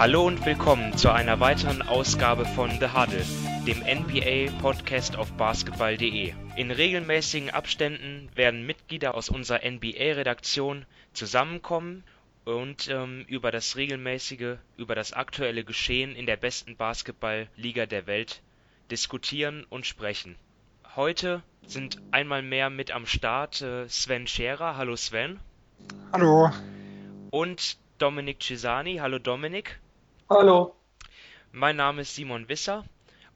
Hallo 0.00 0.26
und 0.26 0.46
willkommen 0.46 0.96
zu 0.96 1.12
einer 1.12 1.40
weiteren 1.40 1.82
Ausgabe 1.82 2.46
von 2.46 2.70
The 2.70 2.86
Huddle, 2.94 3.22
dem 3.66 3.80
NBA-Podcast 3.80 5.14
auf 5.14 5.30
basketball.de. 5.34 6.32
In 6.56 6.70
regelmäßigen 6.70 7.50
Abständen 7.50 8.30
werden 8.34 8.64
Mitglieder 8.64 9.14
aus 9.14 9.28
unserer 9.28 9.60
NBA-Redaktion 9.70 10.86
zusammenkommen 11.12 12.02
und 12.46 12.88
ähm, 12.88 13.26
über 13.28 13.50
das 13.50 13.76
regelmäßige, 13.76 14.56
über 14.78 14.94
das 14.94 15.12
aktuelle 15.12 15.64
Geschehen 15.64 16.16
in 16.16 16.24
der 16.24 16.38
besten 16.38 16.78
Basketballliga 16.78 17.84
der 17.84 18.06
Welt 18.06 18.40
diskutieren 18.90 19.66
und 19.68 19.84
sprechen. 19.84 20.36
Heute 20.96 21.42
sind 21.66 22.00
einmal 22.10 22.40
mehr 22.40 22.70
mit 22.70 22.90
am 22.90 23.04
Start 23.04 23.60
äh, 23.60 23.86
Sven 23.86 24.26
Scherer. 24.26 24.78
Hallo 24.78 24.96
Sven. 24.96 25.38
Hallo. 26.10 26.50
Und 27.28 27.76
Dominik 27.98 28.40
Cesani. 28.40 28.96
Hallo 28.96 29.18
Dominik. 29.18 29.78
Hallo. 30.32 30.76
Mein 31.50 31.74
Name 31.74 32.02
ist 32.02 32.14
Simon 32.14 32.48
Wisser 32.48 32.84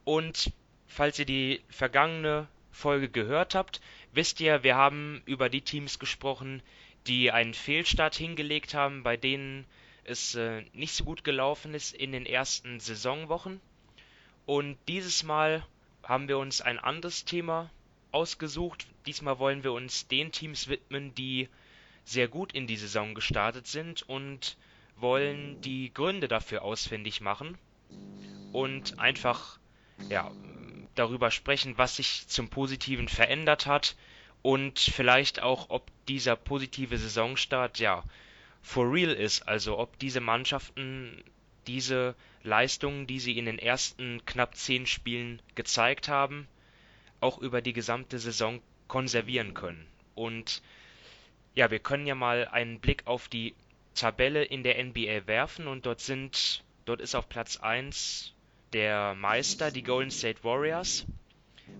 und 0.04 0.52
falls 0.86 1.18
ihr 1.18 1.24
die 1.24 1.60
vergangene 1.68 2.46
Folge 2.70 3.08
gehört 3.08 3.56
habt, 3.56 3.80
wisst 4.12 4.40
ihr, 4.40 4.62
wir 4.62 4.76
haben 4.76 5.20
über 5.26 5.48
die 5.48 5.62
Teams 5.62 5.98
gesprochen, 5.98 6.62
die 7.08 7.32
einen 7.32 7.52
Fehlstart 7.52 8.14
hingelegt 8.14 8.74
haben, 8.74 9.02
bei 9.02 9.16
denen 9.16 9.66
es 10.04 10.36
äh, 10.36 10.62
nicht 10.72 10.94
so 10.94 11.02
gut 11.02 11.24
gelaufen 11.24 11.74
ist 11.74 11.96
in 11.96 12.12
den 12.12 12.26
ersten 12.26 12.78
Saisonwochen. 12.78 13.60
Und 14.46 14.78
dieses 14.86 15.24
Mal 15.24 15.66
haben 16.04 16.28
wir 16.28 16.38
uns 16.38 16.60
ein 16.60 16.78
anderes 16.78 17.24
Thema 17.24 17.70
ausgesucht. 18.12 18.86
Diesmal 19.06 19.40
wollen 19.40 19.64
wir 19.64 19.72
uns 19.72 20.06
den 20.06 20.30
Teams 20.30 20.68
widmen, 20.68 21.12
die 21.16 21.48
sehr 22.04 22.28
gut 22.28 22.52
in 22.52 22.68
die 22.68 22.76
Saison 22.76 23.16
gestartet 23.16 23.66
sind 23.66 24.08
und 24.08 24.56
wollen 24.96 25.60
die 25.60 25.92
Gründe 25.92 26.28
dafür 26.28 26.62
ausfindig 26.62 27.20
machen 27.20 27.58
und 28.52 28.98
einfach 28.98 29.58
ja, 30.08 30.30
darüber 30.94 31.30
sprechen, 31.30 31.76
was 31.76 31.96
sich 31.96 32.26
zum 32.28 32.48
Positiven 32.48 33.08
verändert 33.08 33.66
hat 33.66 33.96
und 34.42 34.78
vielleicht 34.78 35.42
auch, 35.42 35.70
ob 35.70 35.90
dieser 36.06 36.36
positive 36.36 36.98
Saisonstart 36.98 37.78
ja 37.78 38.04
for 38.62 38.92
real 38.92 39.12
ist, 39.12 39.48
also 39.48 39.78
ob 39.78 39.98
diese 39.98 40.20
Mannschaften 40.20 41.22
diese 41.66 42.14
Leistungen, 42.42 43.06
die 43.06 43.20
sie 43.20 43.38
in 43.38 43.46
den 43.46 43.58
ersten 43.58 44.24
knapp 44.26 44.54
zehn 44.54 44.86
Spielen 44.86 45.40
gezeigt 45.54 46.08
haben, 46.08 46.46
auch 47.20 47.38
über 47.38 47.62
die 47.62 47.72
gesamte 47.72 48.18
Saison 48.18 48.60
konservieren 48.86 49.54
können. 49.54 49.86
Und 50.14 50.62
ja, 51.54 51.70
wir 51.70 51.78
können 51.78 52.06
ja 52.06 52.14
mal 52.14 52.46
einen 52.48 52.80
Blick 52.80 53.06
auf 53.06 53.28
die 53.28 53.54
Tabelle 53.94 54.44
in 54.44 54.62
der 54.62 54.82
NBA 54.82 55.26
werfen 55.26 55.66
und 55.66 55.86
dort 55.86 56.00
sind, 56.00 56.64
dort 56.84 57.00
ist 57.00 57.14
auf 57.14 57.28
Platz 57.28 57.56
1 57.56 58.34
der 58.72 59.14
Meister, 59.14 59.70
die 59.70 59.82
Golden 59.82 60.10
State 60.10 60.42
Warriors, 60.42 61.06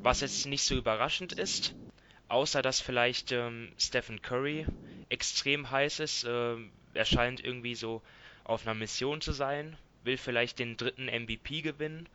was 0.03 0.21
jetzt 0.21 0.47
nicht 0.47 0.63
so 0.63 0.77
überraschend 0.77 1.33
ist, 1.33 1.75
außer 2.29 2.63
dass 2.63 2.81
vielleicht 2.81 3.33
ähm, 3.33 3.73
Stephen 3.79 4.23
Curry 4.23 4.67
extrem 5.09 5.71
heiß 5.71 6.01
ist. 6.01 6.25
Äh, 6.25 6.57
er 6.95 7.05
scheint 7.05 7.45
irgendwie 7.45 7.75
so 7.75 8.01
auf 8.45 8.67
einer 8.67 8.75
Mission 8.75 9.21
zu 9.21 9.33
sein, 9.33 9.77
will 10.05 10.17
vielleicht 10.17 10.59
den 10.59 10.77
dritten 10.77 11.07
MVP 11.07 11.63
gewinnen. 11.63 12.09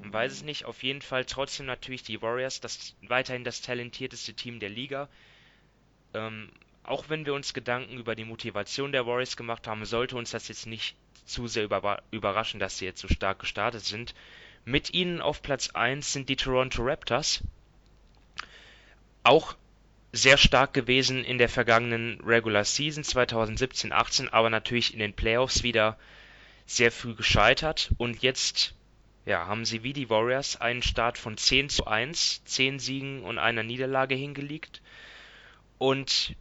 Man 0.00 0.12
weiß 0.12 0.32
es 0.32 0.42
nicht. 0.42 0.64
Auf 0.64 0.82
jeden 0.82 1.02
Fall 1.02 1.24
trotzdem 1.24 1.66
natürlich 1.66 2.02
die 2.02 2.22
Warriors, 2.22 2.60
das 2.60 2.94
weiterhin 3.02 3.44
das 3.44 3.60
talentierteste 3.60 4.32
Team 4.34 4.60
der 4.60 4.70
Liga. 4.70 5.08
Ähm, 6.14 6.50
auch 6.84 7.08
wenn 7.08 7.26
wir 7.26 7.34
uns 7.34 7.54
Gedanken 7.54 7.98
über 7.98 8.14
die 8.14 8.24
Motivation 8.24 8.92
der 8.92 9.06
Warriors 9.06 9.36
gemacht 9.36 9.66
haben, 9.66 9.84
sollte 9.84 10.16
uns 10.16 10.30
das 10.32 10.48
jetzt 10.48 10.66
nicht 10.66 10.96
zu 11.24 11.46
sehr 11.46 11.68
überraschen, 12.10 12.60
dass 12.60 12.78
sie 12.78 12.84
jetzt 12.84 13.00
so 13.00 13.08
stark 13.08 13.38
gestartet 13.38 13.84
sind. 13.84 14.14
Mit 14.64 14.92
ihnen 14.92 15.20
auf 15.20 15.42
Platz 15.42 15.70
1 15.70 16.12
sind 16.12 16.28
die 16.28 16.36
Toronto 16.36 16.82
Raptors. 16.82 17.42
Auch 19.22 19.54
sehr 20.12 20.36
stark 20.36 20.74
gewesen 20.74 21.24
in 21.24 21.38
der 21.38 21.48
vergangenen 21.48 22.20
Regular 22.20 22.64
Season 22.64 23.02
2017-18, 23.02 24.28
aber 24.30 24.50
natürlich 24.50 24.92
in 24.92 24.98
den 24.98 25.14
Playoffs 25.14 25.62
wieder 25.62 25.98
sehr 26.66 26.92
früh 26.92 27.14
gescheitert. 27.14 27.92
Und 27.96 28.22
jetzt 28.22 28.74
ja, 29.24 29.46
haben 29.46 29.64
sie 29.64 29.82
wie 29.82 29.92
die 29.92 30.10
Warriors 30.10 30.60
einen 30.60 30.82
Start 30.82 31.16
von 31.16 31.36
10 31.36 31.68
zu 31.68 31.86
1, 31.86 32.44
10 32.44 32.78
Siegen 32.78 33.22
und 33.22 33.38
einer 33.38 33.62
Niederlage 33.62 34.14
hingelegt. 34.14 34.82
Und 35.78 36.36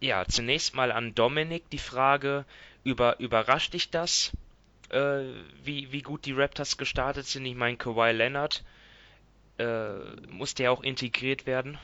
ja, 0.00 0.24
zunächst 0.26 0.74
mal 0.74 0.92
an 0.92 1.14
Dominik 1.14 1.68
die 1.70 1.78
Frage, 1.78 2.44
über, 2.84 3.18
überrascht 3.18 3.74
dich 3.74 3.90
das, 3.90 4.32
äh, 4.90 5.22
wie, 5.62 5.92
wie 5.92 6.02
gut 6.02 6.24
die 6.24 6.32
Raptors 6.32 6.76
gestartet 6.76 7.26
sind? 7.26 7.44
Ich 7.46 7.56
meine, 7.56 7.76
Kawhi 7.76 8.12
Leonard, 8.12 8.64
äh, 9.58 9.90
muss 10.30 10.54
der 10.54 10.72
auch 10.72 10.82
integriert 10.82 11.46
werden? 11.46 11.78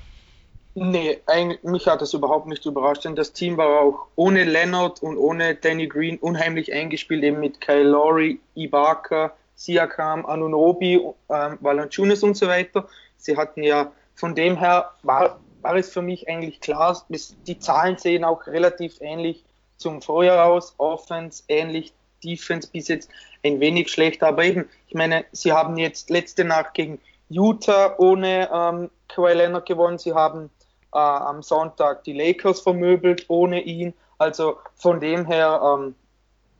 Nee, 0.76 1.20
mich 1.62 1.86
hat 1.86 2.02
das 2.02 2.14
überhaupt 2.14 2.48
nicht 2.48 2.66
überrascht, 2.66 3.04
denn 3.04 3.14
das 3.14 3.32
Team 3.32 3.56
war 3.56 3.80
auch 3.80 4.06
ohne 4.16 4.42
Leonard 4.42 5.02
und 5.02 5.16
ohne 5.16 5.54
Danny 5.54 5.86
Green 5.86 6.18
unheimlich 6.18 6.72
eingespielt, 6.72 7.22
eben 7.22 7.38
mit 7.38 7.60
Kyle 7.60 7.84
Lowry, 7.84 8.40
Ibaka, 8.56 9.32
Siakam, 9.54 10.26
Anunobi, 10.26 11.00
ähm, 11.28 11.58
Valanciunas 11.60 12.24
und 12.24 12.36
so 12.36 12.48
weiter. 12.48 12.88
Sie 13.16 13.36
hatten 13.36 13.62
ja 13.62 13.92
von 14.16 14.34
dem 14.34 14.58
her, 14.58 14.90
war, 15.04 15.38
war 15.64 15.76
es 15.76 15.90
für 15.90 16.02
mich 16.02 16.28
eigentlich 16.28 16.60
klar, 16.60 17.04
die 17.08 17.58
Zahlen 17.58 17.96
sehen 17.96 18.22
auch 18.22 18.46
relativ 18.46 19.00
ähnlich 19.00 19.44
zum 19.78 20.02
Vorjahr 20.02 20.44
aus. 20.44 20.74
Offense 20.76 21.42
ähnlich, 21.48 21.94
Defense 22.22 22.68
bis 22.70 22.88
jetzt 22.88 23.10
ein 23.42 23.60
wenig 23.60 23.90
schlechter. 23.90 24.28
Aber 24.28 24.44
eben, 24.44 24.68
ich 24.88 24.94
meine, 24.94 25.24
sie 25.32 25.52
haben 25.52 25.78
jetzt 25.78 26.10
letzte 26.10 26.44
Nacht 26.44 26.74
gegen 26.74 27.00
Utah 27.30 27.94
ohne 27.98 28.50
ähm, 28.52 28.90
Kawhi 29.08 29.32
Leonard 29.32 29.66
gewonnen. 29.66 29.96
Sie 29.96 30.12
haben 30.12 30.50
äh, 30.92 30.98
am 30.98 31.42
Sonntag 31.42 32.04
die 32.04 32.12
Lakers 32.12 32.60
vermöbelt 32.60 33.24
ohne 33.28 33.62
ihn. 33.62 33.94
Also 34.18 34.58
von 34.76 35.00
dem 35.00 35.24
her, 35.24 35.62
ähm, 35.64 35.94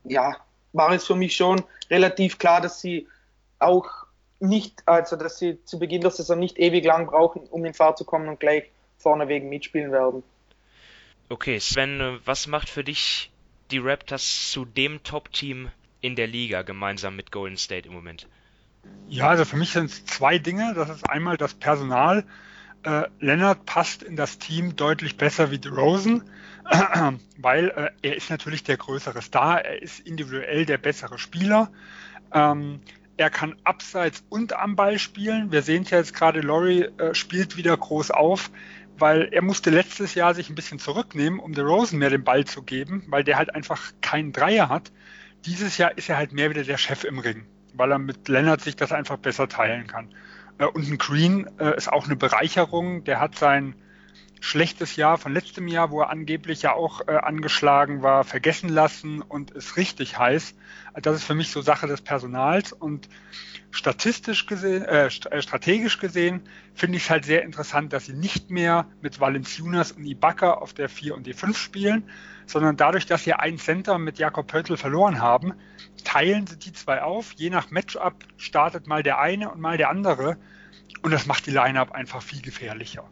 ja, 0.05 0.35
war 0.73 0.93
es 0.93 1.07
für 1.07 1.15
mich 1.15 1.37
schon 1.37 1.63
relativ 1.91 2.39
klar, 2.39 2.63
dass 2.63 2.81
sie 2.81 3.07
auch 3.59 3.87
nicht, 4.41 4.83
also 4.87 5.17
dass 5.17 5.39
sie 5.39 5.63
zu 5.67 5.79
Beginn 5.79 6.01
der 6.01 6.11
Saison 6.11 6.39
nicht 6.39 6.59
ewig 6.59 6.87
lang 6.87 7.07
brauchen, 7.07 7.43
um 7.51 7.67
in 7.67 7.75
Fahrt 7.75 7.99
zu 7.99 8.05
kommen 8.07 8.29
und 8.29 8.41
gleich 8.41 8.71
vorneweg 9.05 9.45
mitspielen 9.45 9.93
werden. 9.93 10.25
Okay, 11.29 11.61
Sven, 11.61 12.19
was 12.25 12.47
macht 12.47 12.69
für 12.69 12.83
dich 12.83 13.31
die 13.71 13.79
Raptors 13.79 14.51
zu 14.51 14.65
dem 14.65 15.03
Top-Team 15.03 15.71
in 16.01 16.17
der 16.17 16.27
Liga 16.27 16.63
gemeinsam 16.63 17.17
mit 17.17 17.31
Golden 17.31 17.57
State 17.57 17.89
im 17.89 17.95
Moment? 17.95 18.27
Ja, 19.09 19.29
also 19.29 19.45
für 19.45 19.57
mich 19.57 19.71
sind 19.71 19.87
es 19.87 20.05
zwei 20.05 20.39
Dinge. 20.39 20.75
Das 20.75 20.91
ist 20.91 21.09
einmal 21.09 21.37
das 21.37 21.55
Personal. 21.55 22.25
Äh, 22.83 23.05
Leonard 23.21 23.65
passt 23.65 24.03
in 24.03 24.17
das 24.17 24.39
Team 24.39 24.77
deutlich 24.77 25.17
besser 25.17 25.51
wie 25.51 25.59
DeRozan, 25.59 26.23
äh, 26.71 27.13
weil 27.39 27.69
äh, 27.71 27.91
er 28.03 28.17
ist 28.17 28.29
natürlich 28.31 28.65
der 28.65 28.77
größere 28.77 29.23
Star, 29.23 29.65
er 29.65 29.81
ist 29.81 30.01
individuell 30.01 30.67
der 30.67 30.79
bessere 30.79 31.19
Spieler. 31.19 31.71
Ähm, 32.33 32.81
er 33.17 33.31
kann 33.31 33.57
abseits 33.65 34.25
und 34.29 34.55
am 34.55 34.77
Ball 34.77 34.99
spielen. 34.99 35.53
Wir 35.53 35.63
sehen 35.63 35.85
es 35.85 35.91
ja 35.91 35.99
jetzt 35.99 36.15
gerade, 36.15 36.41
Laurie 36.41 36.89
äh, 36.99 37.15
spielt 37.15 37.57
wieder 37.57 37.77
groß 37.77 38.11
auf 38.11 38.51
weil 38.99 39.29
er 39.33 39.43
musste 39.43 39.71
letztes 39.71 40.15
Jahr 40.15 40.35
sich 40.35 40.49
ein 40.49 40.55
bisschen 40.55 40.79
zurücknehmen, 40.79 41.41
um 41.41 41.53
der 41.53 41.65
Rosen 41.65 41.99
mehr 41.99 42.11
den 42.11 42.25
Ball 42.25 42.45
zu 42.45 42.63
geben, 42.63 43.05
weil 43.09 43.25
der 43.25 43.37
halt 43.37 43.55
einfach 43.55 43.93
keinen 44.01 44.33
Dreier 44.33 44.69
hat. 44.69 44.93
Dieses 45.45 45.79
Jahr 45.79 45.97
ist 45.97 46.09
er 46.09 46.17
halt 46.17 46.33
mehr 46.33 46.51
wieder 46.51 46.65
der 46.65 46.79
Chef 46.79 47.05
im 47.05 47.19
Ring, 47.19 47.47
weil 47.75 47.91
er 47.91 47.99
mit 47.99 48.29
Leonard 48.29 48.61
sich 48.61 48.77
das 48.77 48.93
einfach 48.93 49.17
besser 49.17 49.49
teilen 49.49 49.87
kann. 49.87 50.15
Äh, 50.59 50.67
und 50.67 50.89
ein 50.89 50.99
Green 50.99 51.49
äh, 51.59 51.77
ist 51.77 51.93
auch 51.93 52.07
eine 52.07 52.17
Bereicherung. 52.17 53.05
Der 53.05 53.21
hat 53.21 53.37
sein 53.37 53.75
schlechtes 54.45 54.97
Jahr 54.97 55.17
von 55.17 55.33
letztem 55.33 55.69
Jahr, 55.69 55.91
wo 55.91 56.03
er 56.03 56.11
angeblich 56.11 56.61
ja 56.61 56.75
auch 56.75 57.09
äh, 57.09 57.17
angeschlagen 57.17 58.03
war, 58.03 58.25
vergessen 58.25 58.69
lassen 58.69 59.23
und 59.23 59.53
ist 59.53 59.79
richtig 59.79 60.19
heiß. 60.19 60.55
Das 61.01 61.17
ist 61.17 61.25
für 61.25 61.35
mich 61.35 61.51
so 61.51 61.63
Sache 61.63 61.87
des 61.87 62.03
Personals 62.03 62.75
und 62.75 63.09
statistisch 63.71 64.45
gesehen, 64.45 64.85
äh, 64.85 65.07
äh, 65.07 65.41
strategisch 65.41 65.99
gesehen 65.99 66.43
finde 66.75 66.99
ich 66.99 67.05
es 67.05 67.11
halt 67.11 67.25
sehr 67.25 67.43
interessant, 67.43 67.95
dass 67.95 68.05
sie 68.05 68.13
nicht 68.13 68.51
mehr 68.51 68.87
mit 69.01 69.19
Valenciunas 69.19 69.93
und 69.93 70.05
Ibaka 70.05 70.53
auf 70.53 70.75
der 70.75 70.91
4 70.91 71.15
und 71.15 71.27
die 71.27 71.33
5 71.33 71.57
spielen, 71.57 72.05
sondern 72.45 72.77
dadurch, 72.77 73.07
dass 73.07 73.25
sie 73.25 73.33
einen 73.33 73.57
Center 73.57 73.99
mit 73.99 74.19
Jakob 74.19 74.47
Pöltl 74.47 74.77
verloren 74.77 75.23
haben, 75.23 75.55
teilen 76.05 76.47
sie 76.47 76.59
die 76.59 76.75
zwei 76.75 77.01
auf. 77.01 77.33
Je 77.33 77.49
nach 77.49 77.71
Matchup 77.71 78.27
startet 78.37 78.87
mal 78.87 79.03
der 79.03 79.19
eine 79.21 79.51
und 79.51 79.61
mal 79.63 79.79
der 79.79 79.89
andere 79.89 80.37
und 81.01 81.13
das 81.13 81.25
macht 81.25 81.47
die 81.47 81.51
Lineup 81.51 81.93
einfach 81.93 82.23
viel 82.23 82.43
gefährlicher. 82.43 83.09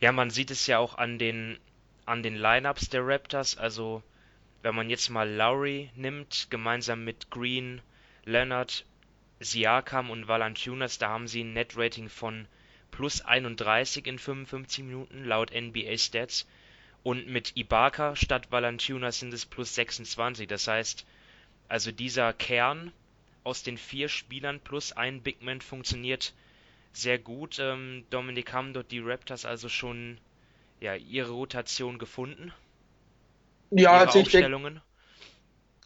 Ja, 0.00 0.12
man 0.12 0.30
sieht 0.30 0.50
es 0.50 0.66
ja 0.66 0.78
auch 0.78 0.96
an 0.96 1.18
den 1.18 1.58
an 2.06 2.22
den 2.22 2.34
Lineups 2.34 2.88
der 2.88 3.06
Raptors, 3.06 3.56
also 3.56 4.02
wenn 4.62 4.74
man 4.74 4.90
jetzt 4.90 5.10
mal 5.10 5.30
Lowry 5.30 5.90
nimmt, 5.94 6.48
gemeinsam 6.50 7.04
mit 7.04 7.30
Green, 7.30 7.82
Leonard, 8.24 8.84
Siakam 9.40 10.10
und 10.10 10.26
Valanciunas, 10.26 10.98
da 10.98 11.10
haben 11.10 11.28
sie 11.28 11.44
ein 11.44 11.52
Net-Rating 11.52 12.08
von 12.08 12.48
plus 12.90 13.20
31 13.20 14.06
in 14.06 14.18
55 14.18 14.84
Minuten 14.84 15.24
laut 15.24 15.52
NBA 15.54 15.96
Stats 15.98 16.48
und 17.02 17.26
mit 17.26 17.56
Ibaka 17.56 18.16
statt 18.16 18.50
Valanciunas 18.50 19.20
sind 19.20 19.32
es 19.32 19.46
plus 19.46 19.74
26. 19.74 20.48
Das 20.48 20.66
heißt, 20.66 21.06
Also 21.68 21.92
dieser 21.92 22.32
Kern 22.32 22.92
aus 23.44 23.62
den 23.62 23.78
vier 23.78 24.08
Spielern 24.08 24.60
plus 24.60 24.92
ein 24.92 25.22
Big 25.22 25.42
Man 25.42 25.60
funktioniert 25.60 26.34
sehr 26.92 27.18
gut. 27.18 27.58
Ähm, 27.60 28.04
Dominik, 28.10 28.52
haben 28.52 28.72
dort 28.72 28.90
die 28.90 29.00
Raptors 29.00 29.44
also 29.44 29.68
schon 29.68 30.18
ja, 30.80 30.94
ihre 30.94 31.32
Rotation 31.32 31.98
gefunden? 31.98 32.52
Ja, 33.70 33.96
ihre 33.96 34.06
also 34.06 34.18
ich 34.20 34.30
denke, 34.30 34.80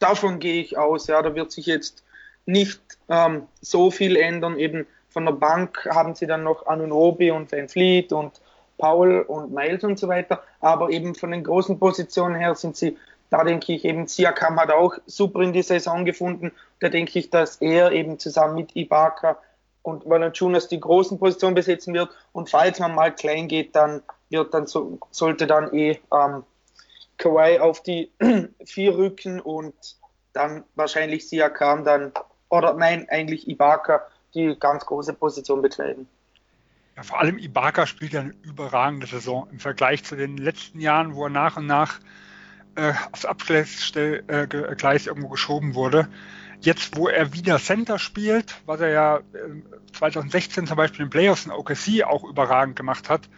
davon 0.01 0.39
gehe 0.39 0.63
ich 0.63 0.79
aus. 0.79 1.07
Ja, 1.07 1.23
da 1.23 1.35
wird 1.35 1.53
sich 1.53 1.67
jetzt 1.67 2.05
nicht 2.47 2.81
ähm, 3.09 3.47
so 3.61 3.91
viel 3.91 4.17
ändern. 4.17 4.59
Eben 4.59 4.87
von 5.09 5.25
der 5.25 5.33
Bank 5.33 5.87
haben 5.91 6.15
sie 6.15 6.27
dann 6.27 6.43
noch 6.43 6.67
Anunobi 6.67 7.31
und 7.31 7.51
Van 7.53 7.69
Fleet 7.69 8.13
und 8.13 8.41
Paul 8.79 9.21
und 9.23 9.53
Miles 9.53 9.85
und 9.85 9.99
so 9.99 10.09
weiter. 10.09 10.43
Aber 10.61 10.91
eben 10.91 11.15
von 11.15 11.31
den 11.31 11.45
großen 11.45 11.79
Positionen 11.79 12.35
her 12.37 12.55
sind 12.55 12.77
sie, 12.77 12.97
da 13.31 13.45
denke 13.45 13.73
ich 13.73 13.85
eben, 13.85 14.07
Siakam 14.07 14.59
hat 14.61 14.71
auch 14.71 14.95
super 15.07 15.41
in 15.41 15.53
die 15.53 15.63
Saison 15.63 16.05
gefunden. 16.05 16.53
Da 16.81 16.89
denke 16.89 17.19
ich, 17.19 17.31
dass 17.31 17.57
er 17.57 17.93
eben 17.93 18.19
zusammen 18.19 18.57
mit 18.57 18.77
Ibaka 18.77 19.39
und 19.85 20.09
Valanciunas 20.09 20.67
die 20.67 20.81
großen 20.81 21.19
Positionen 21.19 21.55
besetzen 21.55 21.95
wird. 21.95 22.09
Und 22.33 22.51
falls 22.51 22.81
man 22.81 22.95
mal 22.95 23.15
klein 23.15 23.47
geht, 23.47 23.77
dann 23.77 24.03
wird 24.31 24.53
dann 24.55 24.67
so, 24.67 24.99
sollte 25.11 25.47
dann 25.47 25.73
eh 25.73 26.01
ähm, 26.13 26.43
Kawhi 27.19 27.61
auf 27.61 27.83
die 27.83 28.11
vier 28.65 28.97
rücken 28.97 29.41
und 29.41 29.75
dann 30.33 30.65
wahrscheinlich 30.75 31.29
Siakam 31.29 31.85
dann, 31.85 32.13
oder 32.49 32.73
nein, 32.75 33.07
eigentlich 33.11 33.47
Ibaka 33.47 34.03
die 34.35 34.57
ganz 34.59 34.87
große 34.87 35.13
Position 35.13 35.61
bekleiden. 35.63 36.09
Ja, 36.97 37.03
vor 37.03 37.21
allem 37.21 37.39
Ibaka 37.39 37.87
spielt 37.87 38.15
ja 38.15 38.21
eine 38.21 38.35
überragende 38.43 39.07
Saison 39.07 39.47
im 39.53 39.61
Vergleich 39.61 40.03
zu 40.03 40.17
den 40.17 40.39
letzten 40.39 40.81
Jahren, 40.81 41.15
wo 41.15 41.25
er 41.25 41.31
nach 41.31 41.59
und 41.59 41.67
nach 41.67 42.01
äh, 42.77 42.95
aufs 43.13 43.27
Abgleis 43.27 43.93
äh, 43.97 44.23
irgendwo 44.27 45.29
geschoben 45.29 45.75
wurde. 45.75 46.09
Jetzt, 46.61 46.97
wo 46.97 47.09
er 47.09 47.33
wieder 47.33 47.59
Center 47.59 47.99
spielt, 47.99 48.55
was 48.67 48.81
er 48.81 48.89
ja 48.91 49.17
äh, 49.19 49.93
2016 49.93 50.67
zum 50.67 50.77
Beispiel 50.77 51.05
in 51.05 51.11
Playoffs 51.11 51.47
in 51.47 51.53
OKC 51.53 52.05
auch 52.05 52.25
überragend 52.25 52.77
gemacht 52.77 53.09
hat, 53.09 53.29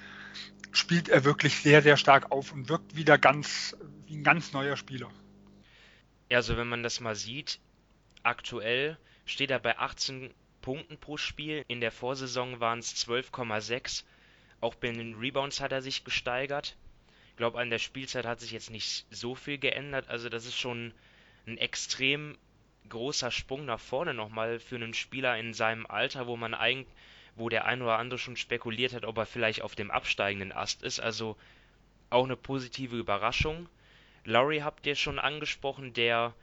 spielt 0.72 1.08
er 1.08 1.24
wirklich 1.24 1.56
sehr, 1.56 1.82
sehr 1.82 1.96
stark 1.96 2.30
auf 2.30 2.52
und 2.52 2.68
wirkt 2.68 2.96
wieder 2.96 3.18
ganz 3.18 3.76
wie 4.06 4.16
ein 4.16 4.24
ganz 4.24 4.52
neuer 4.52 4.76
Spieler. 4.76 5.10
Ja, 6.30 6.38
also 6.38 6.56
wenn 6.56 6.68
man 6.68 6.82
das 6.82 7.00
mal 7.00 7.14
sieht, 7.14 7.60
aktuell 8.22 8.98
steht 9.24 9.50
er 9.50 9.58
bei 9.58 9.78
18 9.78 10.32
Punkten 10.60 10.98
pro 10.98 11.16
Spiel. 11.16 11.64
In 11.68 11.80
der 11.80 11.92
Vorsaison 11.92 12.60
waren 12.60 12.80
es 12.80 12.94
12,6. 12.96 14.04
Auch 14.60 14.74
bei 14.74 14.90
den 14.90 15.14
Rebounds 15.14 15.60
hat 15.60 15.72
er 15.72 15.82
sich 15.82 16.04
gesteigert. 16.04 16.76
Ich 17.30 17.36
glaube, 17.36 17.60
an 17.60 17.70
der 17.70 17.78
Spielzeit 17.78 18.26
hat 18.26 18.40
sich 18.40 18.50
jetzt 18.50 18.70
nicht 18.70 19.06
so 19.10 19.34
viel 19.34 19.58
geändert. 19.58 20.08
Also 20.08 20.28
das 20.28 20.46
ist 20.46 20.58
schon 20.58 20.92
ein 21.46 21.58
extrem 21.58 22.36
großer 22.88 23.30
Sprung 23.30 23.64
nach 23.64 23.80
vorne 23.80 24.14
nochmal 24.14 24.58
für 24.58 24.76
einen 24.76 24.94
Spieler 24.94 25.38
in 25.38 25.54
seinem 25.54 25.86
Alter, 25.86 26.26
wo 26.26 26.36
man 26.36 26.54
eigentlich, 26.54 26.94
wo 27.34 27.48
der 27.48 27.64
ein 27.66 27.82
oder 27.82 27.98
andere 27.98 28.18
schon 28.18 28.36
spekuliert 28.36 28.94
hat, 28.94 29.04
ob 29.04 29.18
er 29.18 29.26
vielleicht 29.26 29.62
auf 29.62 29.74
dem 29.74 29.90
absteigenden 29.90 30.52
Ast 30.52 30.82
ist. 30.82 31.00
Also 31.00 31.36
auch 32.10 32.24
eine 32.24 32.36
positive 32.36 32.96
Überraschung. 32.96 33.68
Laurie 34.24 34.62
habt 34.62 34.86
ihr 34.86 34.94
schon 34.94 35.18
angesprochen, 35.18 35.92
der 35.92 36.34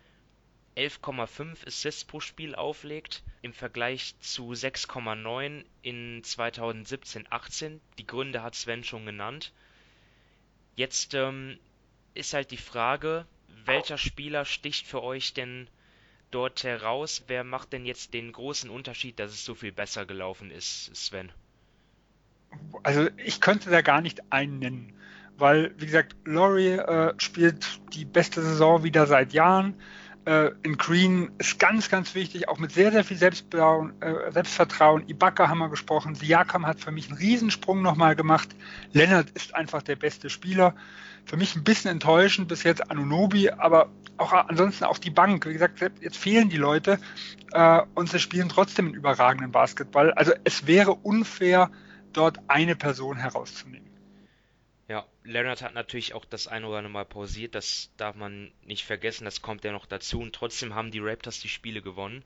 11,5 0.75 1.67
Assists 1.67 2.05
pro 2.05 2.19
Spiel 2.19 2.55
auflegt, 2.55 3.23
im 3.41 3.53
Vergleich 3.53 4.15
zu 4.19 4.53
6,9 4.53 5.65
in 5.81 6.23
2017/18. 6.23 7.79
Die 7.97 8.07
Gründe 8.07 8.41
hat 8.41 8.55
Sven 8.55 8.83
schon 8.83 9.05
genannt. 9.05 9.53
Jetzt 10.75 11.13
ähm, 11.13 11.59
ist 12.13 12.33
halt 12.33 12.51
die 12.51 12.57
Frage, 12.57 13.27
welcher 13.65 13.97
Spieler 13.97 14.45
sticht 14.45 14.87
für 14.87 15.03
euch 15.03 15.33
denn 15.33 15.67
dort 16.33 16.63
heraus? 16.63 17.23
Wer 17.27 17.43
macht 17.43 17.73
denn 17.73 17.85
jetzt 17.85 18.13
den 18.13 18.31
großen 18.31 18.69
Unterschied, 18.69 19.19
dass 19.19 19.31
es 19.31 19.45
so 19.45 19.55
viel 19.55 19.71
besser 19.71 20.05
gelaufen 20.05 20.51
ist, 20.51 20.95
Sven? 20.95 21.31
Also 22.83 23.07
ich 23.17 23.41
könnte 23.41 23.69
da 23.69 23.81
gar 23.81 24.01
nicht 24.01 24.31
einen 24.31 24.59
nennen, 24.59 24.93
weil, 25.37 25.73
wie 25.77 25.85
gesagt, 25.85 26.15
Laurie 26.25 26.73
äh, 26.73 27.13
spielt 27.17 27.79
die 27.93 28.05
beste 28.05 28.41
Saison 28.41 28.83
wieder 28.83 29.07
seit 29.07 29.33
Jahren 29.33 29.75
äh, 30.25 30.51
in 30.63 30.77
Green 30.77 31.31
ist 31.37 31.59
ganz, 31.59 31.89
ganz 31.89 32.15
wichtig, 32.15 32.47
auch 32.47 32.57
mit 32.57 32.71
sehr, 32.71 32.91
sehr 32.91 33.03
viel 33.03 33.17
Selbstvertrauen. 33.17 33.93
Äh, 34.01 34.31
Selbstvertrauen. 34.31 35.07
Ibaka 35.07 35.49
haben 35.49 35.59
wir 35.59 35.69
gesprochen. 35.69 36.15
Siakam 36.15 36.65
hat 36.65 36.79
für 36.79 36.91
mich 36.91 37.09
einen 37.09 37.17
Riesensprung 37.17 37.81
nochmal 37.81 38.15
gemacht. 38.15 38.49
Leonard 38.91 39.29
ist 39.31 39.55
einfach 39.55 39.81
der 39.81 39.95
beste 39.95 40.29
Spieler. 40.29 40.75
Für 41.25 41.37
mich 41.37 41.55
ein 41.55 41.63
bisschen 41.63 41.91
enttäuschend 41.91 42.47
bis 42.47 42.63
jetzt 42.63 42.89
Anunobi, 42.89 43.49
aber 43.49 43.89
auch 44.17 44.33
ansonsten 44.33 44.85
auch 44.85 44.97
die 44.97 45.09
Bank. 45.09 45.45
Wie 45.45 45.53
gesagt, 45.53 45.81
jetzt 46.01 46.17
fehlen 46.17 46.49
die 46.49 46.57
Leute 46.57 46.99
äh, 47.51 47.81
und 47.95 48.09
sie 48.09 48.19
spielen 48.19 48.49
trotzdem 48.49 48.87
einen 48.87 48.95
überragenden 48.95 49.51
Basketball. 49.51 50.13
Also 50.13 50.33
es 50.43 50.67
wäre 50.67 50.93
unfair, 50.93 51.69
dort 52.13 52.37
eine 52.47 52.75
Person 52.75 53.17
herauszunehmen. 53.17 53.92
Leonard 55.23 55.61
hat 55.61 55.73
natürlich 55.73 56.13
auch 56.13 56.25
das 56.25 56.47
ein 56.47 56.65
oder 56.65 56.77
andere 56.77 56.91
Mal 56.91 57.05
pausiert, 57.05 57.55
das 57.55 57.89
darf 57.97 58.15
man 58.15 58.51
nicht 58.65 58.83
vergessen, 58.83 59.25
das 59.25 59.41
kommt 59.41 59.63
ja 59.63 59.71
noch 59.71 59.85
dazu 59.85 60.19
und 60.19 60.33
trotzdem 60.33 60.75
haben 60.75 60.91
die 60.91 60.99
Raptors 60.99 61.39
die 61.39 61.49
Spiele 61.49 61.81
gewonnen. 61.81 62.23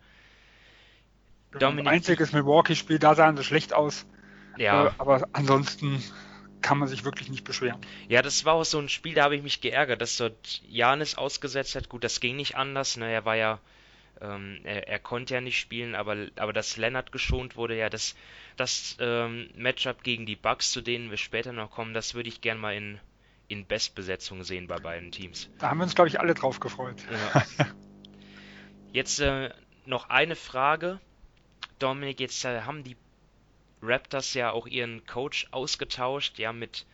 Dominik, 1.59 1.91
Einziges 1.91 2.33
Milwaukee-Spiel, 2.33 2.99
da 2.99 3.15
sahen 3.15 3.37
sie 3.37 3.43
schlecht 3.43 3.73
aus. 3.73 4.05
Ja. 4.57 4.87
Äh, 4.87 4.91
aber 4.97 5.27
ansonsten 5.33 6.03
kann 6.61 6.77
man 6.79 6.87
sich 6.87 7.05
wirklich 7.05 7.29
nicht 7.29 7.43
beschweren. 7.43 7.79
Ja, 8.09 8.21
das 8.21 8.45
war 8.45 8.55
auch 8.55 8.65
so 8.65 8.79
ein 8.79 8.89
Spiel, 8.89 9.13
da 9.13 9.23
habe 9.23 9.35
ich 9.35 9.43
mich 9.43 9.61
geärgert, 9.61 10.01
dass 10.01 10.17
dort 10.17 10.61
Janis 10.67 11.15
ausgesetzt 11.15 11.75
hat. 11.75 11.89
Gut, 11.89 12.03
das 12.03 12.19
ging 12.19 12.35
nicht 12.35 12.55
anders. 12.55 12.97
Ne? 12.97 13.11
Er 13.11 13.25
war 13.25 13.35
ja 13.35 13.59
ähm, 14.21 14.59
er, 14.63 14.87
er, 14.87 14.99
konnte 14.99 15.33
ja 15.35 15.41
nicht 15.41 15.59
spielen, 15.59 15.95
aber, 15.95 16.27
aber 16.37 16.53
dass 16.53 16.77
Leonard 16.77 17.11
geschont 17.11 17.55
wurde, 17.55 17.77
ja, 17.77 17.89
das, 17.89 18.15
das 18.55 18.97
ähm, 18.99 19.49
Matchup 19.55 20.03
gegen 20.03 20.25
die 20.25 20.35
Bucks, 20.35 20.71
zu 20.71 20.81
denen 20.81 21.09
wir 21.09 21.17
später 21.17 21.53
noch 21.53 21.71
kommen, 21.71 21.93
das 21.93 22.13
würde 22.13 22.29
ich 22.29 22.41
gern 22.41 22.59
mal 22.59 22.75
in, 22.75 22.99
in 23.47 23.65
Bestbesetzung 23.65 24.43
sehen 24.43 24.67
bei 24.67 24.77
beiden 24.77 25.11
Teams. 25.11 25.49
Da 25.59 25.69
haben 25.69 25.77
wir 25.77 25.83
uns, 25.83 25.95
glaube 25.95 26.09
ich, 26.09 26.19
alle 26.19 26.33
drauf 26.33 26.59
gefreut. 26.59 27.03
Ja. 27.11 27.45
Jetzt 28.91 29.19
äh, 29.19 29.51
noch 29.85 30.09
eine 30.09 30.35
Frage. 30.35 30.99
Dominik, 31.79 32.19
jetzt 32.19 32.43
äh, 32.45 32.61
haben 32.61 32.83
die 32.83 32.95
Raptors 33.81 34.33
ja 34.33 34.51
auch 34.51 34.65
ihren 34.65 35.05
Coach 35.05 35.47
ausgetauscht, 35.51 36.39
ja, 36.39 36.51
mit, 36.51 36.85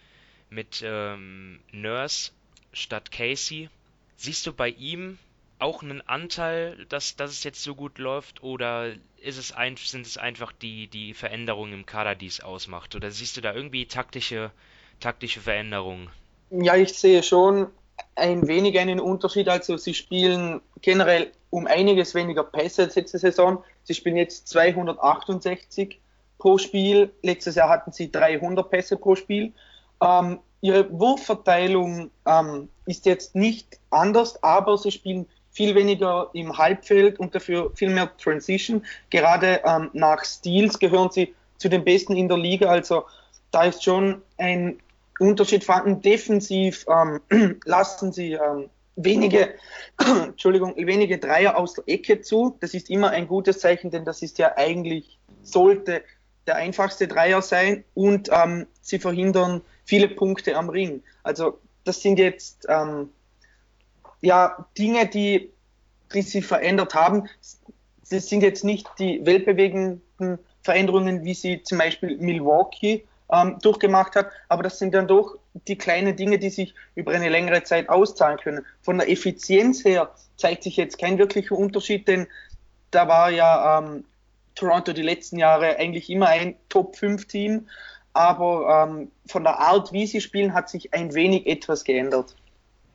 mit 0.50 0.84
ähm, 0.86 1.62
Nurse 1.72 2.32
statt 2.74 3.12
Casey. 3.12 3.70
Siehst 4.18 4.46
du 4.46 4.54
bei 4.54 4.70
ihm 4.70 5.18
auch 5.60 5.82
einen 5.82 6.02
Anteil, 6.02 6.86
dass, 6.90 7.16
dass 7.16 7.32
es 7.32 7.44
jetzt 7.44 7.64
so 7.64 7.76
gut 7.76 7.98
läuft 7.98 8.44
oder 8.44 8.92
ist 9.22 9.38
es 9.38 9.52
ein, 9.52 9.78
sind 9.78 10.06
es 10.06 10.18
einfach 10.18 10.52
die, 10.52 10.88
die 10.88 11.14
Veränderungen 11.14 11.74
im 11.74 11.86
Kader, 11.86 12.16
die 12.16 12.28
es 12.28 12.42
ausmacht? 12.42 12.96
Oder 12.96 13.12
siehst 13.12 13.38
du 13.38 13.42
da 13.42 13.54
irgendwie 13.54 13.86
taktische, 13.86 14.52
taktische 15.00 15.40
Veränderungen? 15.40 16.10
Ja, 16.50 16.76
ich 16.76 16.94
sehe 16.94 17.24
schon 17.24 17.68
ein 18.16 18.48
wenig 18.48 18.78
einen 18.80 19.00
Unterschied. 19.00 19.48
Also 19.50 19.78
sie 19.78 19.94
spielen 19.94 20.62
generell 20.82 21.32
um 21.50 21.68
einiges 21.68 22.16
weniger 22.16 22.44
Pässe 22.44 22.84
als 22.84 22.96
letzte 22.96 23.20
Saison. 23.20 23.64
Sie 23.84 23.94
spielen 23.94 24.18
jetzt 24.18 24.48
268 24.50 26.00
pro 26.38 26.58
Spiel. 26.58 27.12
Letztes 27.22 27.56
Jahr 27.56 27.70
hatten 27.70 27.92
sie 27.92 28.12
300 28.12 28.70
Pässe 28.70 28.98
pro 28.98 29.16
Spiel. 29.16 29.54
Ähm, 30.02 30.40
ihre 30.62 30.92
Wurfverteilung 30.92 32.12
ähm, 32.26 32.70
ist 32.86 33.06
jetzt 33.06 33.36
nicht 33.36 33.80
anders, 33.90 34.44
aber 34.44 34.78
sie 34.78 34.92
spielen 34.92 35.28
viel 35.54 35.76
weniger 35.76 36.30
im 36.34 36.58
Halbfeld 36.58 37.20
und 37.20 37.34
dafür 37.34 37.72
viel 37.76 37.90
mehr 37.90 38.10
Transition. 38.18 38.84
Gerade 39.10 39.62
ähm, 39.66 39.90
nach 39.94 40.26
Steals 40.26 40.78
gehören 40.78 41.12
sie 41.12 41.34
zu 41.58 41.70
den 41.70 41.84
Besten 41.84 42.18
in 42.18 42.28
der 42.28 42.38
Liga. 42.38 42.68
Also 42.68 43.06
da 43.52 43.64
ist 43.64 43.84
schon 43.84 44.22
ein 44.38 44.80
Unterschied 45.20 45.64
vorhanden. 45.64 46.02
Defensiv 46.02 46.86
ähm, 46.90 47.60
lassen 47.66 48.12
sie 48.12 48.34
ähm, 48.34 48.70
wenige, 48.96 49.54
Entschuldigung, 50.00 50.74
wenige 50.76 51.20
Dreier 51.20 51.56
aus 51.56 51.74
der 51.74 51.84
Ecke 51.88 52.22
zu. 52.22 52.58
Das 52.60 52.74
ist 52.74 52.90
immer 52.90 53.12
ein 53.12 53.28
gutes 53.28 53.60
Zeichen, 53.60 53.92
denn 53.92 54.06
das 54.06 54.22
ist 54.22 54.40
ja 54.40 54.58
eigentlich, 54.58 55.20
sollte 55.44 56.04
der 56.48 56.56
einfachste 56.56 57.08
Dreier 57.08 57.42
sein 57.42 57.84
und 57.94 58.30
ähm, 58.32 58.68
sie 58.82 59.00
verhindern 59.00 59.62
viele 59.86 60.10
Punkte 60.10 60.56
am 60.56 60.70
Ring. 60.70 61.04
Also 61.22 61.60
das 61.86 62.02
sind 62.02 62.20
jetzt 62.20 62.66
ähm, 62.70 63.10
ja, 64.24 64.66
Dinge, 64.78 65.06
die, 65.06 65.52
die 66.14 66.22
sich 66.22 66.46
verändert 66.46 66.96
haben, 66.96 67.30
das 68.10 68.28
sind 68.28 68.42
jetzt 68.42 68.64
nicht 68.64 68.88
die 68.98 69.24
weltbewegenden 69.26 70.02
Veränderungen, 70.64 71.26
wie 71.26 71.34
sie 71.34 71.62
zum 71.64 71.78
Beispiel 71.78 72.18
Milwaukee 72.18 73.04
ähm, 73.32 73.58
durchgemacht 73.62 74.16
hat, 74.16 74.32
aber 74.48 74.64
das 74.64 74.80
sind 74.80 74.94
dann 74.94 75.08
doch 75.08 75.36
die 75.68 75.78
kleinen 75.78 76.16
Dinge, 76.16 76.40
die 76.40 76.50
sich 76.50 76.74
über 76.96 77.12
eine 77.12 77.30
längere 77.30 77.64
Zeit 77.64 77.90
auszahlen 77.90 78.38
können. 78.38 78.66
Von 78.82 78.98
der 78.98 79.10
Effizienz 79.10 79.84
her 79.84 80.10
zeigt 80.38 80.64
sich 80.64 80.78
jetzt 80.78 81.00
kein 81.00 81.18
wirklicher 81.18 81.56
Unterschied, 81.56 82.08
denn 82.08 82.28
da 82.92 83.08
war 83.10 83.30
ja 83.30 83.80
ähm, 83.80 84.06
Toronto 84.56 84.94
die 84.94 85.02
letzten 85.02 85.38
Jahre 85.38 85.78
eigentlich 85.78 86.10
immer 86.10 86.28
ein 86.28 86.56
Top-5-Team, 86.70 87.68
aber 88.14 88.88
ähm, 88.88 89.12
von 89.28 89.44
der 89.44 89.60
Art, 89.60 89.92
wie 89.92 90.08
sie 90.08 90.22
spielen, 90.22 90.54
hat 90.54 90.70
sich 90.70 90.94
ein 90.94 91.14
wenig 91.14 91.46
etwas 91.46 91.84
geändert. 91.84 92.36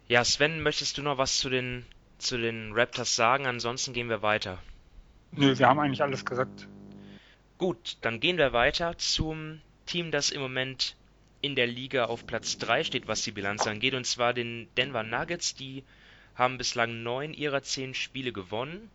Ja, 0.08 0.24
Sven, 0.24 0.62
möchtest 0.62 0.96
du 0.96 1.02
noch 1.02 1.18
was 1.18 1.38
zu 1.38 1.50
den 1.50 1.84
zu 2.18 2.36
den 2.36 2.72
Raptors 2.72 3.14
sagen? 3.14 3.46
Ansonsten 3.46 3.92
gehen 3.92 4.08
wir 4.08 4.22
weiter. 4.22 4.58
Nö, 5.32 5.56
wir 5.56 5.68
haben 5.68 5.78
eigentlich 5.78 6.02
alles 6.02 6.24
gesagt. 6.24 6.66
Gut, 7.58 7.98
dann 8.00 8.18
gehen 8.18 8.38
wir 8.38 8.52
weiter 8.52 8.96
zum 8.98 9.60
Team, 9.86 10.10
das 10.10 10.30
im 10.30 10.40
Moment 10.40 10.96
in 11.40 11.54
der 11.54 11.66
Liga 11.66 12.06
auf 12.06 12.26
Platz 12.26 12.58
3 12.58 12.84
steht, 12.84 13.06
was 13.06 13.22
die 13.22 13.32
Bilanz 13.32 13.66
angeht, 13.66 13.94
und 13.94 14.06
zwar 14.06 14.32
den 14.32 14.68
Denver 14.76 15.02
Nuggets. 15.02 15.54
Die 15.54 15.84
haben 16.34 16.58
bislang 16.58 17.02
neun 17.02 17.34
ihrer 17.34 17.62
zehn 17.62 17.94
Spiele 17.94 18.32
gewonnen. 18.32 18.90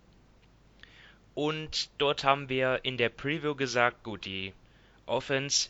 Und 1.36 1.90
dort 1.98 2.24
haben 2.24 2.50
wir 2.50 2.82
in 2.84 2.98
der 2.98 3.10
Preview 3.10 3.56
gesagt, 3.56 4.04
gut, 4.04 4.26
die 4.26 4.54
Offense, 5.06 5.70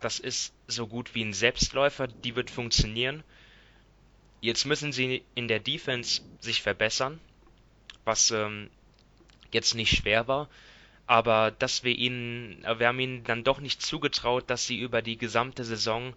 das 0.00 0.18
ist 0.18 0.54
so 0.66 0.86
gut 0.86 1.14
wie 1.14 1.24
ein 1.24 1.32
Selbstläufer, 1.32 2.08
die 2.08 2.36
wird 2.36 2.50
funktionieren. 2.50 3.22
Jetzt 4.42 4.66
müssen 4.66 4.90
sie 4.90 5.22
in 5.36 5.46
der 5.46 5.60
Defense 5.60 6.20
sich 6.40 6.62
verbessern, 6.62 7.20
was 8.04 8.32
ähm, 8.32 8.70
jetzt 9.52 9.76
nicht 9.76 9.96
schwer 9.96 10.26
war, 10.26 10.48
aber 11.06 11.52
dass 11.52 11.84
wir 11.84 11.96
ihnen, 11.96 12.60
wir 12.76 12.88
haben 12.88 12.98
ihnen 12.98 13.22
dann 13.22 13.44
doch 13.44 13.60
nicht 13.60 13.80
zugetraut, 13.80 14.50
dass 14.50 14.66
sie 14.66 14.80
über 14.80 15.00
die 15.00 15.16
gesamte 15.16 15.62
Saison 15.62 16.12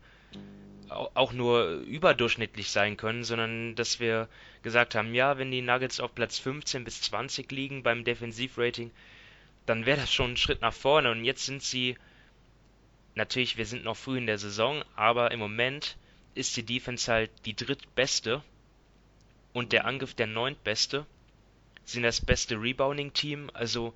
auch 0.89 1.34
nur 1.34 1.82
überdurchschnittlich 1.82 2.72
sein 2.72 2.98
können, 2.98 3.24
sondern 3.24 3.75
dass 3.75 4.00
wir 4.00 4.27
gesagt 4.63 4.96
haben, 4.96 5.13
ja, 5.13 5.38
wenn 5.38 5.51
die 5.51 5.62
Nuggets 5.62 6.00
auf 6.00 6.15
Platz 6.15 6.39
15 6.39 6.84
bis 6.84 7.01
20 7.03 7.51
liegen 7.51 7.84
beim 7.84 8.03
Defensivrating, 8.03 8.89
dann 9.67 9.86
wäre 9.86 10.01
das 10.01 10.12
schon 10.12 10.32
ein 10.32 10.38
Schritt 10.38 10.62
nach 10.62 10.74
vorne. 10.74 11.12
Und 11.12 11.25
jetzt 11.25 11.46
sind 11.46 11.62
sie, 11.62 11.96
natürlich, 13.13 13.58
wir 13.58 13.67
sind 13.67 13.84
noch 13.84 13.98
früh 13.98 14.17
in 14.17 14.25
der 14.25 14.39
Saison, 14.39 14.84
aber 14.96 15.29
im 15.29 15.39
Moment 15.39 15.96
ist 16.36 16.56
die 16.58 16.63
Defense 16.63 17.12
halt 17.12 17.32
die 17.46 17.56
drittbeste 17.56 18.44
und 19.54 19.72
der 19.72 19.86
Angriff 19.86 20.13
der 20.13 20.27
neuntbeste. 20.27 21.06
Sind 21.86 22.04
das 22.04 22.22
beste 22.22 22.56
Rebounding-Team, 22.56 23.51
also 23.54 23.94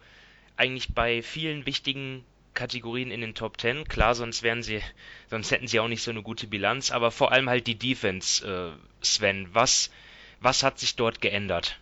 eigentlich 0.58 0.94
bei 0.94 1.22
vielen 1.22 1.66
wichtigen 1.66 2.24
Kategorien 2.54 3.12
in 3.12 3.22
den 3.22 3.36
Top 3.36 3.58
Ten. 3.58 3.88
Klar, 3.88 4.16
sonst 4.16 4.44
wären 4.44 4.64
sie, 4.64 4.82
sonst 5.30 5.52
hätten 5.52 5.68
sie 5.68 5.80
auch 5.80 5.88
nicht 5.88 6.04
so 6.04 6.12
eine 6.12 6.22
gute 6.22 6.48
Bilanz, 6.48 6.92
aber 6.92 7.12
vor 7.12 7.32
allem 7.32 7.50
halt 7.50 7.68
die 7.68 7.76
Defense, 7.76 8.46
äh, 8.46 9.06
Sven. 9.06 9.48
Was, 9.54 9.92
was 10.40 10.64
hat 10.64 10.80
sich 10.80 10.96
dort 10.96 11.22
geändert? 11.22 11.80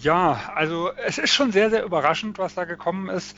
Ja, 0.00 0.52
also 0.54 0.90
es 0.92 1.18
ist 1.18 1.32
schon 1.32 1.52
sehr, 1.52 1.70
sehr 1.70 1.84
überraschend, 1.84 2.38
was 2.38 2.54
da 2.54 2.64
gekommen 2.64 3.08
ist. 3.08 3.36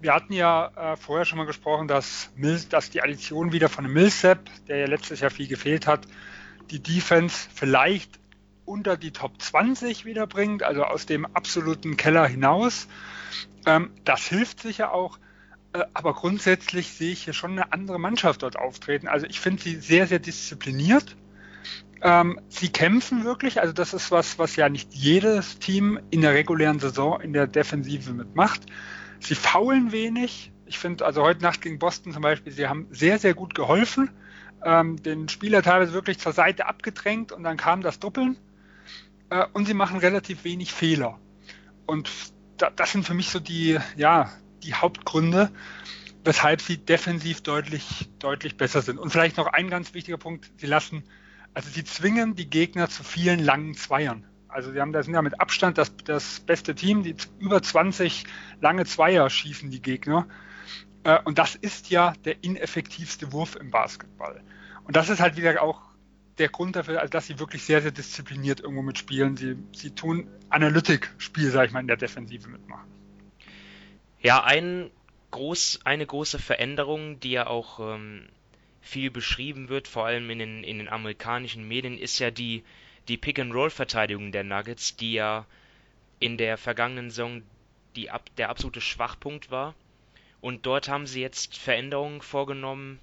Wir 0.00 0.14
hatten 0.14 0.32
ja 0.32 0.92
äh, 0.92 0.96
vorher 0.96 1.24
schon 1.24 1.38
mal 1.38 1.46
gesprochen, 1.46 1.88
dass, 1.88 2.30
Mills, 2.36 2.68
dass 2.68 2.90
die 2.90 3.02
Addition 3.02 3.52
wieder 3.52 3.68
von 3.68 3.92
Millsap, 3.92 4.38
der 4.68 4.78
ja 4.78 4.86
letztes 4.86 5.20
Jahr 5.20 5.30
viel 5.30 5.48
gefehlt 5.48 5.86
hat, 5.86 6.06
die 6.70 6.80
Defense 6.80 7.48
vielleicht 7.52 8.20
unter 8.64 8.96
die 8.96 9.12
Top 9.12 9.40
20 9.40 10.04
wiederbringt, 10.04 10.62
also 10.62 10.84
aus 10.84 11.06
dem 11.06 11.26
absoluten 11.26 11.96
Keller 11.96 12.26
hinaus. 12.26 12.88
Ähm, 13.66 13.90
das 14.04 14.26
hilft 14.26 14.60
sicher 14.60 14.92
auch. 14.92 15.18
Äh, 15.72 15.84
aber 15.94 16.14
grundsätzlich 16.14 16.92
sehe 16.92 17.12
ich 17.12 17.24
hier 17.24 17.32
schon 17.32 17.52
eine 17.52 17.72
andere 17.72 17.98
Mannschaft 17.98 18.42
dort 18.42 18.56
auftreten. 18.56 19.08
Also 19.08 19.26
ich 19.26 19.40
finde 19.40 19.62
sie 19.62 19.76
sehr, 19.76 20.06
sehr 20.06 20.18
diszipliniert. 20.18 21.16
Ähm, 22.02 22.40
sie 22.48 22.68
kämpfen 22.68 23.24
wirklich, 23.24 23.60
also 23.60 23.72
das 23.72 23.94
ist 23.94 24.10
was, 24.10 24.38
was 24.38 24.56
ja 24.56 24.68
nicht 24.68 24.92
jedes 24.92 25.58
Team 25.58 25.98
in 26.10 26.20
der 26.20 26.34
regulären 26.34 26.78
Saison 26.78 27.20
in 27.20 27.32
der 27.32 27.46
Defensive 27.46 28.12
mitmacht. 28.12 28.66
Sie 29.20 29.34
faulen 29.34 29.92
wenig. 29.92 30.52
Ich 30.66 30.78
finde, 30.78 31.06
also 31.06 31.22
heute 31.22 31.42
Nacht 31.42 31.62
gegen 31.62 31.78
Boston 31.78 32.12
zum 32.12 32.22
Beispiel, 32.22 32.52
sie 32.52 32.68
haben 32.68 32.86
sehr, 32.90 33.18
sehr 33.18 33.34
gut 33.34 33.54
geholfen, 33.54 34.10
ähm, 34.64 35.02
den 35.02 35.28
Spieler 35.28 35.62
teilweise 35.62 35.92
wirklich 35.92 36.18
zur 36.18 36.32
Seite 36.32 36.66
abgedrängt 36.66 37.32
und 37.32 37.44
dann 37.44 37.56
kam 37.56 37.82
das 37.82 37.98
Doppeln. 37.98 38.36
Äh, 39.30 39.46
und 39.52 39.66
sie 39.66 39.74
machen 39.74 39.98
relativ 39.98 40.44
wenig 40.44 40.72
Fehler. 40.72 41.18
Und 41.86 42.10
da, 42.56 42.70
das 42.70 42.92
sind 42.92 43.04
für 43.04 43.14
mich 43.14 43.30
so 43.30 43.40
die, 43.40 43.78
ja, 43.96 44.30
die 44.62 44.74
Hauptgründe, 44.74 45.50
weshalb 46.24 46.60
sie 46.60 46.78
defensiv 46.78 47.42
deutlich, 47.42 48.08
deutlich 48.18 48.56
besser 48.56 48.82
sind. 48.82 48.98
Und 48.98 49.10
vielleicht 49.10 49.36
noch 49.36 49.46
ein 49.46 49.70
ganz 49.70 49.94
wichtiger 49.94 50.18
Punkt, 50.18 50.50
sie 50.56 50.66
lassen, 50.66 51.04
also 51.56 51.70
sie 51.70 51.84
zwingen 51.84 52.34
die 52.34 52.50
Gegner 52.50 52.90
zu 52.90 53.02
vielen 53.02 53.38
langen 53.38 53.72
Zweiern. 53.72 54.26
Also 54.46 54.72
sie 54.72 54.78
haben, 54.78 54.92
da 54.92 55.02
sind 55.02 55.14
ja 55.14 55.22
mit 55.22 55.40
Abstand 55.40 55.78
das, 55.78 55.90
das 56.04 56.40
beste 56.40 56.74
Team, 56.74 57.02
die 57.02 57.16
über 57.38 57.62
20 57.62 58.24
lange 58.60 58.84
Zweier 58.84 59.30
schießen 59.30 59.70
die 59.70 59.80
Gegner. 59.80 60.28
Äh, 61.04 61.18
und 61.24 61.38
das 61.38 61.54
ist 61.54 61.88
ja 61.88 62.12
der 62.26 62.44
ineffektivste 62.44 63.32
Wurf 63.32 63.56
im 63.56 63.70
Basketball. 63.70 64.42
Und 64.84 64.96
das 64.96 65.08
ist 65.08 65.20
halt 65.20 65.38
wieder 65.38 65.62
auch 65.62 65.80
der 66.36 66.50
Grund 66.50 66.76
dafür, 66.76 67.00
also 67.00 67.10
dass 67.10 67.26
sie 67.26 67.38
wirklich 67.38 67.64
sehr, 67.64 67.80
sehr 67.80 67.90
diszipliniert 67.90 68.60
irgendwo 68.60 68.82
mitspielen. 68.82 69.38
Sie, 69.38 69.56
sie 69.72 69.92
tun 69.92 70.28
Analytik-Spiel, 70.50 71.50
sag 71.50 71.68
ich 71.68 71.72
mal, 71.72 71.80
in 71.80 71.86
der 71.86 71.96
Defensive 71.96 72.50
mitmachen. 72.50 72.90
Ja, 74.20 74.44
ein 74.44 74.90
groß, 75.30 75.80
eine 75.84 76.04
große 76.04 76.38
Veränderung, 76.38 77.18
die 77.18 77.30
ja 77.30 77.46
auch 77.46 77.80
ähm, 77.80 78.28
viel 78.86 79.10
beschrieben 79.10 79.68
wird, 79.68 79.88
vor 79.88 80.06
allem 80.06 80.30
in 80.30 80.38
den, 80.38 80.64
in 80.64 80.78
den 80.78 80.88
amerikanischen 80.88 81.66
Medien, 81.66 81.98
ist 81.98 82.18
ja 82.18 82.30
die, 82.30 82.62
die 83.08 83.16
Pick-and-Roll-Verteidigung 83.16 84.32
der 84.32 84.44
Nuggets, 84.44 84.96
die 84.96 85.14
ja 85.14 85.44
in 86.20 86.38
der 86.38 86.56
vergangenen 86.56 87.10
Saison 87.10 87.42
die, 87.96 88.08
der 88.38 88.48
absolute 88.48 88.80
Schwachpunkt 88.80 89.50
war. 89.50 89.74
Und 90.40 90.66
dort 90.66 90.88
haben 90.88 91.06
sie 91.06 91.20
jetzt 91.20 91.58
Veränderungen 91.58 92.20
vorgenommen, 92.20 93.00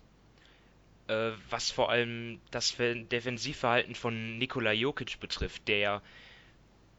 äh, 1.07 1.31
was 1.49 1.69
vor 1.69 1.89
allem 1.89 2.39
das 2.51 2.75
Defensivverhalten 2.77 3.95
von 3.95 4.37
Nikola 4.37 4.71
Jokic 4.71 5.19
betrifft, 5.19 5.67
der 5.67 6.01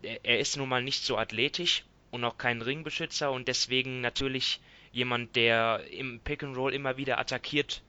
er 0.02 0.38
ist 0.38 0.58
nun 0.58 0.68
mal 0.68 0.82
nicht 0.82 1.02
so 1.02 1.16
athletisch 1.16 1.84
und 2.10 2.22
auch 2.24 2.36
kein 2.36 2.60
Ringbeschützer 2.60 3.32
und 3.32 3.48
deswegen 3.48 4.02
natürlich 4.02 4.60
jemand, 4.92 5.34
der 5.34 5.82
im 5.90 6.20
Pick 6.20 6.42
and 6.42 6.58
Roll 6.58 6.74
immer 6.74 6.98
wieder 6.98 7.18
attackiert 7.18 7.82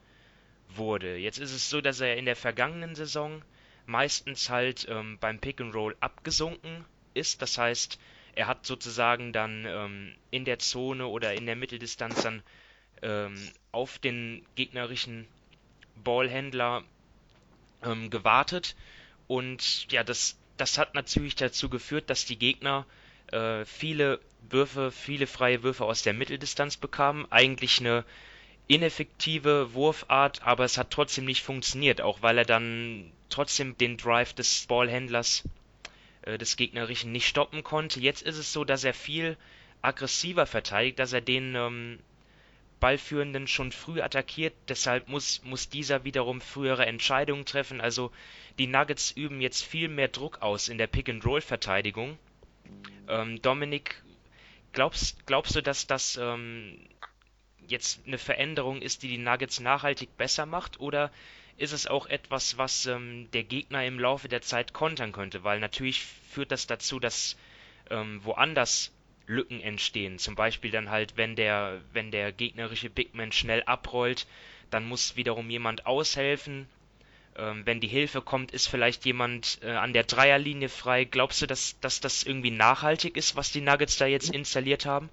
wurde. 0.69 1.17
Jetzt 1.17 1.39
ist 1.39 1.53
es 1.53 1.69
so, 1.69 1.81
dass 1.81 1.99
er 1.99 2.17
in 2.17 2.25
der 2.25 2.35
vergangenen 2.35 2.95
Saison 2.95 3.41
meistens 3.85 4.49
halt 4.49 4.87
ähm, 4.89 5.17
beim 5.19 5.39
Pick 5.39 5.61
and 5.61 5.73
Roll 5.73 5.95
abgesunken 5.99 6.85
ist. 7.13 7.41
Das 7.41 7.57
heißt, 7.57 7.99
er 8.33 8.47
hat 8.47 8.65
sozusagen 8.65 9.31
dann 9.31 9.65
ähm, 9.65 10.15
in 10.31 10.45
der 10.45 10.59
Zone 10.59 11.07
oder 11.07 11.33
in 11.33 11.45
der 11.45 11.55
Mitteldistanz 11.55 12.21
dann 12.23 12.43
ähm, 13.01 13.51
auf 13.71 13.99
den 13.99 14.45
gegnerischen 14.55 15.27
Ballhändler 16.03 16.83
ähm, 17.83 18.09
gewartet. 18.09 18.75
Und 19.27 19.91
ja, 19.91 20.03
das, 20.03 20.37
das 20.57 20.77
hat 20.77 20.93
natürlich 20.93 21.35
dazu 21.35 21.69
geführt, 21.69 22.09
dass 22.09 22.25
die 22.25 22.37
Gegner 22.37 22.85
äh, 23.31 23.65
viele 23.65 24.19
Würfe, 24.49 24.91
viele 24.91 25.27
freie 25.27 25.63
Würfe 25.63 25.85
aus 25.85 26.03
der 26.03 26.13
Mitteldistanz 26.13 26.77
bekamen. 26.77 27.25
Eigentlich 27.31 27.79
eine 27.79 28.03
ineffektive 28.67 29.73
Wurfart, 29.73 30.41
aber 30.43 30.65
es 30.65 30.77
hat 30.77 30.91
trotzdem 30.91 31.25
nicht 31.25 31.43
funktioniert, 31.43 32.01
auch 32.01 32.21
weil 32.21 32.37
er 32.37 32.45
dann 32.45 33.11
trotzdem 33.29 33.77
den 33.77 33.97
Drive 33.97 34.33
des 34.33 34.65
Ballhändlers 34.67 35.43
äh, 36.23 36.37
des 36.37 36.57
Gegnerischen 36.57 37.11
nicht 37.11 37.27
stoppen 37.27 37.63
konnte. 37.63 37.99
Jetzt 37.99 38.23
ist 38.23 38.37
es 38.37 38.51
so, 38.51 38.63
dass 38.63 38.83
er 38.83 38.93
viel 38.93 39.37
aggressiver 39.81 40.45
verteidigt, 40.45 40.99
dass 40.99 41.13
er 41.13 41.21
den 41.21 41.55
ähm, 41.55 41.99
Ballführenden 42.79 43.47
schon 43.47 43.71
früh 43.71 44.01
attackiert, 44.01 44.53
deshalb 44.67 45.07
muss, 45.07 45.41
muss 45.43 45.69
dieser 45.69 46.03
wiederum 46.03 46.41
frühere 46.41 46.85
Entscheidungen 46.85 47.45
treffen. 47.45 47.81
Also 47.81 48.11
die 48.59 48.67
Nuggets 48.67 49.11
üben 49.11 49.41
jetzt 49.41 49.63
viel 49.63 49.87
mehr 49.87 50.07
Druck 50.07 50.41
aus 50.41 50.67
in 50.67 50.77
der 50.77 50.87
Pick-and-Roll-Verteidigung. 50.87 52.17
Ähm, 53.07 53.41
Dominik, 53.41 54.03
glaubst, 54.73 55.25
glaubst 55.25 55.55
du, 55.55 55.61
dass 55.61 55.87
das 55.87 56.19
ähm, 56.21 56.77
jetzt 57.67 58.01
eine 58.05 58.17
Veränderung 58.17 58.81
ist, 58.81 59.03
die 59.03 59.07
die 59.09 59.17
Nuggets 59.17 59.59
nachhaltig 59.59 60.17
besser 60.17 60.45
macht? 60.45 60.79
Oder 60.79 61.11
ist 61.57 61.71
es 61.71 61.87
auch 61.87 62.07
etwas, 62.07 62.57
was 62.57 62.85
ähm, 62.85 63.29
der 63.31 63.43
Gegner 63.43 63.85
im 63.85 63.99
Laufe 63.99 64.27
der 64.27 64.41
Zeit 64.41 64.73
kontern 64.73 65.11
könnte? 65.11 65.43
Weil 65.43 65.59
natürlich 65.59 66.03
führt 66.03 66.51
das 66.51 66.67
dazu, 66.67 66.99
dass 66.99 67.37
ähm, 67.89 68.23
woanders 68.23 68.91
Lücken 69.27 69.61
entstehen. 69.61 70.19
Zum 70.19 70.35
Beispiel 70.35 70.71
dann 70.71 70.89
halt, 70.89 71.17
wenn 71.17 71.35
der, 71.35 71.81
wenn 71.93 72.11
der 72.11 72.31
gegnerische 72.31 72.89
Bigman 72.89 73.31
schnell 73.31 73.63
abrollt, 73.63 74.27
dann 74.69 74.87
muss 74.87 75.15
wiederum 75.15 75.49
jemand 75.49 75.85
aushelfen. 75.85 76.67
Ähm, 77.37 77.65
wenn 77.65 77.79
die 77.79 77.87
Hilfe 77.87 78.21
kommt, 78.21 78.51
ist 78.51 78.67
vielleicht 78.67 79.05
jemand 79.05 79.59
äh, 79.61 79.71
an 79.71 79.93
der 79.93 80.03
Dreierlinie 80.03 80.69
frei. 80.69 81.05
Glaubst 81.05 81.41
du, 81.41 81.47
dass, 81.47 81.79
dass 81.79 81.99
das 81.99 82.23
irgendwie 82.23 82.51
nachhaltig 82.51 83.17
ist, 83.17 83.35
was 83.35 83.51
die 83.51 83.61
Nuggets 83.61 83.97
da 83.97 84.05
jetzt 84.05 84.33
installiert 84.33 84.85
haben? 84.85 85.09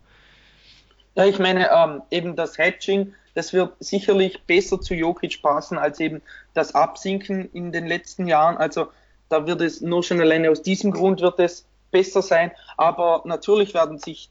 Ja, 1.14 1.26
ich 1.26 1.38
meine, 1.38 1.71
ähm, 1.71 2.02
eben 2.11 2.37
das 2.37 2.59
Hatching, 2.59 3.14
das 3.35 3.52
wird 3.52 3.75
sicherlich 3.81 4.42
besser 4.47 4.81
zu 4.81 4.95
Jokic 4.95 5.42
passen 5.42 5.78
als 5.78 6.00
eben 6.00 6.23
das 6.54 6.75
Absinken 6.75 7.50
in 7.52 7.73
den 7.73 7.87
letzten 7.87 8.26
Jahren. 8.26 8.57
Also 8.57 8.88
da 9.28 9.47
wird 9.47 9.61
es 9.61 9.81
nur 9.81 10.02
schon 10.02 10.21
alleine 10.21 10.50
aus 10.50 10.62
diesem 10.62 10.90
Grund 10.90 11.21
wird 11.21 11.38
es 11.38 11.66
besser 11.90 12.23
sein. 12.23 12.52
Aber 12.76 13.23
natürlich 13.25 13.75
werden 13.75 13.99
sich 13.99 14.31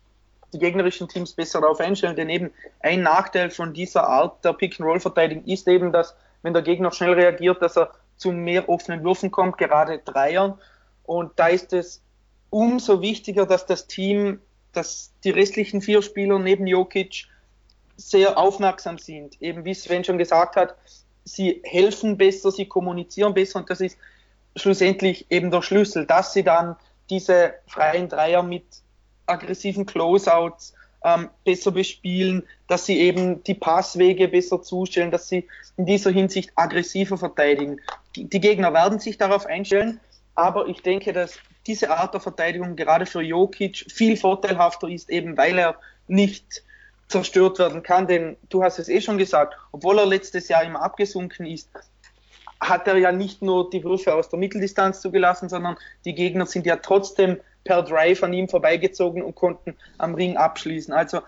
die 0.54 0.60
gegnerischen 0.60 1.08
Teams 1.08 1.34
besser 1.34 1.62
darauf 1.62 1.80
einstellen, 1.80 2.16
denn 2.16 2.30
eben 2.30 2.52
ein 2.82 3.02
Nachteil 3.02 3.50
von 3.50 3.74
dieser 3.74 4.08
Art 4.08 4.44
der 4.44 4.54
Pick-and-Roll-Verteidigung 4.54 5.46
ist 5.46 5.68
eben, 5.68 5.92
dass 5.92 6.16
wenn 6.42 6.54
der 6.54 6.62
Gegner 6.62 6.92
schnell 6.92 7.14
reagiert, 7.14 7.62
dass 7.62 7.78
er 7.78 7.92
zu 8.18 8.32
mehr 8.32 8.68
offenen 8.68 9.04
Würfen 9.04 9.32
kommt, 9.32 9.58
gerade 9.58 10.00
Dreiern. 10.00 10.60
Und 11.04 11.32
da 11.38 11.48
ist 11.48 11.74
es 11.74 12.02
umso 12.50 13.02
wichtiger, 13.02 13.46
dass 13.46 13.66
das 13.66 13.88
Team, 13.88 14.42
dass 14.74 15.12
die 15.24 15.32
restlichen 15.32 15.82
vier 15.82 16.02
Spieler 16.02 16.40
neben 16.40 16.68
Jokic 16.68 17.28
sehr 17.98 18.38
aufmerksam 18.38 18.98
sind. 18.98 19.42
Eben 19.42 19.66
wie 19.66 19.74
Sven 19.74 20.04
schon 20.04 20.18
gesagt 20.18 20.56
hat, 20.56 20.76
sie 21.24 21.62
helfen 21.64 22.18
besser, 22.18 22.52
sie 22.52 22.66
kommunizieren 22.66 23.34
besser 23.34 23.60
und 23.60 23.70
das 23.70 23.82
ist 23.82 23.98
schlussendlich 24.56 25.28
eben 25.30 25.52
der 25.52 25.62
Schlüssel, 25.62 26.06
dass 26.06 26.34
sie 26.34 26.44
dann 26.44 26.76
diese 27.10 27.54
freien 27.68 28.10
Dreier 28.10 28.44
mit 28.44 28.66
aggressiven 29.26 29.86
Closeouts 29.86 30.74
ähm, 31.04 31.30
besser 31.44 31.72
bespielen, 31.72 32.44
dass 32.68 32.86
sie 32.86 33.00
eben 33.00 33.44
die 33.44 33.54
Passwege 33.54 34.28
besser 34.28 34.62
zustellen, 34.62 35.12
dass 35.12 35.28
sie 35.28 35.48
in 35.78 35.86
dieser 35.86 36.12
Hinsicht 36.12 36.52
aggressiver 36.56 37.18
verteidigen. 37.18 37.80
Die 38.16 38.40
Gegner 38.40 38.74
werden 38.74 39.00
sich 39.00 39.18
darauf 39.18 39.46
einstellen, 39.46 40.00
aber 40.36 40.68
ich 40.68 40.82
denke, 40.82 41.14
dass 41.14 41.40
diese 41.68 41.92
Art 41.92 42.14
der 42.14 42.22
Verteidigung 42.22 42.76
gerade 42.76 43.06
für 43.06 43.22
Jokic 43.22 43.86
viel 43.92 44.18
vorteilhafter 44.18 44.88
ist, 44.88 45.10
eben 45.10 45.38
weil 45.38 45.58
er 45.58 45.76
nicht 46.08 46.64
zerstört 47.08 47.60
werden 47.60 47.84
kann, 47.84 48.08
denn 48.08 48.38
du 48.50 48.64
hast 48.64 48.80
es 48.80 48.90
eh 48.90 49.02
schon 49.02 49.18
gesagt, 49.18 49.56
obwohl 49.72 50.00
er 50.00 50.06
letztes 50.06 50.48
Jahr 50.48 50.64
immer 50.64 50.82
abgesunken 50.82 51.46
ist, 51.46 51.70
hat 52.60 52.88
er 52.88 52.98
ja 52.98 53.12
nicht 53.12 53.42
nur 53.42 53.70
die 53.70 53.84
Würfe 53.84 54.14
aus 54.14 54.30
der 54.30 54.40
Mitteldistanz 54.40 55.02
zugelassen, 55.02 55.50
sondern 55.50 55.78
die 56.06 56.16
Gegner 56.16 56.46
sind 56.46 56.66
ja 56.66 56.78
trotzdem 56.78 57.38
per 57.64 57.84
Drive 57.84 58.24
an 58.24 58.34
ihm 58.34 58.48
vorbeigezogen 58.48 59.22
und 59.22 59.36
konnten 59.36 59.76
am 59.98 60.16
Ring 60.16 60.38
abschließen. 60.38 60.94
Also 60.94 61.22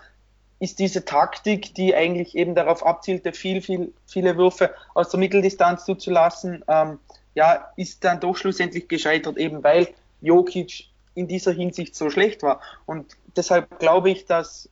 ist 0.60 0.78
diese 0.78 1.04
Taktik, 1.04 1.74
die 1.74 1.94
eigentlich 1.94 2.36
eben 2.36 2.54
darauf 2.54 2.86
abzielte, 2.86 3.32
viel, 3.32 3.60
viel, 3.60 3.92
viele 4.06 4.36
Würfe 4.36 4.74
aus 4.94 5.10
der 5.10 5.20
Mitteldistanz 5.20 5.84
zuzulassen, 5.84 6.64
ähm, 6.68 6.98
ja, 7.34 7.72
ist 7.76 8.04
dann 8.04 8.20
doch 8.20 8.36
schlussendlich 8.36 8.88
gescheitert, 8.88 9.36
eben 9.36 9.62
weil 9.64 9.88
Jokic 10.24 10.88
in 11.14 11.28
dieser 11.28 11.52
Hinsicht 11.52 11.94
so 11.94 12.10
schlecht 12.10 12.42
war. 12.42 12.60
Und 12.86 13.16
deshalb 13.36 13.78
glaube 13.78 14.10
ich, 14.10 14.26
dass 14.26 14.68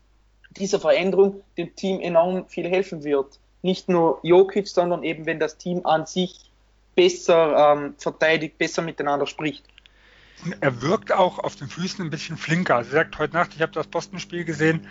diese 0.50 0.80
Veränderung 0.80 1.42
dem 1.56 1.74
Team 1.76 2.00
enorm 2.00 2.46
viel 2.48 2.68
helfen 2.68 3.04
wird. 3.04 3.38
Nicht 3.62 3.88
nur 3.88 4.18
Jokic, 4.22 4.68
sondern 4.68 5.02
eben 5.02 5.26
wenn 5.26 5.38
das 5.38 5.56
Team 5.56 5.86
an 5.86 6.06
sich 6.06 6.50
besser 6.94 7.74
ähm, 7.74 7.94
verteidigt, 7.96 8.58
besser 8.58 8.82
miteinander 8.82 9.26
spricht. 9.26 9.64
Er 10.60 10.82
wirkt 10.82 11.12
auch 11.12 11.38
auf 11.38 11.54
den 11.54 11.68
Füßen 11.68 12.04
ein 12.04 12.10
bisschen 12.10 12.36
flinker. 12.36 12.76
Also 12.76 12.90
er 12.90 13.04
sagt 13.04 13.18
heute 13.18 13.34
Nacht, 13.34 13.52
ich 13.54 13.62
habe 13.62 13.72
das 13.72 13.86
Boston-Spiel 13.86 14.44
gesehen, 14.44 14.86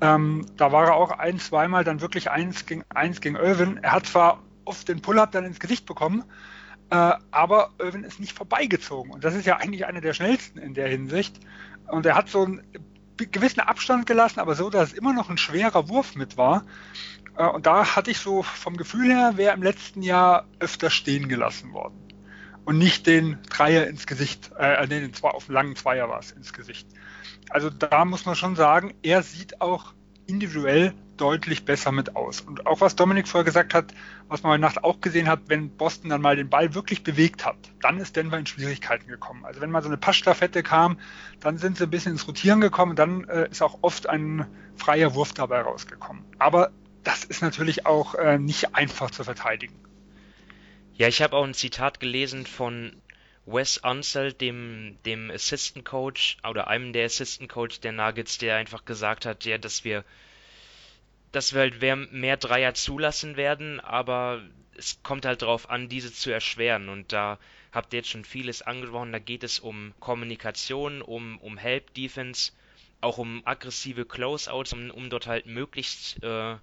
ähm, 0.00 0.46
da 0.56 0.72
war 0.72 0.86
er 0.86 0.94
auch 0.94 1.12
ein, 1.12 1.38
zweimal 1.38 1.84
dann 1.84 2.00
wirklich 2.00 2.30
eins 2.30 2.66
gegen 2.66 2.84
eins 2.88 3.20
gegen 3.20 3.36
Irvin. 3.36 3.78
Er 3.82 3.92
hat 3.92 4.06
zwar 4.06 4.42
oft 4.64 4.88
den 4.88 5.00
Pull-up 5.00 5.32
dann 5.32 5.44
ins 5.44 5.60
Gesicht 5.60 5.86
bekommen, 5.86 6.24
äh, 6.90 7.12
aber 7.30 7.70
Irvin 7.78 8.04
ist 8.04 8.20
nicht 8.20 8.32
vorbeigezogen. 8.32 9.12
Und 9.12 9.24
das 9.24 9.34
ist 9.34 9.46
ja 9.46 9.56
eigentlich 9.56 9.86
einer 9.86 10.00
der 10.00 10.14
schnellsten 10.14 10.58
in 10.58 10.74
der 10.74 10.88
Hinsicht. 10.88 11.38
Und 11.86 12.06
er 12.06 12.14
hat 12.14 12.28
so 12.28 12.44
einen 12.44 12.62
gewissen 13.16 13.60
Abstand 13.60 14.06
gelassen, 14.06 14.40
aber 14.40 14.54
so, 14.54 14.70
dass 14.70 14.92
es 14.92 14.98
immer 14.98 15.12
noch 15.12 15.28
ein 15.28 15.38
schwerer 15.38 15.88
Wurf 15.88 16.14
mit 16.14 16.36
war. 16.36 16.64
Äh, 17.36 17.46
und 17.46 17.66
da 17.66 17.96
hatte 17.96 18.10
ich 18.10 18.18
so 18.18 18.42
vom 18.42 18.76
Gefühl 18.76 19.12
her, 19.12 19.36
wäre 19.36 19.54
im 19.54 19.62
letzten 19.62 20.02
Jahr 20.02 20.46
öfter 20.60 20.90
stehen 20.90 21.28
gelassen 21.28 21.72
worden. 21.72 21.96
Und 22.64 22.78
nicht 22.78 23.06
den 23.06 23.38
Dreier 23.48 23.86
ins 23.86 24.06
Gesicht, 24.06 24.50
äh, 24.58 24.86
nee, 24.86 25.00
den 25.00 25.14
zwei, 25.14 25.30
auf 25.30 25.46
dem 25.46 25.54
langen 25.54 25.76
Zweier 25.76 26.08
war 26.08 26.18
es 26.18 26.32
ins 26.32 26.52
Gesicht. 26.52 26.86
Also 27.50 27.70
da 27.70 28.04
muss 28.04 28.26
man 28.26 28.34
schon 28.34 28.56
sagen, 28.56 28.92
er 29.02 29.22
sieht 29.22 29.60
auch 29.62 29.94
individuell 30.28 30.92
deutlich 31.16 31.64
besser 31.64 31.90
mit 31.90 32.14
aus. 32.14 32.40
Und 32.40 32.66
auch 32.66 32.80
was 32.80 32.94
Dominik 32.94 33.26
vorher 33.26 33.44
gesagt 33.44 33.74
hat, 33.74 33.92
was 34.28 34.42
man 34.42 34.52
heute 34.52 34.60
Nacht 34.60 34.84
auch 34.84 35.00
gesehen 35.00 35.26
hat, 35.26 35.40
wenn 35.48 35.70
Boston 35.70 36.10
dann 36.10 36.20
mal 36.20 36.36
den 36.36 36.48
Ball 36.48 36.74
wirklich 36.74 37.02
bewegt 37.02 37.44
hat, 37.44 37.56
dann 37.80 37.98
ist 37.98 38.14
Denver 38.14 38.38
in 38.38 38.46
Schwierigkeiten 38.46 39.08
gekommen. 39.08 39.44
Also 39.44 39.60
wenn 39.60 39.70
mal 39.70 39.82
so 39.82 39.88
eine 39.88 39.96
Passstaffette 39.96 40.62
kam, 40.62 41.00
dann 41.40 41.58
sind 41.58 41.78
sie 41.78 41.84
ein 41.84 41.90
bisschen 41.90 42.12
ins 42.12 42.28
Rotieren 42.28 42.60
gekommen, 42.60 42.94
dann 42.94 43.24
äh, 43.24 43.48
ist 43.50 43.62
auch 43.62 43.78
oft 43.82 44.08
ein 44.08 44.46
freier 44.76 45.14
Wurf 45.14 45.32
dabei 45.32 45.62
rausgekommen. 45.62 46.22
Aber 46.38 46.70
das 47.02 47.24
ist 47.24 47.42
natürlich 47.42 47.86
auch 47.86 48.14
äh, 48.14 48.38
nicht 48.38 48.76
einfach 48.76 49.10
zu 49.10 49.24
verteidigen. 49.24 49.74
Ja, 50.94 51.08
ich 51.08 51.22
habe 51.22 51.36
auch 51.36 51.44
ein 51.44 51.54
Zitat 51.54 52.00
gelesen 52.00 52.44
von 52.44 52.92
Wes 53.50 53.78
Unseld, 53.78 54.40
dem, 54.40 54.98
dem 55.06 55.30
Assistant 55.30 55.84
Coach 55.84 56.36
oder 56.48 56.68
einem 56.68 56.92
der 56.92 57.06
Assistant 57.06 57.48
Coach 57.48 57.80
der 57.80 57.92
Nuggets, 57.92 58.38
der 58.38 58.56
einfach 58.56 58.84
gesagt 58.84 59.24
hat, 59.24 59.44
ja, 59.44 59.56
dass 59.56 59.84
wir, 59.84 60.04
dass 61.32 61.54
wir 61.54 61.60
halt 61.62 62.12
mehr 62.12 62.36
Dreier 62.36 62.74
zulassen 62.74 63.36
werden, 63.36 63.80
aber 63.80 64.42
es 64.76 65.02
kommt 65.02 65.24
halt 65.24 65.42
darauf 65.42 65.70
an, 65.70 65.88
diese 65.88 66.12
zu 66.12 66.30
erschweren. 66.30 66.88
Und 66.88 67.12
da 67.12 67.38
habt 67.72 67.92
ihr 67.92 67.98
jetzt 67.98 68.10
schon 68.10 68.24
vieles 68.24 68.62
angesprochen. 68.62 69.12
Da 69.12 69.18
geht 69.18 69.42
es 69.42 69.58
um 69.58 69.94
Kommunikation, 69.98 71.02
um, 71.02 71.38
um 71.38 71.56
Help 71.56 71.94
Defense, 71.94 72.52
auch 73.00 73.18
um 73.18 73.42
aggressive 73.46 74.04
Closeouts, 74.04 74.72
um, 74.74 74.90
um 74.90 75.10
dort 75.10 75.26
halt 75.26 75.46
möglichst 75.46 76.22
äh, 76.22 76.56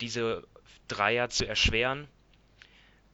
diese 0.00 0.46
Dreier 0.88 1.28
zu 1.30 1.46
erschweren. 1.46 2.08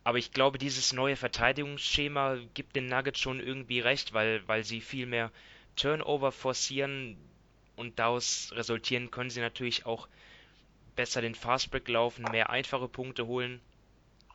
Aber 0.05 0.19
ich 0.19 0.33
glaube, 0.33 0.59
dieses 0.59 0.93
neue 0.93 1.17
Verteidigungsschema 1.17 2.38
gibt 2.55 2.75
den 2.75 2.87
Nuggets 2.87 3.21
schon 3.21 3.41
irgendwie 3.41 3.81
recht, 3.81 4.12
weil, 4.12 4.43
weil 4.47 4.65
sie 4.65 4.81
viel 4.81 5.07
mehr 5.07 5.31
Turnover 5.77 6.33
forcieren 6.33 7.17
und 7.77 7.99
daraus 7.99 8.51
resultieren 8.55 9.11
können 9.11 9.31
sie 9.31 9.41
natürlich 9.41 9.87
auch 9.87 10.09
besser 10.97 11.21
den 11.21 11.35
Fastbreak 11.35 11.88
laufen, 11.88 12.25
mehr 12.31 12.51
einfache 12.51 12.88
Punkte 12.88 13.27
holen. 13.27 13.61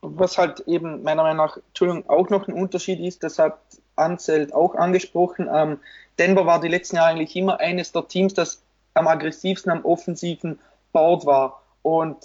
Was 0.00 0.38
halt 0.38 0.60
eben 0.60 1.02
meiner 1.02 1.22
Meinung 1.22 1.38
nach, 1.38 1.56
Entschuldigung, 1.56 2.08
auch 2.08 2.30
noch 2.30 2.48
ein 2.48 2.54
Unterschied 2.54 3.00
ist, 3.00 3.22
das 3.22 3.38
hat 3.38 3.58
Anzelt 3.96 4.54
auch 4.54 4.76
angesprochen. 4.76 5.48
Ähm, 5.52 5.80
Denver 6.18 6.46
war 6.46 6.60
die 6.60 6.68
letzten 6.68 6.96
Jahre 6.96 7.10
eigentlich 7.10 7.34
immer 7.34 7.58
eines 7.58 7.90
der 7.90 8.06
Teams, 8.06 8.32
das 8.32 8.62
am 8.94 9.08
aggressivsten 9.08 9.72
am 9.72 9.84
offensiven 9.84 10.60
Board 10.92 11.26
war. 11.26 11.62
Und 11.82 12.16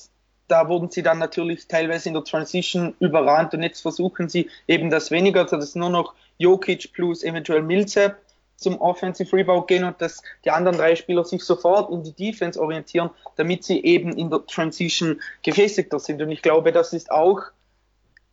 da 0.47 0.67
wurden 0.67 0.91
sie 0.91 1.03
dann 1.03 1.19
natürlich 1.19 1.67
teilweise 1.67 2.09
in 2.09 2.13
der 2.13 2.23
Transition 2.23 2.95
überrannt 2.99 3.53
und 3.53 3.63
jetzt 3.63 3.81
versuchen 3.81 4.29
sie 4.29 4.49
eben 4.67 4.89
das 4.89 5.11
weniger, 5.11 5.41
also 5.41 5.57
dass 5.57 5.75
nur 5.75 5.89
noch 5.89 6.13
Jokic 6.37 6.91
plus 6.93 7.23
eventuell 7.23 7.61
Millsap 7.61 8.17
zum 8.55 8.79
Offensive 8.79 9.35
Rebound 9.35 9.67
gehen 9.67 9.83
und 9.83 10.01
dass 10.01 10.21
die 10.45 10.51
anderen 10.51 10.77
drei 10.77 10.95
Spieler 10.95 11.23
sich 11.25 11.43
sofort 11.43 11.91
in 11.91 12.03
die 12.03 12.13
Defense 12.13 12.59
orientieren, 12.59 13.09
damit 13.35 13.63
sie 13.63 13.83
eben 13.83 14.17
in 14.17 14.29
der 14.29 14.45
Transition 14.45 15.21
gefestigter 15.43 15.99
sind. 15.99 16.21
Und 16.21 16.31
ich 16.31 16.41
glaube, 16.41 16.71
das 16.71 16.93
ist 16.93 17.11
auch 17.11 17.41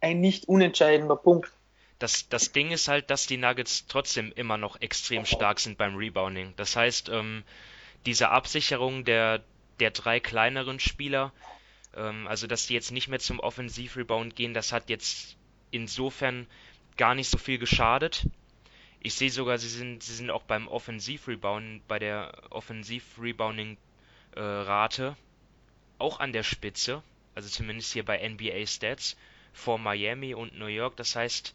ein 0.01 0.20
nicht 0.20 0.49
unentscheidender 0.49 1.16
Punkt. 1.16 1.51
Das, 1.99 2.29
das 2.29 2.53
Ding 2.53 2.70
ist 2.70 2.88
halt, 2.88 3.11
dass 3.11 3.27
die 3.27 3.37
Nuggets 3.37 3.87
trotzdem 3.87 4.33
immer 4.35 4.57
noch 4.57 4.81
extrem 4.81 5.27
stark 5.27 5.61
sind 5.61 5.77
beim 5.77 5.96
Rebounding. 5.96 6.55
Das 6.57 6.75
heißt, 6.75 7.11
ähm, 7.11 7.42
diese 8.07 8.31
Absicherung 8.31 9.05
der, 9.05 9.42
der 9.81 9.90
drei 9.90 10.18
kleineren 10.18 10.81
Spieler, 10.81 11.33
ähm, 11.96 12.26
also, 12.29 12.46
dass 12.46 12.66
die 12.66 12.74
jetzt 12.74 12.92
nicht 12.92 13.09
mehr 13.09 13.18
zum 13.18 13.40
Offensivrebound 13.40 14.37
gehen, 14.37 14.53
das 14.55 14.72
hat 14.72 14.90
jetzt 14.90 15.37
insofern 15.70 16.46
gar 16.96 17.14
nicht 17.14 17.29
so 17.29 17.38
viel 17.38 17.59
geschadet. 17.59 18.26
Ich 19.00 19.14
sehe 19.14 19.31
sogar, 19.31 19.59
sie 19.59 19.68
sind, 19.68 20.03
sie 20.03 20.14
sind 20.14 20.31
auch 20.31 20.42
beim 20.42 20.68
Offensivrebound, 20.68 21.87
bei 21.88 21.98
der 21.98 22.33
Offensivrebounding-Rate 22.50 25.16
auch 25.98 26.20
an 26.20 26.33
der 26.33 26.42
Spitze, 26.42 27.03
also 27.35 27.48
zumindest 27.48 27.92
hier 27.92 28.05
bei 28.05 28.29
NBA 28.29 28.66
Stats, 28.66 29.16
vor 29.53 29.79
Miami 29.79 30.35
und 30.35 30.59
New 30.59 30.66
York. 30.66 30.96
Das 30.96 31.16
heißt, 31.16 31.55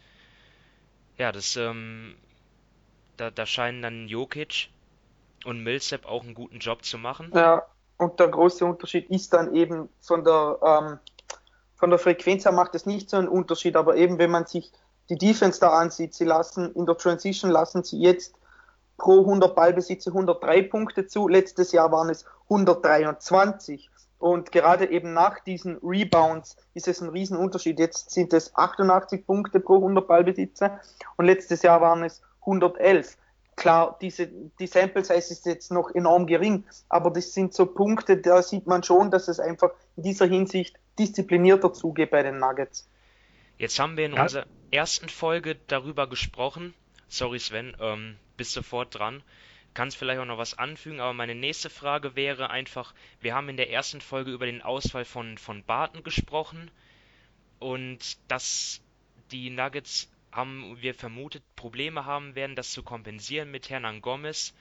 ja, 1.17 1.31
das, 1.31 1.55
ähm, 1.55 2.15
da, 3.17 3.31
da 3.31 3.45
scheinen 3.45 3.81
dann 3.81 4.07
Jokic 4.07 4.69
und 5.45 5.63
Millsap 5.63 6.05
auch 6.05 6.23
einen 6.23 6.33
guten 6.33 6.59
Job 6.59 6.83
zu 6.83 6.97
machen. 6.97 7.31
Ja, 7.33 7.63
und 7.97 8.19
der 8.19 8.27
große 8.27 8.65
Unterschied 8.65 9.09
ist 9.09 9.33
dann 9.33 9.55
eben 9.55 9.89
von 10.01 10.23
der, 10.23 10.57
ähm, 10.61 10.99
von 11.75 11.89
der 11.89 11.99
Frequenz 11.99 12.45
her 12.45 12.51
macht 12.51 12.75
es 12.75 12.85
nicht 12.85 13.09
so 13.09 13.17
einen 13.17 13.27
Unterschied, 13.27 13.75
aber 13.75 13.95
eben 13.95 14.17
wenn 14.17 14.31
man 14.31 14.45
sich 14.45 14.71
die 15.09 15.17
Defense 15.17 15.59
da 15.59 15.69
ansieht, 15.69 16.13
sie 16.13 16.25
lassen 16.25 16.73
in 16.73 16.85
der 16.85 16.97
Transition 16.97 17.51
lassen 17.51 17.83
sie 17.83 17.99
jetzt 17.99 18.35
pro 18.97 19.19
100 19.19 19.55
Ballbesitze 19.55 20.09
103 20.09 20.63
Punkte 20.63 21.07
zu. 21.07 21.27
Letztes 21.27 21.71
Jahr 21.71 21.91
waren 21.91 22.09
es 22.09 22.25
123. 22.45 23.89
Und 24.17 24.51
gerade 24.51 24.89
eben 24.89 25.13
nach 25.13 25.41
diesen 25.41 25.77
Rebounds 25.83 26.55
ist 26.73 26.87
es 26.87 27.01
ein 27.01 27.09
Riesenunterschied. 27.09 27.77
Jetzt 27.77 28.11
sind 28.11 28.33
es 28.33 28.55
88 28.55 29.25
Punkte 29.27 29.59
pro 29.59 29.75
100 29.75 30.07
Ballbesitze 30.07 30.79
und 31.17 31.25
letztes 31.25 31.61
Jahr 31.61 31.81
waren 31.81 32.03
es 32.03 32.21
111 32.41 33.17
klar, 33.55 33.97
diese, 34.01 34.27
die 34.59 34.67
Sample 34.67 35.03
Size 35.03 35.33
ist 35.33 35.45
jetzt 35.45 35.71
noch 35.71 35.93
enorm 35.93 36.27
gering, 36.27 36.65
aber 36.89 37.11
das 37.11 37.33
sind 37.33 37.53
so 37.53 37.65
Punkte, 37.65 38.17
da 38.17 38.41
sieht 38.41 38.67
man 38.67 38.83
schon, 38.83 39.11
dass 39.11 39.27
es 39.27 39.39
einfach 39.39 39.71
in 39.95 40.03
dieser 40.03 40.27
Hinsicht 40.27 40.77
disziplinierter 40.99 41.73
zugeht 41.73 42.11
bei 42.11 42.23
den 42.23 42.39
Nuggets. 42.39 42.87
Jetzt 43.57 43.79
haben 43.79 43.97
wir 43.97 44.05
in 44.05 44.13
ja. 44.13 44.23
unserer 44.23 44.45
ersten 44.71 45.09
Folge 45.09 45.55
darüber 45.67 46.07
gesprochen. 46.07 46.73
Sorry 47.07 47.39
Sven, 47.39 47.75
ähm, 47.79 48.17
bist 48.35 48.51
sofort 48.51 48.97
dran. 48.97 49.23
Kannst 49.73 49.97
vielleicht 49.97 50.19
auch 50.19 50.25
noch 50.25 50.37
was 50.37 50.57
anfügen, 50.57 51.01
aber 51.01 51.13
meine 51.13 51.35
nächste 51.35 51.69
Frage 51.69 52.15
wäre 52.15 52.49
einfach, 52.49 52.93
wir 53.19 53.35
haben 53.35 53.49
in 53.49 53.57
der 53.57 53.71
ersten 53.71 53.99
Folge 53.99 54.31
über 54.31 54.45
den 54.45 54.61
Ausfall 54.61 55.03
von, 55.03 55.37
von 55.37 55.63
Barton 55.63 56.03
gesprochen 56.03 56.71
und 57.59 58.17
dass 58.29 58.79
die 59.31 59.49
Nuggets 59.49 60.09
haben 60.35 60.77
wir 60.81 60.93
vermutet, 60.93 61.43
Probleme 61.55 62.05
haben 62.05 62.35
werden, 62.35 62.55
das 62.55 62.71
zu 62.71 62.83
kompensieren 62.83 63.51
mit 63.51 63.69
Hernan 63.69 64.01
Gomez 64.01 64.53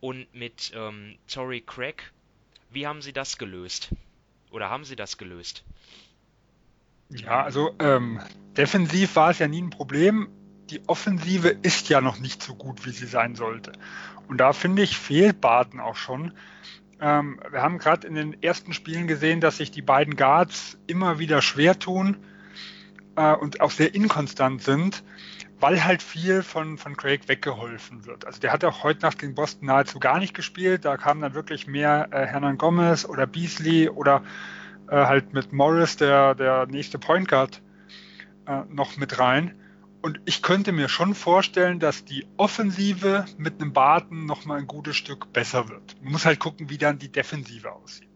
und 0.00 0.32
mit 0.34 0.72
ähm, 0.74 1.16
Torrey 1.28 1.60
Craig. 1.60 2.12
Wie 2.70 2.86
haben 2.86 3.02
Sie 3.02 3.12
das 3.12 3.36
gelöst? 3.36 3.90
Oder 4.50 4.70
haben 4.70 4.84
Sie 4.84 4.96
das 4.96 5.18
gelöst? 5.18 5.64
Ja, 7.10 7.42
also 7.42 7.74
ähm, 7.80 8.20
defensiv 8.56 9.16
war 9.16 9.30
es 9.30 9.38
ja 9.40 9.48
nie 9.48 9.60
ein 9.60 9.70
Problem. 9.70 10.28
Die 10.70 10.80
Offensive 10.88 11.48
ist 11.48 11.88
ja 11.88 12.00
noch 12.00 12.18
nicht 12.18 12.42
so 12.42 12.54
gut, 12.54 12.86
wie 12.86 12.92
sie 12.92 13.06
sein 13.06 13.34
sollte. 13.34 13.72
Und 14.28 14.38
da 14.38 14.52
finde 14.52 14.82
ich, 14.82 14.96
fehlt 14.96 15.40
Barton 15.40 15.80
auch 15.80 15.96
schon. 15.96 16.32
Ähm, 17.00 17.40
wir 17.50 17.62
haben 17.62 17.78
gerade 17.78 18.06
in 18.06 18.14
den 18.14 18.40
ersten 18.42 18.72
Spielen 18.72 19.08
gesehen, 19.08 19.40
dass 19.40 19.56
sich 19.56 19.72
die 19.72 19.82
beiden 19.82 20.16
Guards 20.16 20.78
immer 20.86 21.18
wieder 21.18 21.42
schwer 21.42 21.78
tun 21.78 22.16
äh, 23.16 23.34
und 23.34 23.60
auch 23.60 23.70
sehr 23.70 23.94
inkonstant 23.94 24.62
sind, 24.62 25.02
weil 25.58 25.84
halt 25.84 26.02
viel 26.02 26.42
von, 26.42 26.78
von 26.78 26.96
Craig 26.96 27.28
weggeholfen 27.28 28.06
wird. 28.06 28.26
Also 28.26 28.40
der 28.40 28.52
hat 28.52 28.64
auch 28.64 28.82
heute 28.82 29.02
Nacht 29.02 29.18
gegen 29.18 29.34
Boston 29.34 29.66
nahezu 29.66 29.98
gar 29.98 30.18
nicht 30.18 30.34
gespielt. 30.34 30.84
Da 30.84 30.96
kam 30.96 31.20
dann 31.20 31.34
wirklich 31.34 31.66
mehr 31.66 32.08
äh, 32.12 32.26
Hernan 32.26 32.58
Gomez 32.58 33.04
oder 33.04 33.26
Beasley 33.26 33.88
oder 33.88 34.22
äh, 34.88 34.96
halt 34.96 35.32
mit 35.32 35.52
Morris, 35.52 35.96
der, 35.96 36.34
der 36.34 36.66
nächste 36.66 36.98
Point 36.98 37.28
Guard, 37.28 37.62
äh, 38.46 38.62
noch 38.68 38.96
mit 38.96 39.18
rein. 39.18 39.54
Und 40.02 40.18
ich 40.24 40.42
könnte 40.42 40.72
mir 40.72 40.88
schon 40.88 41.14
vorstellen, 41.14 41.78
dass 41.78 42.06
die 42.06 42.26
Offensive 42.38 43.26
mit 43.36 43.60
einem 43.60 43.74
Barton 43.74 44.24
noch 44.24 44.46
mal 44.46 44.58
ein 44.58 44.66
gutes 44.66 44.96
Stück 44.96 45.30
besser 45.32 45.68
wird. 45.68 46.00
Man 46.02 46.12
muss 46.12 46.24
halt 46.24 46.40
gucken, 46.40 46.70
wie 46.70 46.78
dann 46.78 46.98
die 46.98 47.12
Defensive 47.12 47.70
aussieht. 47.70 48.08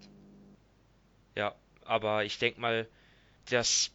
Ja, 1.36 1.54
aber 1.84 2.24
ich 2.24 2.38
denke 2.38 2.60
mal, 2.60 2.88
dass 3.50 3.90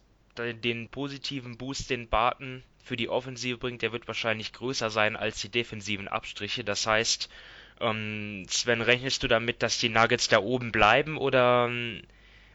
den 0.54 0.88
positiven 0.88 1.56
Boost, 1.56 1.90
den 1.90 2.08
Barton 2.08 2.62
für 2.82 2.96
die 2.96 3.08
Offensive 3.08 3.58
bringt, 3.58 3.82
der 3.82 3.92
wird 3.92 4.08
wahrscheinlich 4.08 4.52
größer 4.52 4.90
sein 4.90 5.16
als 5.16 5.40
die 5.40 5.48
defensiven 5.48 6.08
Abstriche. 6.08 6.64
Das 6.64 6.86
heißt, 6.86 7.28
ähm, 7.80 8.44
Sven, 8.48 8.82
rechnest 8.82 9.22
du 9.22 9.28
damit, 9.28 9.62
dass 9.62 9.78
die 9.78 9.88
Nuggets 9.88 10.28
da 10.28 10.38
oben 10.38 10.72
bleiben 10.72 11.16
oder, 11.16 11.70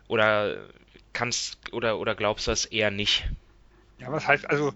oder 0.07 0.67
kannst 1.13 1.73
oder, 1.73 1.99
oder 1.99 2.15
glaubst 2.15 2.47
du 2.47 2.51
das 2.51 2.65
eher 2.65 2.91
nicht? 2.91 3.29
Ja, 3.99 4.11
was 4.11 4.27
heißt 4.27 4.49
also, 4.49 4.73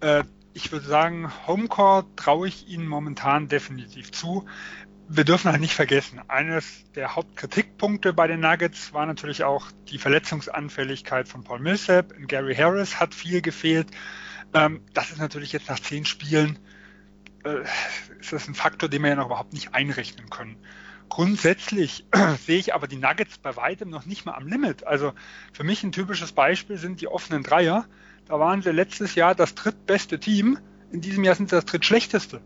äh, 0.00 0.24
ich 0.52 0.72
würde 0.72 0.86
sagen, 0.86 1.30
Homecore 1.46 2.04
traue 2.16 2.48
ich 2.48 2.68
ihnen 2.68 2.86
momentan 2.86 3.48
definitiv 3.48 4.10
zu. 4.12 4.46
Wir 5.12 5.24
dürfen 5.24 5.50
halt 5.50 5.60
nicht 5.60 5.74
vergessen, 5.74 6.20
eines 6.28 6.84
der 6.92 7.16
Hauptkritikpunkte 7.16 8.12
bei 8.12 8.28
den 8.28 8.38
Nuggets 8.38 8.92
war 8.92 9.06
natürlich 9.06 9.42
auch 9.42 9.66
die 9.88 9.98
Verletzungsanfälligkeit 9.98 11.26
von 11.26 11.42
Paul 11.42 11.58
Millsap. 11.58 12.14
Gary 12.28 12.54
Harris 12.54 13.00
hat 13.00 13.12
viel 13.12 13.42
gefehlt. 13.42 13.88
Ähm, 14.54 14.82
das 14.94 15.10
ist 15.10 15.18
natürlich 15.18 15.52
jetzt 15.52 15.68
nach 15.68 15.80
zehn 15.80 16.04
Spielen 16.04 16.60
äh, 17.44 17.64
ist 18.20 18.32
das 18.32 18.48
ein 18.48 18.54
Faktor, 18.54 18.88
den 18.88 19.02
wir 19.02 19.10
ja 19.10 19.16
noch 19.16 19.26
überhaupt 19.26 19.52
nicht 19.52 19.74
einrechnen 19.74 20.30
können. 20.30 20.56
Grundsätzlich 21.08 22.06
sehe 22.46 22.58
ich 22.58 22.74
aber 22.74 22.86
die 22.86 22.96
Nuggets 22.96 23.38
bei 23.38 23.56
weitem 23.56 23.90
noch 23.90 24.06
nicht 24.06 24.24
mal 24.26 24.34
am 24.34 24.46
Limit. 24.46 24.86
Also 24.86 25.12
für 25.52 25.64
mich 25.64 25.82
ein 25.82 25.92
typisches 25.92 26.32
Beispiel 26.32 26.78
sind 26.78 27.00
die 27.00 27.08
offenen 27.08 27.42
Dreier. 27.42 27.86
Da 28.26 28.38
waren 28.38 28.62
sie 28.62 28.70
letztes 28.70 29.14
Jahr 29.14 29.34
das 29.34 29.54
drittbeste 29.54 30.20
Team. 30.20 30.58
In 30.92 31.00
diesem 31.00 31.24
Jahr 31.24 31.34
sind 31.34 31.50
sie 31.50 31.56
das 31.56 31.64
drittschlechteste. 31.64 32.40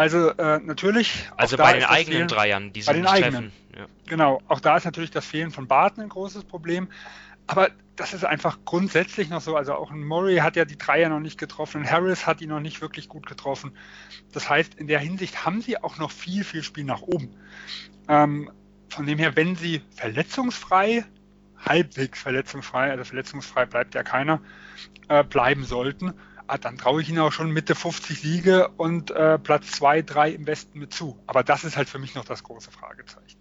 Also 0.00 0.30
äh, 0.30 0.60
natürlich. 0.60 1.28
Also 1.36 1.58
bei 1.58 1.74
den 1.74 1.84
eigenen 1.84 2.16
Fehlen, 2.16 2.28
Dreiern, 2.28 2.72
die 2.72 2.80
sie 2.80 2.86
bei 2.86 2.94
den 2.94 3.06
eigenen. 3.06 3.52
Ja. 3.76 3.84
Genau. 4.06 4.40
Auch 4.48 4.60
da 4.60 4.78
ist 4.78 4.86
natürlich 4.86 5.10
das 5.10 5.26
Fehlen 5.26 5.50
von 5.50 5.68
Barton 5.68 6.02
ein 6.02 6.08
großes 6.08 6.44
Problem. 6.44 6.88
Aber 7.46 7.68
das 7.96 8.14
ist 8.14 8.24
einfach 8.24 8.60
grundsätzlich 8.64 9.28
noch 9.28 9.42
so. 9.42 9.56
Also 9.56 9.74
auch 9.74 9.90
ein 9.90 10.02
Murray 10.02 10.38
hat 10.38 10.56
ja 10.56 10.64
die 10.64 10.78
Dreier 10.78 11.10
noch 11.10 11.20
nicht 11.20 11.36
getroffen. 11.36 11.84
Harris 11.84 12.26
hat 12.26 12.40
ihn 12.40 12.48
noch 12.48 12.60
nicht 12.60 12.80
wirklich 12.80 13.10
gut 13.10 13.26
getroffen. 13.26 13.76
Das 14.32 14.48
heißt, 14.48 14.74
in 14.76 14.86
der 14.86 15.00
Hinsicht 15.00 15.44
haben 15.44 15.60
sie 15.60 15.76
auch 15.76 15.98
noch 15.98 16.10
viel, 16.10 16.44
viel 16.44 16.62
Spiel 16.62 16.84
nach 16.84 17.02
oben. 17.02 17.36
Ähm, 18.08 18.50
von 18.88 19.04
dem 19.04 19.18
her, 19.18 19.36
wenn 19.36 19.54
sie 19.54 19.82
verletzungsfrei 19.96 21.04
halbwegs 21.58 22.22
verletzungsfrei, 22.22 22.90
also 22.90 23.04
verletzungsfrei 23.04 23.66
bleibt 23.66 23.94
ja 23.94 24.02
keiner, 24.02 24.40
äh, 25.08 25.22
bleiben 25.22 25.64
sollten, 25.64 26.14
ah, 26.50 26.58
dann 26.58 26.78
traue 26.78 27.00
ich 27.00 27.08
ihnen 27.08 27.20
auch 27.20 27.32
schon 27.32 27.50
Mitte 27.50 27.74
50 27.74 28.20
Siege 28.20 28.68
und 28.76 29.10
äh, 29.10 29.38
Platz 29.38 29.70
2, 29.72 30.02
3 30.02 30.30
im 30.30 30.46
Westen 30.46 30.78
mit 30.78 30.92
zu. 30.92 31.18
Aber 31.26 31.44
das 31.44 31.64
ist 31.64 31.76
halt 31.76 31.88
für 31.88 31.98
mich 31.98 32.14
noch 32.14 32.24
das 32.24 32.42
große 32.42 32.70
Fragezeichen. 32.70 33.38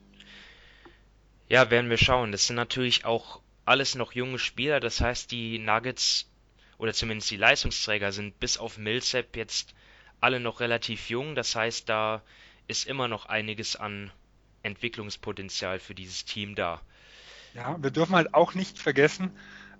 Ja, 1.47 1.71
werden 1.71 1.89
wir 1.89 1.97
schauen. 1.97 2.31
Das 2.31 2.45
sind 2.45 2.55
natürlich 2.55 3.05
auch 3.05 3.41
alles 3.65 3.95
noch 3.95 4.13
junge 4.13 4.37
Spieler. 4.37 4.79
Das 4.79 5.01
heißt, 5.01 5.31
die 5.31 5.57
Nuggets 5.57 6.29
oder 6.77 6.93
zumindest 6.93 7.31
die 7.31 7.37
Leistungsträger 7.37 8.11
sind 8.11 8.39
bis 8.39 8.57
auf 8.57 8.77
Millsap 8.77 9.35
jetzt 9.35 9.73
alle 10.21 10.39
noch 10.39 10.59
relativ 10.59 11.09
jung. 11.09 11.33
Das 11.33 11.55
heißt, 11.55 11.89
da 11.89 12.21
ist 12.67 12.85
immer 12.85 13.07
noch 13.07 13.25
einiges 13.25 13.75
an 13.75 14.11
Entwicklungspotenzial 14.61 15.79
für 15.79 15.95
dieses 15.95 16.25
Team 16.25 16.55
da. 16.55 16.81
Ja, 17.55 17.81
wir 17.81 17.89
dürfen 17.89 18.15
halt 18.15 18.33
auch 18.35 18.53
nicht 18.53 18.77
vergessen, 18.77 19.31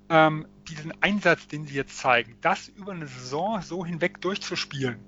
ähm, 0.10 0.48
diesen 0.68 0.94
Einsatz, 1.02 1.48
den 1.48 1.66
sie 1.66 1.76
jetzt 1.76 1.98
zeigen, 1.98 2.36
das 2.42 2.68
über 2.68 2.92
eine 2.92 3.08
Saison 3.08 3.62
so 3.62 3.86
hinweg 3.86 4.22
durchzuspielen, 4.22 5.00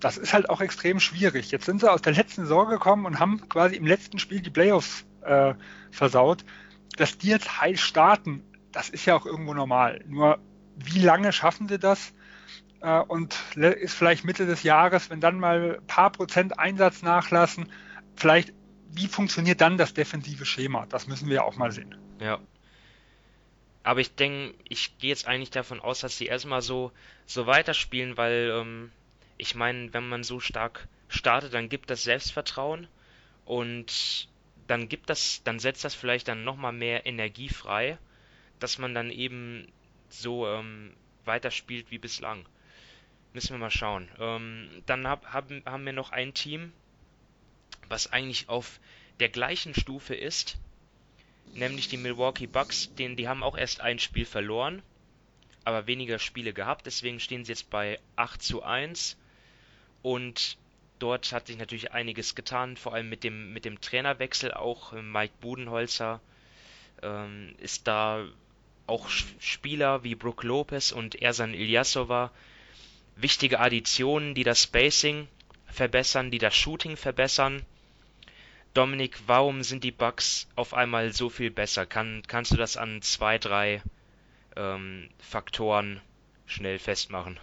das 0.00 0.18
ist 0.18 0.32
halt 0.32 0.50
auch 0.50 0.60
extrem 0.60 1.00
schwierig. 1.00 1.50
Jetzt 1.50 1.66
sind 1.66 1.80
sie 1.80 1.90
aus 1.90 2.02
der 2.02 2.12
letzten 2.12 2.42
Saison 2.42 2.68
gekommen 2.68 3.06
und 3.06 3.20
haben 3.20 3.48
quasi 3.48 3.76
im 3.76 3.86
letzten 3.86 4.18
Spiel 4.18 4.40
die 4.40 4.50
Playoffs 4.50 5.04
äh, 5.22 5.54
versaut. 5.90 6.44
Dass 6.96 7.18
die 7.18 7.28
jetzt 7.28 7.60
heiß 7.60 7.80
starten, 7.80 8.42
das 8.72 8.88
ist 8.88 9.06
ja 9.06 9.14
auch 9.14 9.26
irgendwo 9.26 9.54
normal. 9.54 10.04
Nur 10.06 10.38
wie 10.76 10.98
lange 10.98 11.32
schaffen 11.32 11.68
sie 11.68 11.78
das? 11.78 12.12
Äh, 12.80 13.00
und 13.00 13.36
ist 13.54 13.94
vielleicht 13.94 14.24
Mitte 14.24 14.44
des 14.44 14.64
Jahres, 14.64 15.08
wenn 15.08 15.20
dann 15.20 15.38
mal 15.38 15.78
ein 15.80 15.86
paar 15.86 16.10
Prozent 16.10 16.58
Einsatz 16.58 17.02
nachlassen, 17.02 17.68
vielleicht 18.16 18.52
wie 18.90 19.06
funktioniert 19.06 19.60
dann 19.60 19.78
das 19.78 19.94
defensive 19.94 20.44
Schema? 20.44 20.86
Das 20.86 21.06
müssen 21.06 21.28
wir 21.28 21.36
ja 21.36 21.42
auch 21.44 21.56
mal 21.56 21.72
sehen. 21.72 21.94
Ja. 22.20 22.40
Aber 23.84 24.00
ich 24.00 24.14
denke, 24.14 24.54
ich 24.68 24.96
gehe 24.98 25.10
jetzt 25.10 25.26
eigentlich 25.26 25.50
davon 25.50 25.80
aus, 25.80 26.00
dass 26.00 26.16
sie 26.16 26.26
erstmal 26.26 26.62
so, 26.62 26.92
so 27.26 27.46
weiterspielen, 27.46 28.16
weil 28.16 28.52
ähm, 28.54 28.92
ich 29.38 29.54
meine, 29.54 29.92
wenn 29.92 30.08
man 30.08 30.22
so 30.22 30.38
stark 30.38 30.86
startet, 31.08 31.52
dann 31.54 31.68
gibt 31.68 31.90
das 31.90 32.04
Selbstvertrauen 32.04 32.86
und 33.44 34.28
dann 34.68 34.88
gibt 34.88 35.10
das, 35.10 35.42
dann 35.42 35.58
setzt 35.58 35.84
das 35.84 35.94
vielleicht 35.94 36.28
dann 36.28 36.44
nochmal 36.44 36.72
mehr 36.72 37.06
Energie 37.06 37.48
frei, 37.48 37.98
dass 38.60 38.78
man 38.78 38.94
dann 38.94 39.10
eben 39.10 39.66
so 40.08 40.46
ähm, 40.46 40.94
weiterspielt 41.24 41.90
wie 41.90 41.98
bislang. 41.98 42.46
Müssen 43.32 43.54
wir 43.54 43.58
mal 43.58 43.70
schauen. 43.70 44.08
Ähm, 44.20 44.82
dann 44.86 45.08
hab, 45.08 45.32
hab, 45.32 45.50
haben 45.66 45.84
wir 45.84 45.92
noch 45.92 46.12
ein 46.12 46.34
Team, 46.34 46.72
was 47.88 48.12
eigentlich 48.12 48.48
auf 48.48 48.78
der 49.18 49.28
gleichen 49.28 49.74
Stufe 49.74 50.14
ist, 50.14 50.58
nämlich 51.52 51.88
die 51.88 51.96
Milwaukee 51.96 52.46
Bucks, 52.46 52.94
denen, 52.94 53.16
die 53.16 53.28
haben 53.28 53.42
auch 53.42 53.56
erst 53.56 53.80
ein 53.80 53.98
Spiel 53.98 54.24
verloren, 54.24 54.82
aber 55.64 55.86
weniger 55.86 56.18
Spiele 56.18 56.52
gehabt, 56.52 56.86
deswegen 56.86 57.20
stehen 57.20 57.44
sie 57.44 57.52
jetzt 57.52 57.70
bei 57.70 57.98
8 58.16 58.42
zu 58.42 58.62
1 58.62 59.16
und 60.02 60.56
dort 60.98 61.32
hat 61.32 61.46
sich 61.46 61.58
natürlich 61.58 61.92
einiges 61.92 62.34
getan, 62.34 62.76
vor 62.76 62.94
allem 62.94 63.08
mit 63.08 63.24
dem, 63.24 63.52
mit 63.52 63.64
dem 63.64 63.80
Trainerwechsel, 63.80 64.52
auch 64.52 64.92
Mike 64.92 65.34
Budenholzer 65.40 66.20
ähm, 67.02 67.54
ist 67.58 67.86
da 67.86 68.24
auch 68.86 69.08
Spieler 69.08 70.04
wie 70.04 70.14
Brook 70.14 70.42
Lopez 70.42 70.92
und 70.92 71.20
Ersan 71.20 71.54
Ilyasova. 71.54 72.30
Wichtige 73.16 73.60
Additionen, 73.60 74.34
die 74.34 74.44
das 74.44 74.62
Spacing 74.62 75.28
verbessern, 75.66 76.30
die 76.30 76.38
das 76.38 76.54
Shooting 76.54 76.96
verbessern. 76.96 77.64
Dominik, 78.74 79.18
warum 79.26 79.62
sind 79.62 79.84
die 79.84 79.90
Bugs 79.90 80.46
auf 80.56 80.72
einmal 80.72 81.12
so 81.12 81.28
viel 81.28 81.50
besser? 81.50 81.84
Kann, 81.84 82.22
kannst 82.26 82.52
du 82.52 82.56
das 82.56 82.78
an 82.78 83.02
zwei, 83.02 83.36
drei 83.36 83.82
ähm, 84.56 85.10
Faktoren 85.18 86.00
schnell 86.46 86.78
festmachen? 86.78 87.38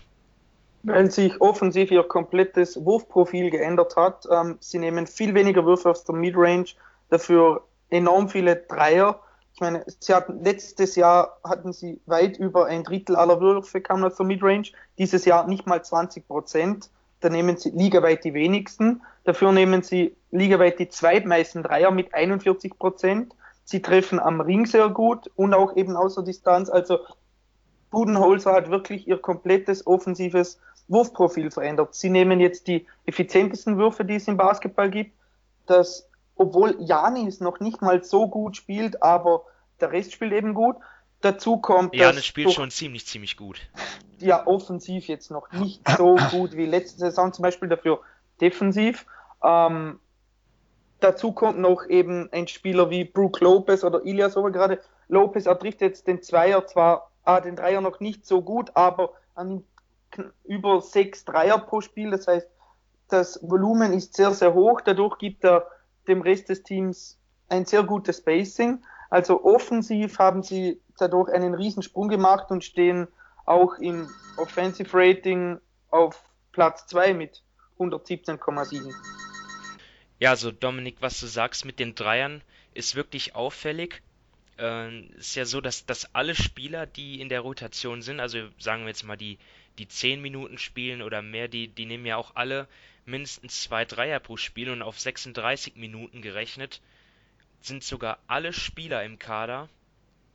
Weil 0.82 1.12
sich 1.12 1.40
offensiv 1.40 1.92
ihr 1.92 2.04
komplettes 2.04 2.84
Wurfprofil 2.84 3.52
geändert 3.52 3.96
hat. 3.96 4.26
Ähm, 4.32 4.58
sie 4.60 4.80
nehmen 4.80 5.06
viel 5.06 5.36
weniger 5.36 5.66
Würfe 5.66 5.92
aus 5.92 6.04
der 6.04 6.16
Midrange, 6.16 6.70
dafür 7.10 7.64
enorm 7.90 8.30
viele 8.30 8.56
Dreier. 8.56 9.22
Ich 9.54 9.62
meine, 9.62 9.86
sie 10.00 10.14
hatten, 10.16 10.44
letztes 10.44 10.96
Jahr 10.96 11.38
hatten 11.44 11.74
sie 11.74 12.00
weit 12.08 12.38
über 12.38 12.66
ein 12.66 12.84
Drittel 12.84 13.16
aller 13.16 13.40
Würfe 13.40 13.82
kamen 13.82 14.04
aus 14.04 14.16
der 14.16 14.26
Midrange, 14.26 14.72
dieses 14.98 15.26
Jahr 15.26 15.48
nicht 15.48 15.68
mal 15.68 15.84
20 15.84 16.28
Prozent 16.28 16.90
da 17.20 17.30
nehmen 17.30 17.58
sie 17.58 17.70
ligaweit 17.72 18.24
die 18.24 18.34
wenigsten. 18.34 19.02
Dafür 19.30 19.52
nehmen 19.52 19.84
sie 19.84 20.18
ligaweit 20.32 20.80
die 20.80 20.90
zweitmeisten 20.90 21.62
Dreier 21.62 21.92
mit 21.92 22.16
41 22.16 22.80
Prozent. 22.80 23.36
Sie 23.64 23.80
treffen 23.80 24.20
am 24.20 24.42
Ring 24.42 24.66
sehr 24.66 24.90
gut 24.90 25.30
und 25.36 25.54
auch 25.54 25.76
eben 25.76 25.96
außer 25.96 26.24
Distanz. 26.24 26.68
Also 26.68 26.98
Budenholzer 27.92 28.54
hat 28.54 28.72
wirklich 28.72 29.08
ihr 29.08 29.20
komplettes 29.20 29.86
offensives 29.86 30.60
Wurfprofil 30.88 31.52
verändert. 31.52 31.94
Sie 31.94 32.10
nehmen 32.10 32.40
jetzt 32.40 32.68
die 32.68 32.88
effizientesten 33.06 33.78
Würfe, 33.78 34.04
die 34.04 34.16
es 34.16 34.28
im 34.28 34.36
Basketball 34.36 34.90
gibt. 34.90 35.16
Das, 35.68 36.10
obwohl 36.36 36.76
Janis 36.80 37.40
noch 37.40 37.60
nicht 37.60 37.84
mal 37.84 38.04
so 38.04 38.28
gut 38.28 38.58
spielt, 38.58 39.04
aber 39.04 39.44
der 39.80 39.92
Rest 39.92 40.12
spielt 40.12 40.34
eben 40.34 40.56
gut. 40.56 40.78
Dazu 41.22 41.58
kommt, 41.58 41.94
Janis 41.94 42.26
spielt 42.26 42.52
schon 42.52 42.72
ziemlich, 42.72 43.06
ziemlich 43.06 43.38
gut. 43.38 43.60
Ja, 44.18 44.48
offensiv 44.48 45.08
jetzt 45.08 45.30
noch 45.30 45.52
nicht 45.52 45.88
so 45.88 46.16
gut 46.32 46.58
wie 46.58 46.66
letzte 46.66 46.98
Saison 46.98 47.32
zum 47.32 47.44
Beispiel, 47.44 47.70
dafür 47.70 48.00
defensiv. 48.42 49.06
Ähm, 49.44 50.00
dazu 51.00 51.32
kommt 51.32 51.60
noch 51.60 51.86
eben 51.88 52.30
ein 52.32 52.48
Spieler 52.48 52.90
wie 52.90 53.06
Brook 53.06 53.40
Lopez 53.40 53.84
oder 53.84 54.06
Ilias 54.06 54.36
gerade. 54.36 54.80
Lopez, 55.08 55.46
er 55.46 55.58
trifft 55.58 55.82
jetzt 55.82 56.08
den 56.08 56.22
Zweier 56.22 56.66
zwar, 56.68 57.12
ah, 57.24 57.40
den 57.42 57.56
Dreier 57.56 57.82
noch 57.82 58.00
nicht 58.00 58.26
so 58.26 58.42
gut, 58.42 58.72
aber 58.76 59.14
an 59.36 59.64
über 60.44 60.82
sechs 60.82 61.26
Dreier 61.26 61.58
pro 61.60 61.82
Spiel. 61.82 62.12
Das 62.12 62.28
heißt, 62.28 62.48
das 63.08 63.40
Volumen 63.42 63.94
ist 63.94 64.16
sehr, 64.16 64.32
sehr 64.32 64.54
hoch. 64.54 64.82
Dadurch 64.82 65.18
gibt 65.18 65.44
er 65.44 65.68
dem 66.08 66.22
Rest 66.22 66.50
des 66.50 66.64
Teams 66.64 67.20
ein 67.48 67.66
sehr 67.66 67.84
gutes 67.84 68.18
Spacing. 68.18 68.84
Also 69.10 69.44
offensiv 69.44 70.20
haben 70.20 70.44
sie 70.44 70.82
dadurch 70.98 71.32
einen 71.32 71.56
Riesensprung 71.56 72.10
gemacht 72.10 72.52
und 72.52 72.64
stehen 72.64 73.08
auch 73.46 73.76
im 73.80 74.08
Offensive 74.38 74.90
Rating 74.94 75.60
auf 75.90 76.24
Platz 76.52 76.86
2 76.88 77.14
mit 77.14 77.44
117,7. 77.80 78.94
Ja, 80.20 80.32
also 80.32 80.52
Dominik, 80.52 80.98
was 81.00 81.20
du 81.20 81.28
sagst 81.28 81.66
mit 81.66 81.80
den 81.80 81.96
Dreiern, 81.96 82.42
ist 82.74 82.96
wirklich 82.96 83.36
auffällig. 83.36 84.02
Äh, 84.58 85.00
ist 85.18 85.36
ja 85.36 85.46
so, 85.46 85.62
dass, 85.62 85.86
dass 85.86 86.14
alle 86.14 86.36
Spieler, 86.36 86.86
die 86.86 87.22
in 87.22 87.30
der 87.30 87.42
Rotation 87.42 88.02
sind, 88.02 88.20
also 88.20 88.50
sagen 88.60 88.84
wir 88.84 88.90
jetzt 88.90 89.04
mal 89.04 89.18
die, 89.18 89.38
die 89.78 89.88
10 89.88 90.22
Minuten 90.22 90.58
spielen 90.58 91.02
oder 91.02 91.22
mehr, 91.22 91.48
die, 91.48 91.70
die 91.70 91.86
nehmen 91.86 92.06
ja 92.06 92.18
auch 92.18 92.36
alle 92.36 92.68
mindestens 93.06 93.64
zwei 93.64 93.86
Dreier 93.86 94.20
pro 94.20 94.38
Spiel 94.38 94.70
und 94.70 94.82
auf 94.82 95.00
36 95.00 95.76
Minuten 95.76 96.22
gerechnet 96.22 96.82
sind 97.62 97.84
sogar 97.84 98.20
alle 98.28 98.54
Spieler 98.54 99.04
im 99.04 99.20
Kader, 99.20 99.70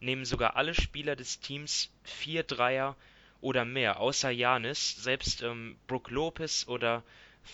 nehmen 0.01 0.25
sogar 0.25 0.57
alle 0.57 0.75
Spieler 0.75 1.17
des 1.17 1.41
Teams 1.41 1.91
vier 2.03 2.43
Dreier 2.43 2.97
oder 3.41 3.65
mehr, 3.65 4.01
außer 4.01 4.31
Janis. 4.31 4.97
Selbst 5.03 5.43
ähm, 5.43 5.77
Brook 5.87 6.11
Lopez 6.11 6.67
oder 6.69 7.03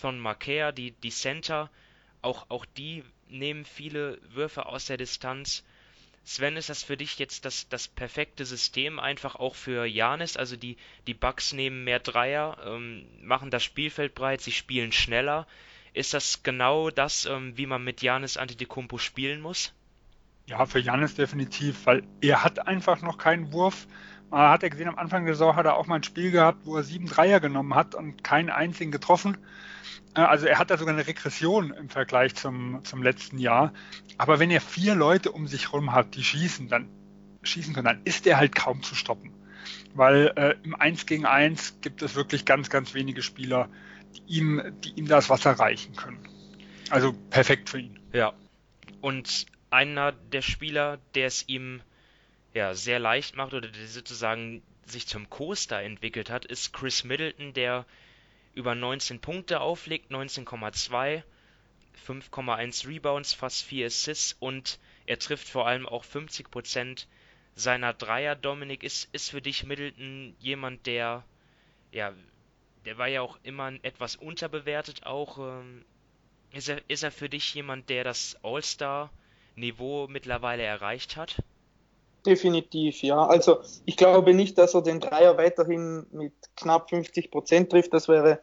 Thon 0.01 0.19
Markea, 0.19 0.71
die, 0.71 0.91
die 0.91 1.11
Center, 1.11 1.69
auch, 2.21 2.45
auch 2.49 2.65
die 2.65 3.03
nehmen 3.27 3.65
viele 3.65 4.19
Würfe 4.29 4.65
aus 4.65 4.85
der 4.85 4.97
Distanz. 4.97 5.63
Sven, 6.23 6.55
ist 6.55 6.69
das 6.69 6.83
für 6.83 6.97
dich 6.97 7.17
jetzt 7.17 7.45
das, 7.45 7.67
das 7.69 7.87
perfekte 7.87 8.45
System 8.45 8.99
einfach 8.99 9.35
auch 9.35 9.55
für 9.55 9.85
Janis? 9.85 10.37
Also 10.37 10.55
die, 10.55 10.77
die 11.07 11.15
Bucks 11.15 11.51
nehmen 11.51 11.83
mehr 11.83 11.99
Dreier, 11.99 12.57
ähm, 12.63 13.05
machen 13.21 13.49
das 13.49 13.63
Spielfeld 13.63 14.13
breit, 14.13 14.41
sie 14.41 14.51
spielen 14.51 14.91
schneller. 14.91 15.47
Ist 15.93 16.13
das 16.13 16.43
genau 16.43 16.89
das, 16.89 17.25
ähm, 17.25 17.57
wie 17.57 17.65
man 17.65 17.83
mit 17.83 18.01
Janis 18.01 18.37
Antetokounmpo 18.37 18.97
spielen 18.97 19.41
muss? 19.41 19.73
Ja, 20.45 20.65
für 20.65 20.79
Janis 20.79 21.15
definitiv, 21.15 21.85
weil 21.85 22.03
er 22.21 22.43
hat 22.43 22.67
einfach 22.67 23.01
noch 23.01 23.17
keinen 23.17 23.51
Wurf. 23.51 23.87
Man 24.31 24.49
hat 24.49 24.63
er 24.63 24.69
gesehen, 24.69 24.87
am 24.87 24.97
Anfang 24.97 25.25
der 25.25 25.35
Saison 25.35 25.57
hat 25.57 25.65
er 25.65 25.75
auch 25.75 25.87
mal 25.87 25.95
ein 25.95 26.03
Spiel 26.03 26.31
gehabt, 26.31 26.65
wo 26.65 26.77
er 26.77 26.83
sieben 26.83 27.05
Dreier 27.05 27.41
genommen 27.41 27.75
hat 27.75 27.95
und 27.95 28.23
keinen 28.23 28.49
einzigen 28.49 28.91
getroffen. 28.91 29.37
Äh, 30.15 30.21
also 30.21 30.47
er 30.47 30.57
hat 30.57 30.71
da 30.71 30.77
sogar 30.77 30.93
eine 30.93 31.05
Regression 31.05 31.71
im 31.71 31.89
Vergleich 31.89 32.35
zum, 32.35 32.79
zum 32.83 33.03
letzten 33.03 33.37
Jahr. 33.37 33.73
Aber 34.17 34.39
wenn 34.39 34.49
er 34.49 34.61
vier 34.61 34.95
Leute 34.95 35.31
um 35.31 35.47
sich 35.47 35.67
herum 35.67 35.91
hat, 35.91 36.15
die 36.15 36.23
schießen, 36.23 36.69
dann 36.69 36.87
schießen 37.43 37.73
können, 37.73 37.85
dann 37.85 38.01
ist 38.05 38.25
er 38.25 38.37
halt 38.37 38.55
kaum 38.55 38.81
zu 38.83 38.95
stoppen. 38.95 39.33
Weil 39.93 40.31
äh, 40.37 40.55
im 40.63 40.75
1 40.75 41.05
gegen 41.05 41.25
1 41.25 41.81
gibt 41.81 42.01
es 42.01 42.15
wirklich 42.15 42.45
ganz, 42.45 42.69
ganz 42.69 42.93
wenige 42.93 43.21
Spieler, 43.21 43.67
die 44.15 44.37
ihm, 44.37 44.61
die 44.83 44.91
ihm 44.91 45.07
das 45.07 45.29
Wasser 45.29 45.51
reichen 45.51 45.95
können. 45.95 46.19
Also 46.89 47.13
perfekt 47.29 47.69
für 47.69 47.79
ihn. 47.79 47.99
Ja. 48.13 48.33
Und 49.01 49.45
einer 49.69 50.13
der 50.13 50.41
Spieler, 50.41 50.99
der 51.15 51.27
es 51.27 51.47
ihm 51.47 51.81
ja 52.53 52.73
sehr 52.73 52.99
leicht 52.99 53.35
macht 53.35 53.53
oder 53.53 53.67
der 53.67 53.87
sozusagen 53.87 54.61
sich 54.85 55.07
zum 55.07 55.29
Coaster 55.29 55.81
entwickelt 55.81 56.29
hat, 56.29 56.45
ist 56.45 56.73
Chris 56.73 57.03
Middleton, 57.03 57.53
der 57.53 57.85
über 58.53 58.75
19 58.75 59.21
Punkte 59.21 59.61
auflegt, 59.61 60.11
19,2, 60.11 61.23
5,1 62.07 62.87
Rebounds, 62.87 63.33
fast 63.33 63.63
4 63.63 63.87
Assists 63.87 64.35
und 64.39 64.79
er 65.05 65.19
trifft 65.19 65.47
vor 65.47 65.67
allem 65.67 65.87
auch 65.87 66.03
50% 66.03 67.05
seiner 67.55 67.93
Dreier. 67.93 68.35
Dominik, 68.35 68.83
ist, 68.83 69.13
ist 69.13 69.31
für 69.31 69.41
dich 69.41 69.63
Middleton 69.63 70.35
jemand, 70.39 70.85
der, 70.87 71.23
ja, 71.91 72.13
der 72.85 72.97
war 72.97 73.07
ja 73.07 73.21
auch 73.21 73.39
immer 73.43 73.71
etwas 73.83 74.15
unterbewertet, 74.15 75.05
auch, 75.05 75.37
ähm, 75.37 75.85
ist, 76.51 76.69
er, 76.69 76.81
ist 76.89 77.03
er 77.03 77.11
für 77.11 77.29
dich 77.29 77.53
jemand, 77.53 77.89
der 77.89 78.03
das 78.03 78.37
All-Star-Niveau 78.43 80.07
mittlerweile 80.07 80.63
erreicht 80.63 81.15
hat? 81.15 81.41
Definitiv, 82.25 83.01
ja. 83.01 83.25
Also 83.25 83.61
ich 83.85 83.97
glaube 83.97 84.33
nicht, 84.33 84.57
dass 84.57 84.75
er 84.75 84.83
den 84.83 84.99
Dreier 84.99 85.37
weiterhin 85.37 86.05
mit 86.11 86.33
knapp 86.55 86.89
50 86.89 87.31
Prozent 87.31 87.71
trifft. 87.71 87.93
Das 87.93 88.07
wäre 88.07 88.39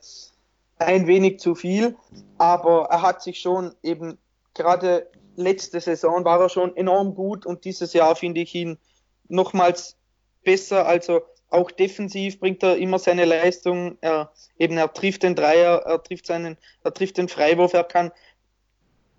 ein 0.78 1.06
wenig 1.06 1.38
zu 1.38 1.54
viel. 1.54 1.96
Aber 2.38 2.88
er 2.90 3.02
hat 3.02 3.22
sich 3.22 3.40
schon 3.40 3.74
eben 3.82 4.18
gerade 4.54 5.08
letzte 5.36 5.80
Saison 5.80 6.24
war 6.24 6.40
er 6.40 6.48
schon 6.48 6.76
enorm 6.76 7.14
gut 7.14 7.46
und 7.46 7.64
dieses 7.64 7.92
Jahr 7.92 8.16
finde 8.16 8.40
ich 8.40 8.54
ihn 8.54 8.78
nochmals 9.28 9.96
besser. 10.44 10.86
Also 10.86 11.22
auch 11.48 11.70
defensiv 11.70 12.40
bringt 12.40 12.62
er 12.64 12.76
immer 12.76 12.98
seine 12.98 13.24
Leistung. 13.24 13.96
Er 14.00 14.32
eben 14.58 14.76
er 14.76 14.92
trifft 14.92 15.22
den 15.22 15.36
Dreier, 15.36 15.82
er 15.86 16.02
trifft 16.02 16.26
seinen, 16.26 16.58
er 16.82 16.92
trifft 16.92 17.16
den 17.16 17.28
Freiwurf, 17.28 17.72
er 17.72 17.84
kann 17.84 18.10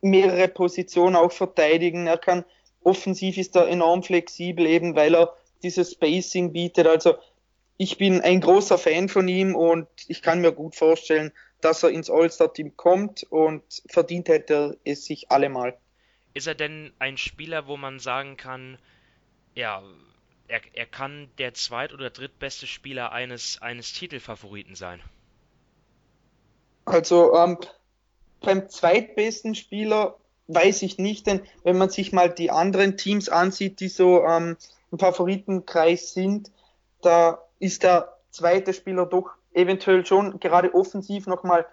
mehrere 0.02 0.48
Positionen 0.48 1.16
auch 1.16 1.32
verteidigen, 1.32 2.08
er 2.08 2.18
kann 2.18 2.46
offensiv 2.84 3.38
ist 3.38 3.56
er 3.56 3.68
enorm 3.68 4.04
flexibel, 4.04 4.66
eben 4.66 4.96
weil 4.96 5.16
er 5.16 5.36
dieses 5.64 5.92
Spacing 5.92 6.54
bietet. 6.54 6.88
Also 6.88 7.16
ich 7.78 7.98
bin 7.98 8.22
ein 8.22 8.42
großer 8.42 8.78
Fan 8.78 9.10
von 9.10 9.28
ihm 9.28 9.56
und 9.56 9.88
ich 10.08 10.22
kann 10.22 10.42
mir 10.42 10.52
gut 10.52 10.76
vorstellen, 10.76 11.32
dass 11.62 11.84
er 11.84 11.90
ins 11.90 12.10
All-Star-Team 12.10 12.78
kommt 12.78 13.24
und 13.24 13.64
verdient 13.88 14.30
hätte 14.30 14.78
es 14.84 15.06
sich 15.06 15.32
allemal. 15.32 15.78
Ist 16.34 16.48
er 16.48 16.56
denn 16.56 16.94
ein 17.00 17.18
Spieler, 17.18 17.68
wo 17.68 17.76
man 17.78 18.00
sagen 18.00 18.38
kann, 18.38 18.78
ja, 19.56 19.84
er, 20.48 20.62
er 20.74 20.86
kann 20.86 21.30
der 21.38 21.54
zweit- 21.54 21.94
oder 21.94 22.10
drittbeste 22.10 22.68
Spieler 22.68 23.12
eines, 23.12 23.62
eines 23.62 23.94
Titelfavoriten 23.94 24.76
sein? 24.76 25.02
Also 26.86 27.36
ähm, 27.36 27.58
beim 28.42 28.68
zweitbesten 28.70 29.54
Spieler 29.54 30.18
weiß 30.50 30.82
ich 30.82 30.98
nicht, 30.98 31.28
denn 31.28 31.42
wenn 31.64 31.78
man 31.78 31.90
sich 31.90 32.12
mal 32.12 32.30
die 32.30 32.52
anderen 32.52 32.98
Teams 32.98 33.30
ansieht, 33.30 33.80
die 33.80 33.88
so 33.88 34.24
ähm, 34.26 34.58
im 34.92 35.00
Favoritenkreis 35.00 36.14
sind, 36.14 36.52
da 37.02 37.40
ist 37.60 37.84
der 37.84 38.18
zweite 38.32 38.74
Spieler 38.74 39.06
doch 39.06 39.30
eventuell 39.54 40.06
schon 40.06 40.40
gerade 40.40 40.74
offensiv 40.74 41.28
nochmal 41.28 41.66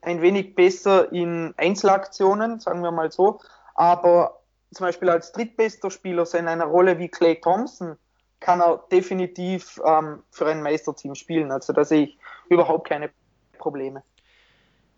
ein 0.00 0.22
wenig 0.22 0.54
besser 0.54 1.12
in 1.12 1.54
Einzelaktionen, 1.56 2.60
sagen 2.60 2.82
wir 2.82 2.90
mal 2.90 3.12
so. 3.12 3.40
Aber 3.74 4.40
zum 4.72 4.86
Beispiel 4.86 5.10
als 5.10 5.32
drittbester 5.32 5.90
Spieler 5.90 6.26
in 6.34 6.48
einer 6.48 6.66
Rolle 6.66 6.98
wie 6.98 7.08
Clay 7.08 7.40
Thompson 7.40 7.96
kann 8.40 8.60
er 8.60 8.84
definitiv 8.90 9.80
ähm, 9.84 10.22
für 10.30 10.46
ein 10.46 10.62
Meisterteam 10.62 11.14
spielen. 11.14 11.50
Also 11.50 11.72
da 11.72 11.84
sehe 11.84 12.04
ich 12.04 12.18
überhaupt 12.48 12.88
keine 12.88 13.10
Probleme. 13.58 14.02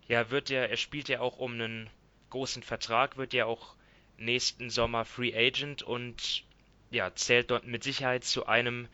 Ja, 0.07 0.29
wird 0.31 0.49
ja, 0.49 0.61
er 0.61 0.77
spielt 0.77 1.09
ja 1.09 1.19
auch 1.19 1.39
um 1.39 1.53
einen 1.53 1.89
großen 2.29 2.63
Vertrag, 2.63 3.17
wird 3.17 3.33
ja 3.33 3.45
auch 3.45 3.75
nächsten 4.17 4.69
Sommer 4.69 5.05
Free 5.05 5.35
Agent 5.35 5.83
und 5.83 6.43
ja, 6.89 7.13
zählt 7.15 7.51
dort 7.51 7.65
mit 7.65 7.83
Sicherheit 7.83 8.23
zu 8.23 8.45
einem 8.45 8.87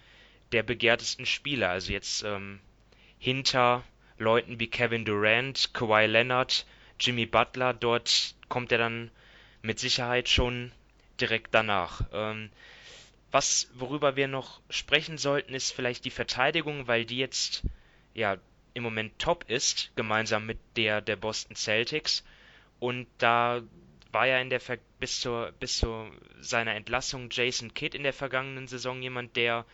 der 0.51 0.63
begehrtesten 0.63 1.25
Spieler. 1.25 1.69
Also 1.69 1.91
jetzt 1.91 2.23
ähm, 2.23 2.59
hinter 3.19 3.83
Leuten 4.17 4.59
wie 4.59 4.67
Kevin 4.67 5.05
Durant, 5.05 5.73
Kawhi 5.73 6.05
Leonard, 6.05 6.65
Jimmy 6.99 7.25
Butler, 7.25 7.73
dort 7.73 8.35
kommt 8.49 8.71
er 8.71 8.77
dann 8.77 9.11
mit 9.61 9.79
Sicherheit 9.79 10.29
schon 10.29 10.71
direkt 11.19 11.53
danach. 11.53 12.01
Ähm, 12.11 12.49
was, 13.31 13.69
worüber 13.73 14.15
wir 14.15 14.27
noch 14.27 14.61
sprechen 14.69 15.17
sollten, 15.17 15.55
ist 15.55 15.71
vielleicht 15.71 16.05
die 16.05 16.11
Verteidigung, 16.11 16.87
weil 16.87 17.05
die 17.05 17.17
jetzt 17.17 17.63
ja 18.13 18.37
im 18.75 18.83
Moment 18.83 19.17
top 19.17 19.49
ist, 19.49 19.91
gemeinsam 19.95 20.45
mit 20.45 20.59
der 20.75 21.01
der 21.01 21.15
Boston 21.15 21.55
Celtics. 21.55 22.23
Und 22.83 23.07
da 23.17 23.61
war 24.11 24.27
ja 24.27 24.39
in 24.39 24.49
der 24.49 24.59
Ver 24.59 24.77
bis 24.99 25.21
zur 25.21 25.53
bis 25.53 25.77
zu 25.77 26.11
seiner 26.41 26.75
Entlassung 26.75 27.29
Jason 27.31 27.73
Kidd 27.73 27.95
in 27.95 28.03
der 28.03 28.11
vergangenen 28.11 28.67
Saison 28.67 29.01
jemand, 29.01 29.37
der 29.37 29.65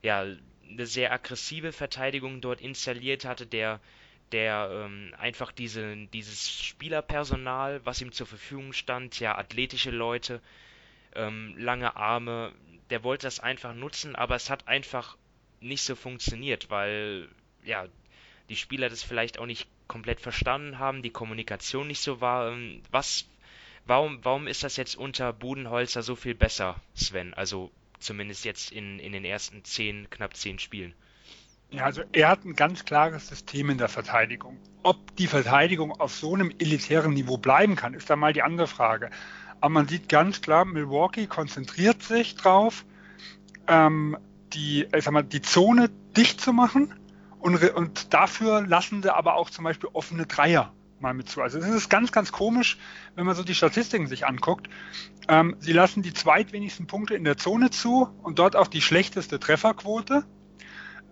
ja 0.00 0.20
eine 0.20 0.86
sehr 0.86 1.10
aggressive 1.10 1.72
Verteidigung 1.72 2.40
dort 2.40 2.60
installiert 2.60 3.24
hatte, 3.24 3.48
der 3.48 3.80
der 4.30 4.70
ähm, 4.72 5.12
einfach 5.18 5.50
diese, 5.50 6.06
dieses 6.12 6.52
Spielerpersonal, 6.52 7.84
was 7.84 8.00
ihm 8.00 8.12
zur 8.12 8.28
Verfügung 8.28 8.72
stand, 8.72 9.18
ja, 9.18 9.36
athletische 9.36 9.90
Leute, 9.90 10.40
ähm, 11.16 11.56
lange 11.58 11.96
Arme, 11.96 12.52
der 12.90 13.02
wollte 13.02 13.26
das 13.26 13.40
einfach 13.40 13.74
nutzen, 13.74 14.14
aber 14.14 14.36
es 14.36 14.50
hat 14.50 14.68
einfach 14.68 15.16
nicht 15.60 15.82
so 15.82 15.96
funktioniert, 15.96 16.70
weil 16.70 17.28
ja, 17.64 17.88
die 18.48 18.56
Spieler 18.56 18.88
das 18.88 19.02
vielleicht 19.02 19.40
auch 19.40 19.46
nicht 19.46 19.66
komplett 19.92 20.22
verstanden 20.22 20.78
haben, 20.78 21.02
die 21.02 21.10
Kommunikation 21.10 21.86
nicht 21.86 22.00
so 22.00 22.22
war. 22.22 22.50
Ähm, 22.50 22.80
was, 22.90 23.26
warum, 23.86 24.20
warum 24.22 24.46
ist 24.46 24.64
das 24.64 24.76
jetzt 24.76 24.96
unter 24.96 25.34
Budenholzer 25.34 26.02
so 26.02 26.16
viel 26.16 26.34
besser, 26.34 26.76
Sven? 26.94 27.34
Also 27.34 27.70
zumindest 27.98 28.46
jetzt 28.46 28.72
in, 28.72 28.98
in 28.98 29.12
den 29.12 29.26
ersten 29.26 29.64
zehn, 29.64 30.08
knapp 30.08 30.34
zehn 30.34 30.58
Spielen. 30.58 30.94
Ja, 31.70 31.84
also 31.84 32.02
er 32.12 32.28
hat 32.28 32.44
ein 32.44 32.56
ganz 32.56 32.86
klares 32.86 33.28
System 33.28 33.68
in 33.68 33.76
der 33.76 33.90
Verteidigung. 33.90 34.56
Ob 34.82 35.14
die 35.16 35.26
Verteidigung 35.26 35.92
auf 35.92 36.14
so 36.14 36.34
einem 36.34 36.50
elitären 36.58 37.12
Niveau 37.12 37.36
bleiben 37.36 37.76
kann, 37.76 37.92
ist 37.92 38.08
dann 38.08 38.18
mal 38.18 38.32
die 38.32 38.42
andere 38.42 38.68
Frage. 38.68 39.10
Aber 39.60 39.70
man 39.70 39.88
sieht 39.88 40.08
ganz 40.08 40.40
klar, 40.40 40.64
Milwaukee 40.64 41.26
konzentriert 41.26 42.02
sich 42.02 42.34
drauf, 42.34 42.86
ähm, 43.68 44.16
die, 44.54 44.86
ich 44.94 45.04
sag 45.04 45.12
mal, 45.12 45.22
die 45.22 45.42
Zone 45.42 45.90
dicht 46.16 46.40
zu 46.40 46.54
machen 46.54 46.94
und, 47.42 47.62
und 47.74 48.14
dafür 48.14 48.66
lassen 48.66 49.02
sie 49.02 49.14
aber 49.14 49.34
auch 49.34 49.50
zum 49.50 49.64
Beispiel 49.64 49.90
offene 49.92 50.26
Dreier 50.26 50.72
mal 51.00 51.12
mit 51.12 51.28
zu. 51.28 51.42
Also 51.42 51.58
es 51.58 51.66
ist 51.66 51.88
ganz, 51.90 52.12
ganz 52.12 52.30
komisch, 52.30 52.78
wenn 53.16 53.26
man 53.26 53.34
so 53.34 53.42
die 53.42 53.56
Statistiken 53.56 54.06
sich 54.06 54.26
anguckt. 54.26 54.68
Ähm, 55.28 55.56
sie 55.58 55.72
lassen 55.72 56.02
die 56.02 56.12
zweitwenigsten 56.12 56.86
Punkte 56.86 57.14
in 57.14 57.24
der 57.24 57.36
Zone 57.36 57.70
zu 57.70 58.08
und 58.22 58.38
dort 58.38 58.54
auch 58.54 58.68
die 58.68 58.80
schlechteste 58.80 59.40
Trefferquote. 59.40 60.24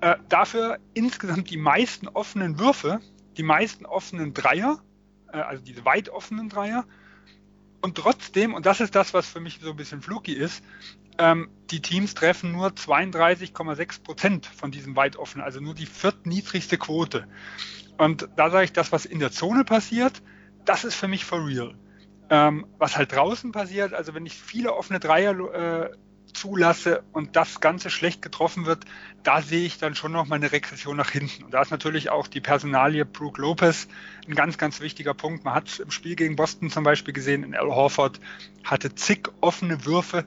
Äh, 0.01 0.17
dafür 0.29 0.79
insgesamt 0.95 1.51
die 1.51 1.59
meisten 1.59 2.07
offenen 2.07 2.61
Würfe, 2.61 3.01
die 3.37 3.43
meisten 3.43 3.85
offenen 3.85 4.33
Dreier, 4.33 4.79
äh, 5.33 5.39
also 5.39 5.65
diese 5.65 5.85
weit 5.85 6.09
offenen 6.09 6.49
Dreier. 6.49 6.87
Und 7.83 7.97
trotzdem, 7.97 8.55
und 8.55 8.67
das 8.67 8.81
ist 8.81 8.95
das, 8.95 9.13
was 9.15 9.27
für 9.27 9.41
mich 9.41 9.59
so 9.61 9.71
ein 9.71 9.77
bisschen 9.77 10.01
fluky 10.01 10.33
ist, 10.33 10.63
ähm, 11.19 11.51
die 11.71 11.81
Teams 11.81 12.15
treffen 12.15 12.53
nur 12.53 12.69
32,6 12.69 14.03
Prozent 14.03 14.47
von 14.47 14.71
diesem 14.71 14.97
weit 14.97 15.17
offenen, 15.17 15.45
also 15.45 15.61
nur 15.61 15.75
die 15.75 15.87
viertniedrigste 15.87 16.79
Quote. 16.79 17.27
Und 17.99 18.29
da 18.37 18.51
sage 18.51 18.65
ich, 18.65 18.73
das, 18.73 18.93
was 18.93 19.05
in 19.05 19.19
der 19.19 19.31
Zone 19.31 19.65
passiert, 19.65 20.23
das 20.65 20.85
ist 20.85 20.95
für 20.95 21.09
mich 21.09 21.25
for 21.25 21.47
real. 21.47 21.75
Ähm, 22.31 22.67
was 22.79 22.97
halt 22.97 23.13
draußen 23.13 23.53
passiert, 23.53 23.93
also 23.93 24.15
wenn 24.15 24.25
ich 24.25 24.35
viele 24.35 24.75
offene 24.75 25.01
Dreier 25.01 25.33
äh, 25.53 25.91
zulasse 26.33 27.03
und 27.13 27.37
das 27.37 27.61
Ganze 27.61 27.91
schlecht 27.91 28.23
getroffen 28.23 28.67
wird, 28.67 28.85
da 29.23 29.43
sehe 29.43 29.67
ich 29.67 29.79
dann 29.79 29.95
schon 29.95 30.13
noch 30.13 30.27
mal 30.27 30.37
eine 30.37 30.53
Regression 30.53 30.97
nach 30.97 31.11
hinten. 31.11 31.45
Und 31.45 31.55
da 31.55 31.61
ist 31.61 31.71
natürlich 31.71 32.11
auch 32.11 32.27
die 32.27 32.41
Personalie 32.41 33.05
Brooke 33.05 33.41
Lopez 33.41 33.89
ein 34.27 34.35
ganz, 34.35 34.59
ganz 34.59 34.81
wichtiger 34.81 35.15
Punkt. 35.15 35.45
Man 35.45 35.55
hat 35.55 35.69
es 35.69 35.79
im 35.81 35.91
Spiel 35.91 36.17
gegen 36.17 36.37
Boston 36.37 36.71
zum 36.71 36.85
Beispiel 36.85 37.13
gesehen, 37.15 37.43
in 37.43 37.55
Al 37.55 37.69
Horford 37.69 38.21
hatte 38.65 38.95
zig 38.95 39.29
offene 39.41 39.85
Würfe 39.85 40.25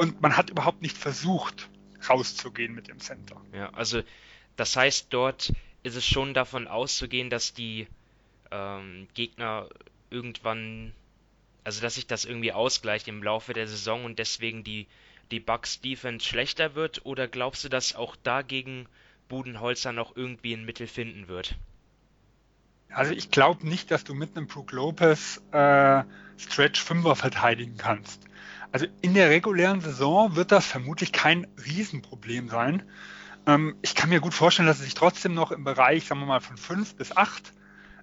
und 0.00 0.22
man 0.22 0.34
hat 0.38 0.48
überhaupt 0.48 0.80
nicht 0.80 0.96
versucht, 0.96 1.68
rauszugehen 2.08 2.74
mit 2.74 2.88
dem 2.88 3.00
Center. 3.00 3.38
Ja, 3.52 3.68
also 3.74 4.00
das 4.56 4.74
heißt, 4.74 5.08
dort 5.10 5.52
ist 5.82 5.94
es 5.94 6.06
schon 6.06 6.32
davon 6.32 6.68
auszugehen, 6.68 7.28
dass 7.28 7.52
die 7.52 7.86
ähm, 8.50 9.08
Gegner 9.12 9.68
irgendwann, 10.08 10.94
also 11.64 11.82
dass 11.82 11.96
sich 11.96 12.06
das 12.06 12.24
irgendwie 12.24 12.54
ausgleicht 12.54 13.08
im 13.08 13.22
Laufe 13.22 13.52
der 13.52 13.68
Saison 13.68 14.06
und 14.06 14.18
deswegen 14.18 14.64
die, 14.64 14.86
die 15.30 15.38
Bucks 15.38 15.82
Defense 15.82 16.26
schlechter 16.26 16.74
wird? 16.74 17.04
Oder 17.04 17.28
glaubst 17.28 17.64
du, 17.64 17.68
dass 17.68 17.94
auch 17.94 18.16
dagegen 18.16 18.86
Budenholzer 19.28 19.92
noch 19.92 20.16
irgendwie 20.16 20.54
ein 20.54 20.64
Mittel 20.64 20.86
finden 20.86 21.28
wird? 21.28 21.56
Also 22.88 23.12
ich 23.12 23.30
glaube 23.30 23.68
nicht, 23.68 23.90
dass 23.90 24.04
du 24.04 24.14
mit 24.14 24.34
einem 24.34 24.46
Brook 24.46 24.72
Lopez 24.72 25.42
äh, 25.52 26.04
Stretch 26.38 26.80
5er 26.80 27.16
verteidigen 27.16 27.76
kannst. 27.76 28.29
Also 28.72 28.86
in 29.00 29.14
der 29.14 29.30
regulären 29.30 29.80
Saison 29.80 30.36
wird 30.36 30.52
das 30.52 30.66
vermutlich 30.66 31.12
kein 31.12 31.46
Riesenproblem 31.64 32.48
sein. 32.48 32.82
Ähm, 33.46 33.76
ich 33.82 33.94
kann 33.94 34.10
mir 34.10 34.20
gut 34.20 34.34
vorstellen, 34.34 34.68
dass 34.68 34.78
sie 34.78 34.84
sich 34.84 34.94
trotzdem 34.94 35.34
noch 35.34 35.50
im 35.50 35.64
Bereich, 35.64 36.06
sagen 36.06 36.20
wir 36.20 36.26
mal, 36.26 36.40
von 36.40 36.56
5 36.56 36.96
bis 36.96 37.16
8 37.16 37.52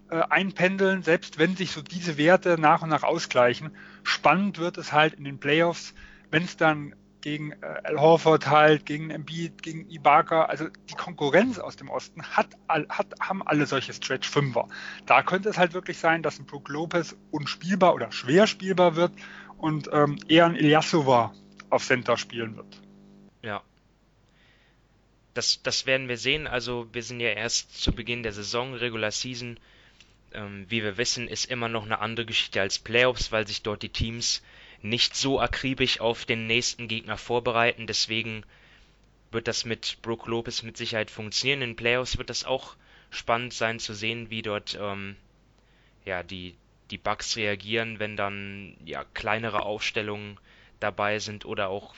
äh, 0.10 0.22
einpendeln, 0.30 1.04
selbst 1.04 1.38
wenn 1.38 1.56
sich 1.56 1.72
so 1.72 1.82
diese 1.82 2.18
Werte 2.18 2.60
nach 2.60 2.82
und 2.82 2.90
nach 2.90 3.04
ausgleichen. 3.04 3.72
Spannend 4.04 4.58
wird 4.58 4.78
es 4.78 4.92
halt 4.92 5.14
in 5.14 5.24
den 5.24 5.40
Playoffs, 5.40 5.94
wenn 6.32 6.44
es 6.44 6.58
dann 6.58 6.96
gegen 7.22 7.52
äh, 7.52 7.82
Al 7.84 8.00
Horford 8.00 8.48
halt, 8.48 8.86
gegen 8.86 9.10
Embiid, 9.10 9.62
gegen 9.64 9.90
Ibaka, 9.90 10.46
also 10.46 10.68
die 10.90 10.94
Konkurrenz 10.94 11.60
aus 11.60 11.76
dem 11.76 11.90
Osten 11.90 12.24
hat, 12.24 12.48
hat, 12.68 13.08
haben 13.20 13.46
alle 13.46 13.66
solche 13.66 13.94
Stretch 13.94 14.30
Fünfer. 14.30 14.68
Da 15.06 15.24
könnte 15.24 15.50
es 15.50 15.58
halt 15.58 15.74
wirklich 15.74 15.98
sein, 15.98 16.24
dass 16.24 16.40
ein 16.40 16.46
Brook 16.46 16.70
Lopez 16.70 17.16
unspielbar 17.32 17.94
oder 17.94 18.12
schwer 18.12 18.48
spielbar 18.48 18.96
wird 18.96 19.12
und 19.58 19.90
ähm, 19.92 20.18
eher 20.28 20.46
ein 20.46 20.56
Ilyasova 20.56 21.34
auf 21.70 21.86
Center 21.86 22.18
spielen 22.18 22.56
wird. 22.56 22.82
Ja, 23.42 23.62
das, 25.38 25.62
das 25.62 25.86
werden 25.86 26.08
wir 26.08 26.18
sehen. 26.18 26.48
Also 26.48 26.88
wir 26.94 27.04
sind 27.04 27.20
ja 27.20 27.30
erst 27.30 27.80
zu 27.80 27.92
Beginn 27.92 28.24
der 28.24 28.34
Saison, 28.34 28.74
Regular 28.74 29.12
Season. 29.12 29.60
Ähm, 30.34 30.66
wie 30.68 30.84
wir 30.84 30.98
wissen, 30.98 31.28
ist 31.28 31.46
immer 31.46 31.70
noch 31.70 31.86
eine 31.86 32.00
andere 32.00 32.26
Geschichte 32.26 32.60
als 32.60 32.80
Playoffs, 32.80 33.32
weil 33.32 33.48
sich 33.48 33.62
dort 33.62 33.84
die 33.84 33.90
Teams 33.90 34.42
nicht 34.82 35.16
so 35.16 35.40
akribisch 35.40 36.00
auf 36.00 36.26
den 36.26 36.48
nächsten 36.48 36.88
Gegner 36.88 37.18
vorbereiten. 37.18 37.88
Deswegen 37.88 38.44
wird 39.32 39.48
das 39.48 39.64
mit 39.64 40.00
Brook 40.02 40.28
Lopez 40.28 40.64
mit 40.64 40.76
Sicherheit 40.76 41.12
funktionieren. 41.12 41.62
In 41.62 41.76
Playoffs 41.76 42.18
wird 42.18 42.30
das 42.32 42.44
auch 42.44 42.76
spannend 43.12 43.54
sein 43.54 43.80
zu 43.80 43.94
sehen, 43.94 44.30
wie 44.32 44.42
dort 44.42 44.78
ähm, 44.82 45.16
ja, 46.04 46.24
die, 46.24 46.56
die 46.92 46.98
Bugs 46.98 47.36
reagieren, 47.36 48.00
wenn 48.00 48.16
dann 48.16 48.78
ja, 48.86 49.04
kleinere 49.14 49.64
Aufstellungen 49.64 50.40
dabei 50.80 51.20
sind 51.20 51.46
oder 51.46 51.70
auch 51.70 51.96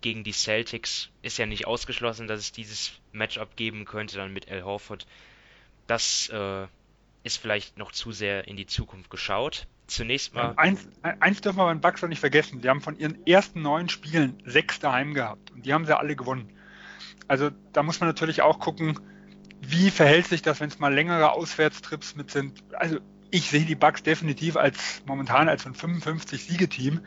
gegen 0.00 0.24
die 0.24 0.32
Celtics 0.32 1.10
ist 1.22 1.38
ja 1.38 1.46
nicht 1.46 1.66
ausgeschlossen, 1.66 2.26
dass 2.26 2.40
es 2.40 2.52
dieses 2.52 2.92
Matchup 3.12 3.56
geben 3.56 3.84
könnte 3.84 4.16
dann 4.16 4.32
mit 4.32 4.50
Al 4.50 4.62
Horford. 4.62 5.06
Das 5.86 6.28
äh, 6.28 6.66
ist 7.22 7.38
vielleicht 7.38 7.78
noch 7.78 7.92
zu 7.92 8.12
sehr 8.12 8.46
in 8.46 8.56
die 8.56 8.66
Zukunft 8.66 9.10
geschaut. 9.10 9.66
Zunächst 9.86 10.34
mal. 10.34 10.54
Eins, 10.56 10.88
eins 11.02 11.40
dürfen 11.40 11.58
wir 11.58 11.64
beim 11.64 11.80
Bucks 11.80 12.02
noch 12.02 12.08
nicht 12.08 12.20
vergessen. 12.20 12.60
Sie 12.62 12.68
haben 12.68 12.80
von 12.80 12.96
ihren 12.96 13.26
ersten 13.26 13.62
neun 13.62 13.88
Spielen 13.88 14.40
sechs 14.44 14.78
daheim 14.78 15.14
gehabt 15.14 15.50
und 15.50 15.66
die 15.66 15.72
haben 15.72 15.84
sie 15.84 15.98
alle 15.98 16.14
gewonnen. 16.14 16.52
Also 17.26 17.50
da 17.72 17.82
muss 17.82 18.00
man 18.00 18.08
natürlich 18.08 18.42
auch 18.42 18.60
gucken, 18.60 18.98
wie 19.60 19.90
verhält 19.90 20.26
sich 20.26 20.42
das, 20.42 20.60
wenn 20.60 20.68
es 20.68 20.78
mal 20.78 20.94
längere 20.94 21.32
Auswärtstrips 21.32 22.14
mit 22.14 22.30
sind. 22.30 22.62
Also 22.74 22.98
ich 23.30 23.50
sehe 23.50 23.64
die 23.64 23.74
Bucks 23.74 24.02
definitiv 24.02 24.56
als 24.56 25.02
momentan 25.06 25.48
als 25.48 25.66
ein 25.66 25.74
55 25.74 26.44
Siegeteam. 26.44 27.00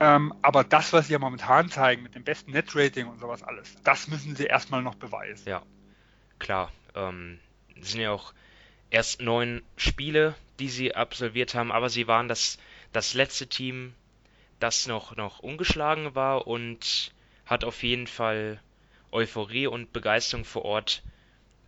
Ähm, 0.00 0.34
aber 0.42 0.64
das, 0.64 0.92
was 0.92 1.06
sie 1.06 1.12
ja 1.12 1.18
momentan 1.18 1.70
zeigen, 1.70 2.02
mit 2.02 2.14
dem 2.14 2.24
besten 2.24 2.50
Netrating 2.52 3.06
und 3.06 3.20
sowas 3.20 3.42
alles, 3.42 3.76
das 3.84 4.08
müssen 4.08 4.34
sie 4.34 4.44
erstmal 4.44 4.82
noch 4.82 4.96
beweisen. 4.96 5.48
Ja, 5.48 5.62
klar. 6.38 6.72
Ähm, 6.94 7.38
sind 7.80 8.00
ja 8.00 8.10
auch 8.10 8.34
erst 8.90 9.20
neun 9.20 9.62
Spiele, 9.76 10.34
die 10.58 10.68
sie 10.68 10.94
absolviert 10.94 11.54
haben, 11.54 11.72
aber 11.72 11.88
sie 11.88 12.06
waren 12.06 12.28
das, 12.28 12.58
das 12.92 13.14
letzte 13.14 13.46
Team, 13.46 13.94
das 14.60 14.86
noch, 14.86 15.16
noch 15.16 15.40
ungeschlagen 15.40 16.14
war 16.14 16.46
und 16.46 17.12
hat 17.46 17.64
auf 17.64 17.82
jeden 17.82 18.06
Fall 18.06 18.60
Euphorie 19.10 19.66
und 19.66 19.92
Begeisterung 19.92 20.44
vor 20.44 20.64
Ort 20.64 21.02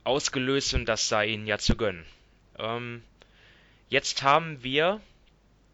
ausgelöst 0.04 0.74
und 0.74 0.86
das 0.86 1.08
sei 1.08 1.26
ihnen 1.26 1.46
ja 1.46 1.58
zu 1.58 1.76
gönnen. 1.76 2.06
Ähm, 2.58 3.02
jetzt 3.88 4.22
haben 4.22 4.62
wir, 4.62 5.00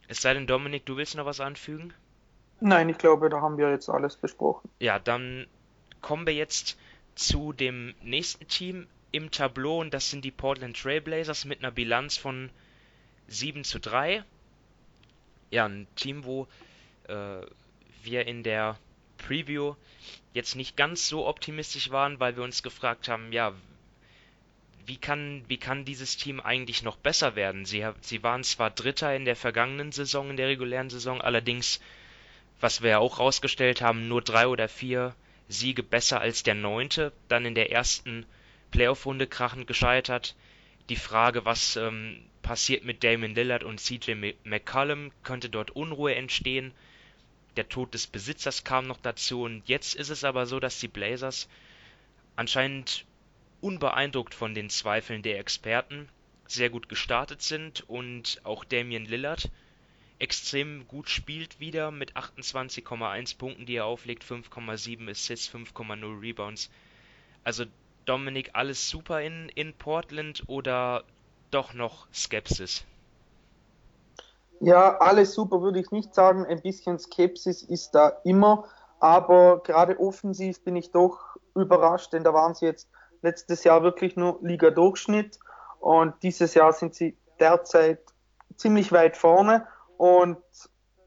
es 0.08 0.20
sei 0.20 0.34
denn, 0.34 0.46
Dominik, 0.46 0.86
du 0.86 0.96
willst 0.96 1.16
noch 1.16 1.26
was 1.26 1.40
anfügen? 1.40 1.92
Nein, 2.60 2.88
ich 2.88 2.98
glaube, 2.98 3.28
da 3.28 3.40
haben 3.40 3.58
wir 3.58 3.70
jetzt 3.70 3.88
alles 3.88 4.16
besprochen. 4.16 4.70
Ja, 4.78 4.98
dann 4.98 5.46
kommen 6.00 6.26
wir 6.26 6.34
jetzt 6.34 6.78
zu 7.14 7.52
dem 7.52 7.94
nächsten 8.02 8.46
Team 8.46 8.86
im 9.10 9.30
Tableau 9.30 9.80
und 9.80 9.92
das 9.92 10.10
sind 10.10 10.24
die 10.24 10.30
Portland 10.30 10.80
Trailblazers 10.80 11.44
mit 11.44 11.58
einer 11.58 11.70
Bilanz 11.70 12.16
von 12.16 12.50
7 13.28 13.64
zu 13.64 13.78
3. 13.78 14.24
Ja, 15.50 15.66
ein 15.66 15.86
Team, 15.96 16.24
wo 16.24 16.46
äh, 17.08 17.40
wir 18.02 18.26
in 18.26 18.42
der 18.42 18.78
Preview 19.18 19.74
jetzt 20.32 20.56
nicht 20.56 20.76
ganz 20.76 21.08
so 21.08 21.26
optimistisch 21.26 21.90
waren, 21.90 22.20
weil 22.20 22.36
wir 22.36 22.42
uns 22.42 22.62
gefragt 22.62 23.08
haben, 23.08 23.32
ja, 23.32 23.52
wie 24.86 24.96
kann, 24.96 25.44
wie 25.48 25.58
kann 25.58 25.84
dieses 25.84 26.16
Team 26.16 26.40
eigentlich 26.40 26.82
noch 26.82 26.96
besser 26.96 27.36
werden? 27.36 27.64
Sie, 27.64 27.86
sie 28.00 28.22
waren 28.22 28.44
zwar 28.44 28.70
Dritter 28.70 29.14
in 29.14 29.24
der 29.24 29.36
vergangenen 29.36 29.92
Saison, 29.92 30.30
in 30.30 30.36
der 30.36 30.48
regulären 30.48 30.90
Saison, 30.90 31.20
allerdings 31.20 31.80
was 32.62 32.80
wir 32.80 32.90
ja 32.90 32.98
auch 32.98 33.18
rausgestellt 33.18 33.82
haben, 33.82 34.06
nur 34.08 34.22
drei 34.22 34.46
oder 34.46 34.68
vier 34.68 35.16
Siege 35.48 35.82
besser 35.82 36.20
als 36.20 36.44
der 36.44 36.54
neunte, 36.54 37.12
dann 37.28 37.44
in 37.44 37.56
der 37.56 37.72
ersten 37.72 38.24
Playoff-Runde 38.70 39.26
krachend 39.26 39.66
gescheitert. 39.66 40.36
Die 40.88 40.96
Frage, 40.96 41.44
was 41.44 41.76
ähm, 41.76 42.22
passiert 42.42 42.84
mit 42.84 43.02
Damon 43.02 43.34
Lillard 43.34 43.64
und 43.64 43.80
CJ 43.80 44.34
McCollum, 44.44 45.10
könnte 45.24 45.50
dort 45.50 45.72
Unruhe 45.72 46.14
entstehen. 46.14 46.72
Der 47.56 47.68
Tod 47.68 47.94
des 47.94 48.06
Besitzers 48.06 48.64
kam 48.64 48.86
noch 48.86 48.98
dazu 48.98 49.42
und 49.42 49.68
jetzt 49.68 49.94
ist 49.94 50.08
es 50.08 50.24
aber 50.24 50.46
so, 50.46 50.60
dass 50.60 50.78
die 50.78 50.88
Blazers 50.88 51.48
anscheinend 52.36 53.04
unbeeindruckt 53.62 54.34
von 54.34 54.54
den 54.54 54.68
Zweifeln 54.68 55.22
der 55.22 55.38
Experten 55.38 56.08
sehr 56.46 56.68
gut 56.68 56.88
gestartet 56.88 57.40
sind 57.40 57.88
und 57.88 58.40
auch 58.44 58.64
Damian 58.64 59.06
Lillard 59.06 59.50
extrem 60.18 60.86
gut 60.86 61.08
spielt 61.08 61.58
wieder 61.58 61.90
mit 61.90 62.16
28,1 62.16 63.38
Punkten, 63.38 63.66
die 63.66 63.76
er 63.76 63.86
auflegt, 63.86 64.24
5,7 64.24 65.10
Assists, 65.10 65.48
5,0 65.48 66.20
Rebounds. 66.20 66.70
Also 67.42 67.64
Dominik, 68.04 68.50
alles 68.52 68.88
super 68.88 69.20
in, 69.22 69.48
in 69.48 69.72
Portland 69.72 70.44
oder 70.46 71.04
doch 71.50 71.72
noch 71.72 72.06
Skepsis? 72.12 72.84
Ja, 74.60 74.98
alles 74.98 75.34
super 75.34 75.60
würde 75.60 75.80
ich 75.80 75.90
nicht 75.90 76.14
sagen. 76.14 76.46
Ein 76.46 76.62
bisschen 76.62 76.98
Skepsis 76.98 77.62
ist 77.62 77.92
da 77.92 78.08
immer. 78.24 78.68
aber 79.00 79.60
gerade 79.64 79.98
offensiv 79.98 80.62
bin 80.62 80.76
ich 80.76 80.92
doch 80.92 81.36
überrascht, 81.56 82.12
denn 82.12 82.22
da 82.22 82.32
waren 82.32 82.54
sie 82.54 82.66
jetzt 82.66 82.88
letztes 83.22 83.64
Jahr 83.64 83.82
wirklich 83.82 84.16
nur 84.16 84.38
Liga-Durchschnitt 84.42 85.38
und 85.80 86.14
dieses 86.22 86.54
Jahr 86.54 86.72
sind 86.72 86.94
sie 86.94 87.16
derzeit 87.40 88.00
ziemlich 88.56 88.92
weit 88.92 89.16
vorne 89.16 89.66
und 89.96 90.38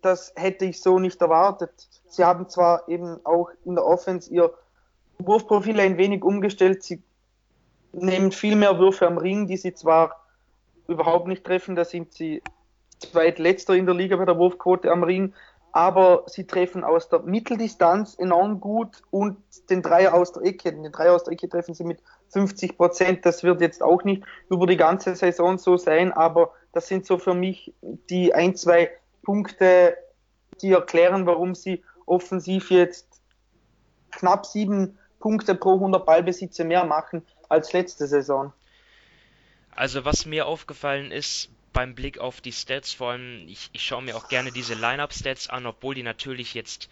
das 0.02 0.34
hätte 0.36 0.66
ich 0.66 0.82
so 0.82 1.00
nicht 1.00 1.22
erwartet. 1.22 1.88
Sie 2.08 2.24
haben 2.24 2.48
zwar 2.50 2.88
eben 2.88 3.20
auch 3.26 3.50
in 3.66 3.76
der 3.76 3.86
Offense 3.86 4.32
ihr 4.32 4.54
Wurfprofil 5.18 5.80
ein 5.80 5.98
wenig 5.98 6.24
umgestellt. 6.24 6.84
Sie 6.84 7.02
nehmen 7.92 8.32
viel 8.32 8.56
mehr 8.56 8.78
Würfe 8.80 9.08
am 9.08 9.18
Ring, 9.18 9.48
die 9.48 9.58
sie 9.58 9.74
zwar 9.74 10.26
überhaupt 10.88 11.28
nicht 11.28 11.44
treffen, 11.44 11.76
da 11.76 11.86
sind 11.86 12.14
sie 12.14 12.44
zweitletzter 13.00 13.74
in 13.74 13.86
der 13.86 13.96
Liga 13.96 14.16
bei 14.16 14.26
der 14.26 14.38
Wurfquote 14.38 14.92
am 14.92 15.04
Ring, 15.04 15.34
aber 15.76 16.24
sie 16.28 16.48
treffen 16.48 16.86
aus 16.86 17.10
der 17.10 17.20
Mitteldistanz 17.24 18.16
enorm 18.16 18.62
gut 18.62 19.02
und 19.12 19.36
den 19.70 19.82
Dreier 19.82 20.14
aus 20.14 20.32
der 20.32 20.44
Ecke. 20.44 20.72
Den 20.72 20.90
Dreier 20.90 21.14
aus 21.14 21.26
der 21.26 21.34
Ecke 21.34 21.50
treffen 21.50 21.74
sie 21.74 21.84
mit 21.84 22.02
50 22.30 22.78
Prozent. 22.78 23.26
Das 23.26 23.44
wird 23.44 23.60
jetzt 23.60 23.84
auch 23.84 24.06
nicht 24.06 24.24
über 24.50 24.68
die 24.68 24.78
ganze 24.78 25.18
Saison 25.18 25.58
so 25.58 25.76
sein, 25.76 26.14
aber 26.14 26.54
das 26.72 26.88
sind 26.88 27.06
so 27.06 27.18
für 27.18 27.34
mich 27.34 27.74
die 28.10 28.34
ein, 28.34 28.56
zwei 28.56 28.90
Punkte, 29.22 29.98
die 30.62 30.72
erklären, 30.72 31.26
warum 31.26 31.56
sie 31.56 31.84
offensiv 32.06 32.72
jetzt 32.72 33.20
knapp 34.12 34.46
sieben 34.46 34.98
Punkte 35.20 35.56
pro 35.56 35.74
100 35.74 36.06
Ballbesitze 36.06 36.64
mehr 36.64 36.86
machen 36.86 37.22
als 37.50 37.74
letzte 37.74 38.08
Saison. 38.08 38.54
Also 39.76 40.06
was 40.06 40.26
mir 40.26 40.46
aufgefallen 40.46 41.12
ist 41.12 41.50
beim 41.76 41.94
Blick 41.94 42.20
auf 42.20 42.40
die 42.40 42.54
Stats, 42.54 42.94
vor 42.94 43.12
allem 43.12 43.50
ich, 43.50 43.70
ich 43.74 43.84
schaue 43.84 44.02
mir 44.02 44.16
auch 44.16 44.30
gerne 44.30 44.54
diese 44.54 44.76
Line-Up-Stats 44.76 45.50
an, 45.50 45.66
obwohl 45.66 45.94
die 45.94 46.04
natürlich 46.04 46.54
jetzt 46.54 46.90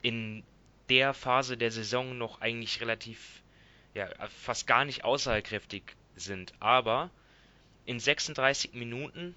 in 0.00 0.42
der 0.88 1.12
Phase 1.12 1.58
der 1.58 1.70
Saison 1.70 2.16
noch 2.16 2.40
eigentlich 2.40 2.80
relativ, 2.80 3.42
ja, 3.92 4.08
fast 4.30 4.66
gar 4.66 4.86
nicht 4.86 5.04
aussagekräftig 5.04 5.82
sind. 6.16 6.54
Aber 6.58 7.10
in 7.84 8.00
36 8.00 8.72
Minuten 8.72 9.34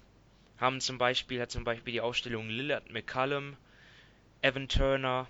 haben 0.56 0.80
zum 0.80 0.96
Beispiel, 0.96 1.42
hat 1.42 1.50
zum 1.50 1.64
Beispiel 1.64 1.92
die 1.92 2.00
Aufstellung 2.00 2.48
Lillard 2.48 2.90
McCallum, 2.90 3.58
Evan 4.40 4.68
Turner, 4.68 5.28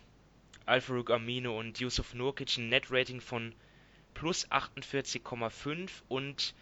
Alfaruk 0.67 1.11
Amino 1.11 1.59
und 1.59 1.81
Yusuf 1.81 2.15
Nurkic 2.15 2.59
ein 2.59 2.69
Net-Rating 2.69 3.21
von 3.21 3.57
plus 4.15 4.49
48,5 4.53 5.91
und 6.09 6.55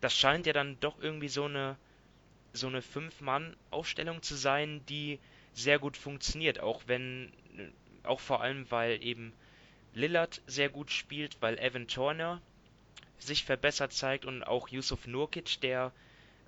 das 0.00 0.16
scheint 0.16 0.46
ja 0.46 0.52
dann 0.52 0.78
doch 0.78 1.00
irgendwie 1.00 1.28
so 1.28 1.46
eine 1.46 1.76
so 2.52 2.66
eine 2.66 2.82
Fünf-Mann-Aufstellung 2.82 4.22
zu 4.22 4.34
sein, 4.34 4.84
die 4.88 5.18
sehr 5.52 5.78
gut 5.78 5.96
funktioniert, 5.96 6.60
auch 6.60 6.82
wenn 6.86 7.32
auch 8.02 8.20
vor 8.20 8.40
allem 8.40 8.70
weil 8.70 9.02
eben 9.02 9.32
Lillard 9.94 10.40
sehr 10.46 10.68
gut 10.68 10.90
spielt, 10.90 11.36
weil 11.40 11.58
Evan 11.58 11.88
Turner 11.88 12.40
sich 13.18 13.44
verbessert 13.44 13.92
zeigt 13.92 14.24
und 14.24 14.42
auch 14.42 14.68
Yusuf 14.68 15.06
Nurkic, 15.06 15.60
der 15.60 15.92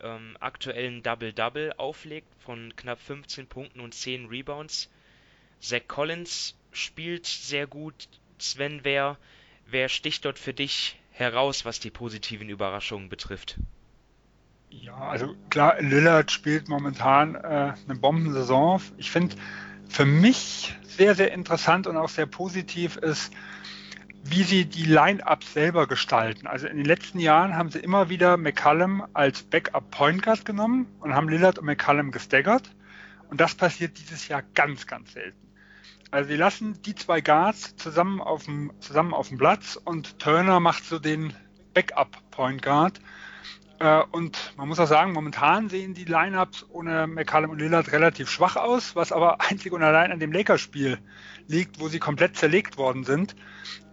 ähm, 0.00 0.36
aktuellen 0.40 1.02
Double-Double 1.02 1.74
auflegt 1.76 2.28
von 2.40 2.74
knapp 2.76 3.00
15 3.00 3.46
Punkten 3.46 3.80
und 3.80 3.94
10 3.94 4.26
Rebounds. 4.26 4.90
Zach 5.60 5.82
Collins 5.86 6.56
spielt 6.72 7.26
sehr 7.26 7.66
gut. 7.66 8.08
Sven, 8.38 8.80
wer, 8.82 9.18
wer 9.66 9.88
sticht 9.88 10.24
dort 10.24 10.38
für 10.38 10.54
dich 10.54 10.96
heraus, 11.10 11.64
was 11.64 11.78
die 11.78 11.90
positiven 11.90 12.48
Überraschungen 12.48 13.08
betrifft? 13.08 13.58
Ja, 14.80 14.96
also 14.96 15.34
klar, 15.50 15.80
Lillard 15.80 16.30
spielt 16.30 16.68
momentan 16.68 17.34
äh, 17.34 17.74
eine 17.86 17.98
Bombensaison. 18.00 18.80
Ich 18.96 19.10
finde 19.10 19.36
für 19.88 20.06
mich 20.06 20.74
sehr, 20.82 21.14
sehr 21.14 21.32
interessant 21.32 21.86
und 21.86 21.96
auch 21.96 22.08
sehr 22.08 22.26
positiv 22.26 22.96
ist, 22.96 23.32
wie 24.24 24.44
sie 24.44 24.64
die 24.64 24.84
Line-Ups 24.84 25.52
selber 25.52 25.86
gestalten. 25.86 26.46
Also 26.46 26.68
in 26.68 26.76
den 26.76 26.86
letzten 26.86 27.18
Jahren 27.18 27.56
haben 27.56 27.70
sie 27.70 27.80
immer 27.80 28.08
wieder 28.08 28.36
McCallum 28.36 29.04
als 29.12 29.42
Backup 29.42 29.90
Point 29.90 30.22
Guard 30.22 30.44
genommen 30.44 30.86
und 31.00 31.14
haben 31.14 31.28
Lillard 31.28 31.58
und 31.58 31.66
McCallum 31.66 32.10
gestaggert. 32.10 32.70
Und 33.28 33.40
das 33.40 33.54
passiert 33.54 33.98
dieses 33.98 34.28
Jahr 34.28 34.42
ganz, 34.54 34.86
ganz 34.86 35.12
selten. 35.12 35.38
Also 36.10 36.30
sie 36.30 36.36
lassen 36.36 36.80
die 36.82 36.94
zwei 36.94 37.20
Guards 37.20 37.76
zusammen 37.76 38.20
auf 38.20 38.44
dem, 38.44 38.72
zusammen 38.80 39.12
auf 39.12 39.28
dem 39.28 39.38
Platz 39.38 39.76
und 39.76 40.18
Turner 40.18 40.60
macht 40.60 40.84
so 40.84 40.98
den 40.98 41.34
Backup 41.74 42.16
Point 42.30 42.62
Guard. 42.62 43.00
Äh, 43.82 44.04
und 44.12 44.56
man 44.56 44.68
muss 44.68 44.78
auch 44.78 44.86
sagen, 44.86 45.12
momentan 45.12 45.68
sehen 45.68 45.92
die 45.92 46.04
Lineups 46.04 46.66
ohne 46.68 47.08
McCallum 47.08 47.50
und 47.50 47.58
Lillard 47.58 47.90
relativ 47.90 48.30
schwach 48.30 48.54
aus, 48.54 48.94
was 48.94 49.10
aber 49.10 49.40
einzig 49.50 49.72
und 49.72 49.82
allein 49.82 50.12
an 50.12 50.20
dem 50.20 50.30
Lakers-Spiel 50.30 50.98
liegt, 51.48 51.80
wo 51.80 51.88
sie 51.88 51.98
komplett 51.98 52.36
zerlegt 52.36 52.78
worden 52.78 53.02
sind. 53.02 53.34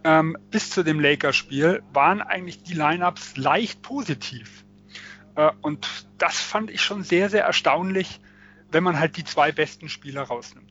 Ähm, 0.04 0.36
bis 0.52 0.70
zu 0.70 0.84
dem 0.84 1.00
Lakers-Spiel 1.00 1.82
waren 1.92 2.22
eigentlich 2.22 2.62
die 2.62 2.74
Lineups 2.74 3.36
leicht 3.36 3.82
positiv. 3.82 4.64
Äh, 5.34 5.50
und 5.60 5.88
das 6.18 6.40
fand 6.40 6.70
ich 6.70 6.82
schon 6.82 7.02
sehr, 7.02 7.28
sehr 7.28 7.42
erstaunlich, 7.42 8.20
wenn 8.70 8.84
man 8.84 9.00
halt 9.00 9.16
die 9.16 9.24
zwei 9.24 9.50
besten 9.50 9.88
Spieler 9.88 10.22
rausnimmt. 10.22 10.70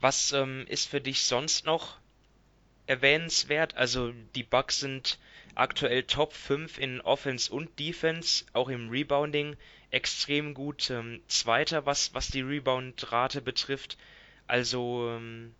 Was 0.00 0.32
ähm, 0.32 0.64
ist 0.66 0.88
für 0.88 1.00
dich 1.00 1.22
sonst 1.22 1.66
noch 1.66 1.98
erwähnenswert? 2.88 3.76
Also 3.76 4.12
die 4.34 4.42
Bucks 4.42 4.80
sind 4.80 5.20
aktuell 5.54 6.02
Top 6.04 6.32
5 6.32 6.78
in 6.78 7.00
Offense 7.00 7.52
und 7.52 7.78
Defense, 7.78 8.44
auch 8.52 8.68
im 8.68 8.88
Rebounding 8.88 9.56
extrem 9.90 10.54
gut. 10.54 10.90
Ähm, 10.90 11.20
Zweiter, 11.28 11.86
was, 11.86 12.14
was 12.14 12.28
die 12.28 12.42
Rebound-Rate 12.42 13.40
betrifft. 13.40 13.96
Also, 14.46 15.10
ähm, 15.10 15.54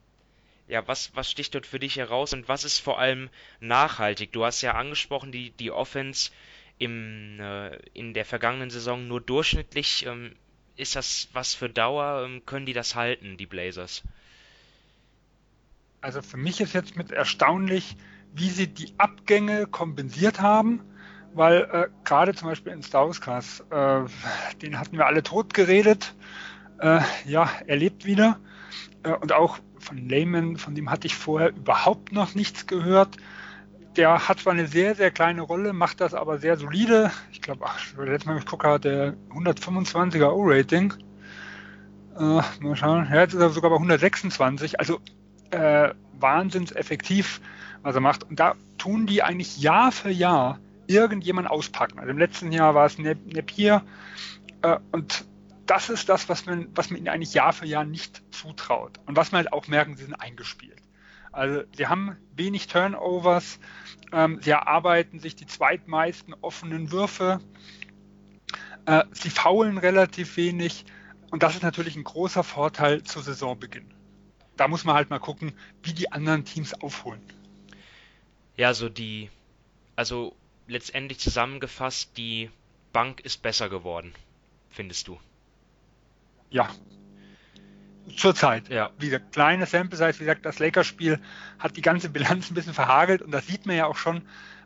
ja, 0.69 0.87
was, 0.89 1.15
was 1.15 1.31
sticht 1.31 1.55
dort 1.55 1.67
für 1.67 1.79
dich 1.79 1.97
heraus 1.97 2.33
und 2.33 2.49
was 2.49 2.65
ist 2.65 2.79
vor 2.79 2.99
allem 2.99 3.31
nachhaltig? 3.61 4.33
Du 4.33 4.45
hast 4.45 4.63
ja 4.63 4.73
angesprochen, 4.73 5.31
die, 5.31 5.51
die 5.51 5.71
Offense 5.71 6.31
im, 6.79 7.39
äh, 7.41 7.77
in 7.93 8.15
der 8.15 8.25
vergangenen 8.25 8.71
Saison 8.71 9.07
nur 9.07 9.21
durchschnittlich. 9.21 10.07
Ähm, 10.07 10.35
ist 10.77 10.97
das 10.97 11.29
was 11.33 11.55
für 11.55 11.69
Dauer? 11.69 12.25
Ähm, 12.25 12.45
können 12.47 12.67
die 12.67 12.73
das 12.73 12.95
halten, 12.95 13.37
die 13.37 13.47
Blazers? 13.47 14.03
Also 16.01 16.21
für 16.21 16.37
mich 16.37 16.61
ist 16.61 16.75
jetzt 16.75 16.97
mit 16.97 17.13
erstaunlich, 17.13 17.97
wie 18.35 18.51
sie 18.51 18.67
die 18.67 18.93
Abgänge 18.99 19.67
kompensiert 19.67 20.41
haben, 20.41 20.81
weil 21.35 21.69
äh, 21.73 21.87
gerade 22.05 22.35
zum 22.35 22.49
Beispiel 22.49 22.73
in 22.73 22.83
Stauskas, 22.83 23.61
äh, 23.71 24.01
den 24.61 24.79
hatten 24.79 24.99
wir 24.99 25.07
alle 25.07 25.23
tot 25.23 25.55
geredet. 25.55 26.15
Äh, 26.81 27.01
ja, 27.25 27.49
er 27.67 27.77
lebt 27.77 28.05
wieder. 28.05 28.39
Äh, 29.03 29.13
und 29.13 29.33
auch 29.33 29.59
von 29.79 30.09
Lehman, 30.09 30.57
von 30.57 30.75
dem 30.75 30.91
hatte 30.91 31.07
ich 31.07 31.15
vorher 31.15 31.51
überhaupt 31.51 32.13
noch 32.13 32.35
nichts 32.35 32.67
gehört. 32.67 33.17
Der 33.97 34.29
hat 34.29 34.41
zwar 34.41 34.55
eine 34.55 34.67
sehr, 34.67 34.97
sehr 34.97 35.13
kleine 35.13 35.43
Rolle, 35.43 35.73
macht 35.73 36.01
das 36.01 36.15
aber 36.15 36.39
sehr 36.39 36.57
solide. 36.57 37.13
Ich 37.31 37.41
glaube, 37.41 37.65
letztes 37.99 38.27
Mal, 38.27 38.39
ich 38.39 38.47
gucke, 38.47 38.69
hat 38.69 38.85
der 38.85 39.15
125er 39.31 40.31
O-Rating. 40.31 40.93
Äh, 42.19 42.41
mal 42.61 42.77
schauen, 42.77 43.07
er 43.11 43.23
hat 43.23 43.31
sogar 43.31 43.71
bei 43.71 43.77
126. 43.77 44.81
Also 44.81 45.01
äh, 45.51 45.91
wahnsinns 46.19 46.73
effektiv, 46.73 47.41
was 47.85 47.95
er 47.95 48.01
macht. 48.01 48.25
Und 48.25 48.41
da 48.41 48.55
tun 48.79 49.07
die 49.07 49.23
eigentlich 49.23 49.59
Jahr 49.59 49.93
für 49.93 50.11
Jahr 50.11 50.59
irgendjemand 50.87 51.49
auspacken. 51.49 51.99
Also 51.99 52.11
im 52.11 52.19
letzten 52.19 52.53
Jahr 52.53 52.75
war 52.75 52.87
es 52.87 52.99
Napier 52.99 53.83
äh, 54.63 54.79
und 54.93 55.25
das 55.67 55.89
ist 55.89 56.09
das, 56.09 56.29
was 56.29 56.45
man, 56.45 56.69
was 56.75 56.91
man 56.91 56.99
ihnen 56.99 57.09
eigentlich 57.09 57.33
Jahr 57.33 57.53
für 57.53 57.67
Jahr 57.67 57.85
nicht 57.85 58.23
zutraut. 58.35 59.01
Und 59.07 59.17
was 59.17 59.33
man 59.33 59.45
halt 59.45 59.53
auch 59.53 59.67
merken, 59.67 59.97
sie 59.97 60.05
sind 60.05 60.15
eingespielt. 60.15 60.83
Also 61.33 61.63
sie 61.75 61.87
haben 61.87 62.17
wenig 62.37 62.67
Turnovers, 62.67 63.59
ähm, 64.13 64.41
sie 64.43 64.51
erarbeiten 64.51 65.21
sich 65.21 65.37
die 65.37 65.47
zweitmeisten 65.47 66.35
offenen 66.43 66.93
Würfe, 66.93 67.41
äh, 68.87 69.05
sie 69.13 69.31
faulen 69.31 69.79
relativ 69.79 70.37
wenig 70.37 70.85
und 71.31 71.43
das 71.43 71.55
ist 71.55 71.63
natürlich 71.63 71.97
ein 71.97 72.05
großer 72.05 72.45
Vorteil 72.45 73.03
zu 73.03 73.21
Saisonbeginn 73.21 73.95
da 74.57 74.69
muss 74.69 74.85
man 74.85 74.95
halt 74.95 75.11
mal 75.11 75.19
gucken, 75.19 75.53
wie 75.83 75.93
die 75.93 76.13
anderen 76.13 76.45
Teams 76.45 76.75
aufholen. 76.81 77.21
Ja, 78.57 78.73
so 78.73 78.89
die, 78.89 79.31
also 79.97 80.35
letztendlich 80.67 81.19
zusammengefasst, 81.19 82.17
die 82.17 82.51
Bank 82.93 83.21
ist 83.21 83.43
besser 83.43 83.69
geworden, 83.69 84.15
findest 84.71 85.09
du? 85.09 85.19
Ja. 86.51 86.71
Zurzeit. 88.17 88.69
Ja. 88.69 88.91
Wie 88.99 89.07
gesagt, 89.07 89.33
kleine 89.33 89.67
Sample 89.67 89.97
Size, 89.97 90.15
wie 90.21 90.25
gesagt, 90.25 90.45
das 90.45 90.59
Lakers-Spiel 90.59 91.21
hat 91.59 91.77
die 91.77 91.83
ganze 91.83 92.11
Bilanz 92.11 92.51
ein 92.51 92.55
bisschen 92.55 92.75
verhagelt 92.75 93.23
und 93.23 93.33
das 93.33 93.47
sieht 93.47 93.67
man 93.67 93.77
ja 93.77 93.87
auch 93.87 93.97
schon, 93.97 94.23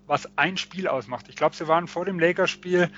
was 0.07 0.29
ein 0.37 0.57
Spiel 0.57 0.89
ausmacht. 0.89 1.27
Ich 1.29 1.37
glaube, 1.37 1.55
sie 1.55 1.69
waren 1.69 1.89
vor 1.89 2.05
dem 2.05 2.19
Lakers-Spiel 2.19 2.91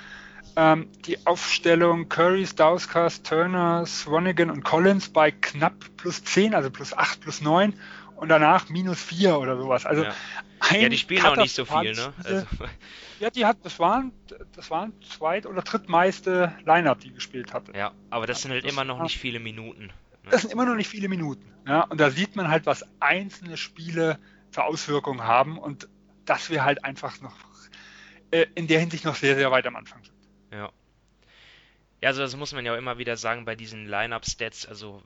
ähm, 0.57 0.88
die 1.07 1.24
Aufstellung 1.26 2.09
Curry, 2.09 2.47
Stauskas, 2.47 3.22
Turner, 3.22 3.84
Swanigan 3.86 4.51
und 4.51 4.64
Collins 4.64 5.09
bei 5.11 5.30
knapp 5.30 5.74
plus 5.97 6.24
10, 6.24 6.55
also 6.55 6.70
plus 6.70 6.97
8, 6.97 7.20
plus 7.20 7.41
9 7.41 7.74
und 8.21 8.29
danach 8.29 8.68
minus 8.68 9.03
4 9.03 9.39
oder 9.39 9.57
sowas. 9.57 9.87
Also 9.87 10.05
ja. 10.05 10.14
ja 10.71 10.89
die 10.91 10.99
spielen 10.99 11.25
auch 11.25 11.37
nicht 11.37 11.55
so 11.55 11.64
viel, 11.64 11.95
ne? 11.95 12.12
Also. 12.23 12.47
Ja, 13.18 13.31
die 13.31 13.47
hat, 13.47 13.59
das 13.64 13.79
waren, 13.79 14.12
das 14.55 14.71
waren 14.71 14.93
zweit- 15.03 15.47
oder 15.47 15.62
drittmeiste 15.62 16.55
Line-Up, 16.64 17.01
die 17.01 17.12
gespielt 17.12 17.55
hatte. 17.55 17.73
Ja, 17.77 17.93
aber 18.11 18.27
das 18.27 18.43
sind 18.43 18.51
halt 18.51 18.64
das 18.64 18.73
immer 18.73 18.85
noch 18.85 19.03
nicht 19.03 19.18
viele 19.18 19.41
Minuten 19.41 19.91
Das 20.31 20.43
sind 20.43 20.53
immer 20.53 20.66
noch 20.66 20.75
nicht 20.75 20.89
viele 20.89 21.09
Minuten. 21.09 21.51
Ja? 21.66 21.83
Und 21.83 21.99
da 21.99 22.11
sieht 22.11 22.37
man 22.37 22.49
halt, 22.49 22.66
was 22.66 22.85
einzelne 23.01 23.57
Spiele 23.57 24.18
für 24.51 24.64
Auswirkungen 24.64 25.23
haben 25.23 25.59
und 25.59 25.89
dass 26.27 26.51
wir 26.51 26.62
halt 26.62 26.85
einfach 26.85 27.21
noch 27.23 27.37
äh, 28.31 28.47
in 28.55 28.66
der 28.66 28.81
Hinsicht 28.81 29.07
noch 29.07 29.16
sehr, 29.16 29.37
sehr 29.37 29.51
weit 29.51 29.66
am 29.66 29.77
Anfang 29.77 30.05
sind. 30.05 30.16
Ja. 30.53 30.71
Ja, 32.03 32.09
also 32.09 32.21
das 32.21 32.37
muss 32.37 32.53
man 32.53 32.66
ja 32.66 32.75
auch 32.75 32.79
immer 32.79 32.99
wieder 32.99 33.16
sagen 33.16 33.47
bei 33.47 33.55
diesen 33.55 33.87
Line-Up-Stats, 33.87 34.66
also 34.66 35.03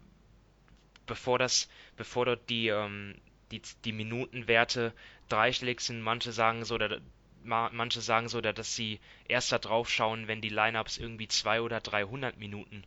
bevor 1.07 1.39
das, 1.39 1.69
bevor 1.97 2.27
dort 2.27 2.49
die, 2.51 2.69
ähm, 2.69 3.15
die, 3.51 3.63
die 3.85 3.93
Minutenwerte 3.93 4.93
dreistellig 5.29 5.81
sind, 5.81 6.01
manche 6.01 6.33
sagen 6.33 6.65
so, 6.65 6.75
oder 6.77 7.01
manche 7.45 8.01
sagen 8.01 8.29
so, 8.29 8.41
dass 8.41 8.75
sie 8.75 9.01
erst 9.29 9.53
da 9.53 9.59
drauf 9.59 9.91
schauen, 9.91 10.29
wenn 10.29 10.41
die 10.41 10.49
Lineups 10.49 10.97
irgendwie 10.97 11.29
200 11.29 11.65
oder 11.65 11.81
300 11.81 12.39
Minuten 12.39 12.85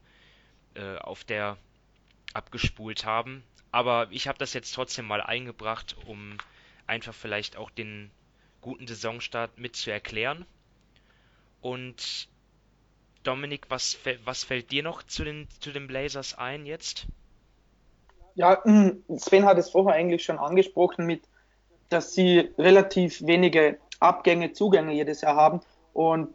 äh, 0.73 0.97
auf 0.97 1.23
der 1.23 1.57
abgespult 2.33 3.05
haben. 3.05 3.43
Aber 3.71 4.07
ich 4.11 4.27
habe 4.27 4.39
das 4.39 4.53
jetzt 4.53 4.73
trotzdem 4.73 5.05
mal 5.05 5.21
eingebracht, 5.21 5.95
um 6.05 6.37
einfach 6.87 7.13
vielleicht 7.13 7.57
auch 7.57 7.69
den 7.69 8.09
guten 8.61 8.87
Saisonstart 8.87 9.57
mit 9.57 9.75
zu 9.75 9.91
erklären. 9.91 10.45
Und 11.61 12.27
Dominik, 13.23 13.65
was, 13.69 13.97
was 14.23 14.43
fällt 14.43 14.71
dir 14.71 14.83
noch 14.83 15.03
zu 15.03 15.23
den, 15.23 15.47
zu 15.59 15.71
den 15.71 15.87
Blazers 15.87 16.33
ein 16.33 16.65
jetzt? 16.65 17.07
Ja, 18.37 18.61
Sven 19.17 19.45
hat 19.45 19.57
es 19.57 19.71
vorher 19.71 19.95
eigentlich 19.95 20.23
schon 20.23 20.37
angesprochen 20.37 21.05
mit, 21.05 21.23
dass 21.89 22.13
sie 22.13 22.51
relativ 22.57 23.25
wenige 23.25 23.79
Abgänge, 23.99 24.53
Zugänge 24.53 24.93
jedes 24.93 25.21
Jahr 25.21 25.35
haben. 25.35 25.61
Und 25.93 26.29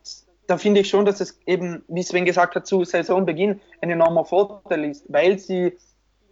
da 0.48 0.58
finde 0.58 0.80
ich 0.80 0.88
schon, 0.88 1.04
dass 1.04 1.20
es 1.20 1.38
eben, 1.46 1.84
wie 1.86 2.02
Sven 2.02 2.24
gesagt 2.24 2.56
hat, 2.56 2.66
zu 2.66 2.84
Saisonbeginn 2.84 3.60
ein 3.80 3.90
enormer 3.90 4.24
Vorteil 4.24 4.84
ist, 4.86 5.04
weil 5.08 5.38
sie 5.38 5.78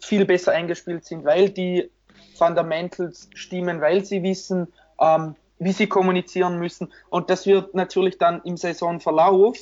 viel 0.00 0.24
besser 0.24 0.52
eingespielt 0.52 1.04
sind, 1.04 1.24
weil 1.24 1.50
die 1.50 1.88
Fundamentals 2.36 3.30
stimmen, 3.34 3.80
weil 3.80 4.04
sie 4.04 4.24
wissen, 4.24 4.72
ähm, 5.00 5.36
wie 5.60 5.72
sie 5.72 5.86
kommunizieren 5.86 6.58
müssen. 6.58 6.92
Und 7.10 7.30
das 7.30 7.46
wird 7.46 7.74
natürlich 7.74 8.18
dann 8.18 8.42
im 8.42 8.56
Saisonverlauf, 8.56 9.56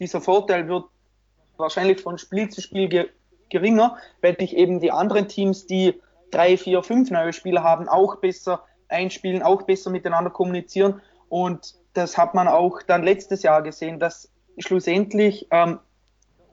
dieser 0.00 0.20
Vorteil 0.20 0.66
wird 0.66 0.86
wahrscheinlich 1.56 2.00
von 2.00 2.18
Spiel 2.18 2.48
zu 2.48 2.60
Spiel 2.60 2.88
geringer, 3.52 3.96
weil 4.20 4.34
dich 4.34 4.56
eben 4.56 4.80
die 4.80 4.90
anderen 4.90 5.28
Teams, 5.28 5.66
die 5.66 6.00
drei, 6.32 6.56
vier, 6.56 6.82
fünf 6.82 7.10
neue 7.10 7.32
Spieler 7.32 7.62
haben, 7.62 7.88
auch 7.88 8.16
besser 8.16 8.64
einspielen, 8.88 9.42
auch 9.42 9.62
besser 9.62 9.90
miteinander 9.90 10.30
kommunizieren. 10.30 11.00
Und 11.28 11.74
das 11.94 12.18
hat 12.18 12.34
man 12.34 12.48
auch 12.48 12.82
dann 12.82 13.04
letztes 13.04 13.42
Jahr 13.42 13.62
gesehen, 13.62 14.00
dass 14.00 14.30
schlussendlich 14.58 15.46
ähm, 15.50 15.78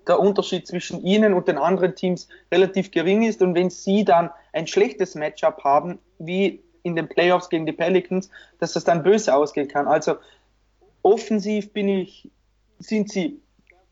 der 0.07 0.19
Unterschied 0.19 0.67
zwischen 0.67 1.03
ihnen 1.03 1.33
und 1.33 1.47
den 1.47 1.57
anderen 1.57 1.95
Teams 1.95 2.27
relativ 2.51 2.91
gering 2.91 3.23
ist. 3.23 3.41
Und 3.41 3.55
wenn 3.55 3.69
sie 3.69 4.05
dann 4.05 4.29
ein 4.53 4.67
schlechtes 4.67 5.15
Matchup 5.15 5.63
haben, 5.63 5.99
wie 6.19 6.61
in 6.83 6.95
den 6.95 7.07
Playoffs 7.07 7.49
gegen 7.49 7.65
die 7.65 7.73
Pelicans, 7.73 8.29
dass 8.59 8.73
das 8.73 8.83
dann 8.83 9.03
böse 9.03 9.33
ausgehen 9.33 9.67
kann. 9.67 9.87
Also 9.87 10.15
offensiv 11.01 11.71
bin 11.73 11.87
ich, 11.89 12.29
sind 12.79 13.11
sie 13.11 13.41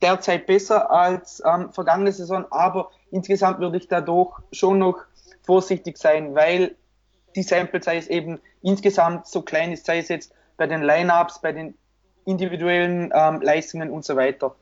derzeit 0.01 0.45
besser 0.45 0.91
als 0.91 1.41
ähm, 1.45 1.71
vergangene 1.71 2.11
Saison, 2.11 2.45
aber 2.51 2.91
insgesamt 3.11 3.59
würde 3.59 3.77
ich 3.77 3.87
dadurch 3.87 4.35
schon 4.51 4.79
noch 4.79 4.99
vorsichtig 5.43 5.97
sein, 5.97 6.35
weil 6.35 6.75
die 7.35 7.43
Sample 7.43 7.81
Size 7.81 8.09
eben 8.11 8.39
insgesamt 8.61 9.27
so 9.27 9.41
klein 9.41 9.71
ist, 9.71 9.85
sei 9.85 9.99
es 9.99 10.09
jetzt 10.09 10.33
bei 10.57 10.67
den 10.67 10.81
Lineups, 10.81 11.41
bei 11.41 11.51
den 11.51 11.75
individuellen 12.25 13.11
ähm, 13.13 13.41
Leistungen 13.41 13.89
und 13.89 14.03
so 14.03 14.15
weiter. 14.15 14.55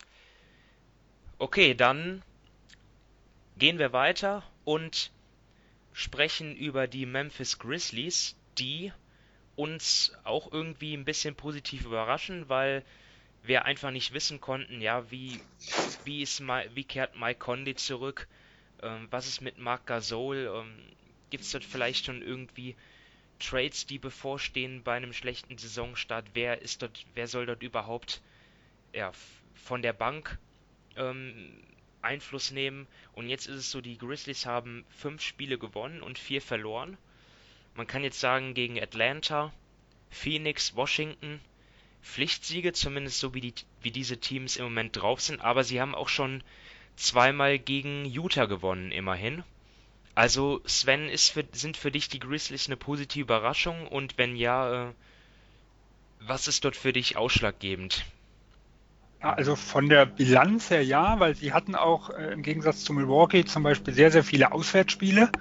Okay, 1.39 1.73
dann 1.73 2.21
gehen 3.57 3.79
wir 3.79 3.93
weiter 3.93 4.43
und 4.63 5.11
sprechen 5.93 6.55
über 6.55 6.88
die 6.88 7.05
Memphis 7.05 7.57
Grizzlies, 7.57 8.36
die 8.57 8.91
uns 9.55 10.13
auch 10.23 10.51
irgendwie 10.51 10.93
ein 10.93 11.05
bisschen 11.05 11.36
positiv 11.36 11.86
überraschen, 11.86 12.49
weil 12.49 12.83
wir 13.48 13.66
einfach 13.66 13.91
nicht 13.91 14.14
wissen 14.14 14.41
konnten, 14.41 14.82
ja, 14.82 15.10
wie, 15.12 15.41
wie, 16.04 16.22
ist, 16.22 16.41
wie 16.41 16.84
kehrt 16.84 17.18
Mike 17.18 17.39
Conley 17.39 17.76
zurück, 17.76 18.28
ähm, 18.82 19.08
was 19.12 19.28
ist 19.28 19.41
mit 19.41 19.58
Marc 19.58 19.86
Gasol, 19.86 20.52
ähm, 20.54 20.76
gibt 21.30 21.43
es 21.43 21.52
dort 21.52 21.66
vielleicht 21.66 22.06
schon 22.06 22.22
irgendwie 22.22 22.76
Trades, 23.39 23.86
die 23.86 24.00
bevorstehen 24.00 24.84
bei 24.84 24.96
einem 24.96 25.14
schlechten 25.14 25.58
Saisonstart, 25.58 26.26
wer 26.34 26.62
ist 26.62 26.82
dort, 26.82 27.06
wer 27.14 27.28
soll 27.28 27.46
dort 27.46 27.64
überhaupt 27.64 28.22
ja, 28.93 29.12
von 29.54 29.82
der 29.82 29.93
Bank 29.93 30.38
ähm, 30.96 31.62
Einfluss 32.02 32.52
nehmen. 32.52 32.88
Und 33.14 33.28
jetzt 33.28 33.48
ist 33.48 33.56
es 33.56 33.72
so, 33.72 33.82
die 33.82 33.98
Grizzlies 33.98 34.46
haben 34.46 34.86
fünf 34.89 35.22
Spiele 35.22 35.58
gewonnen 35.58 36.02
und 36.02 36.18
vier 36.18 36.41
verloren. 36.41 36.98
Man 37.76 37.88
kann 37.88 38.04
jetzt 38.04 38.20
sagen, 38.20 38.54
gegen 38.54 38.82
Atlanta, 38.82 39.52
Phoenix, 40.10 40.76
Washington, 40.76 41.41
Pflichtsiege, 42.06 42.72
zumindest 42.72 43.20
so 43.20 43.34
wie, 43.34 43.41
die, 43.41 43.53
wie 43.82 43.91
diese 43.91 44.18
Teams 44.18 44.58
im 44.58 44.66
Moment 44.66 44.95
drauf 44.95 45.20
sind, 45.20 45.41
aber 45.41 45.64
sie 45.64 45.82
haben 45.82 45.95
auch 45.95 46.08
schon 46.08 46.43
zweimal 46.95 47.58
gegen 47.60 48.06
Utah 48.06 48.45
gewonnen, 48.45 48.91
immerhin. 48.91 49.43
Also, 50.14 50.62
Sven, 50.66 51.10
ist 51.10 51.32
für, 51.32 51.43
sind 51.51 51.76
für 51.76 51.91
dich 51.91 52.08
die 52.08 52.20
Grizzlies 52.20 52.68
eine 52.68 52.78
positive 52.78 53.24
Überraschung? 53.24 53.88
Und 53.88 54.18
wenn 54.18 54.36
ja, 54.38 54.89
äh, 54.89 54.93
was 56.22 56.47
ist 56.47 56.64
dort 56.64 56.78
für 56.78 56.93
dich 56.93 57.18
ausschlaggebend? 57.18 58.06
Also 59.20 59.56
von 59.56 59.89
der 59.89 60.06
Bilanz 60.06 60.70
her 60.70 60.84
ja, 60.84 61.20
weil 61.20 61.36
sie 61.36 61.51
hatten 61.51 61.74
auch 61.76 62.12
äh, 62.12 62.32
im 62.32 62.43
Gegensatz 62.43 62.84
zu 62.84 62.93
Milwaukee 62.93 63.43
zum 63.43 63.64
Beispiel 63.64 63.93
sehr, 63.93 64.12
sehr 64.12 64.24
viele 64.24 64.51
Auswärtsspiele. 64.51 65.32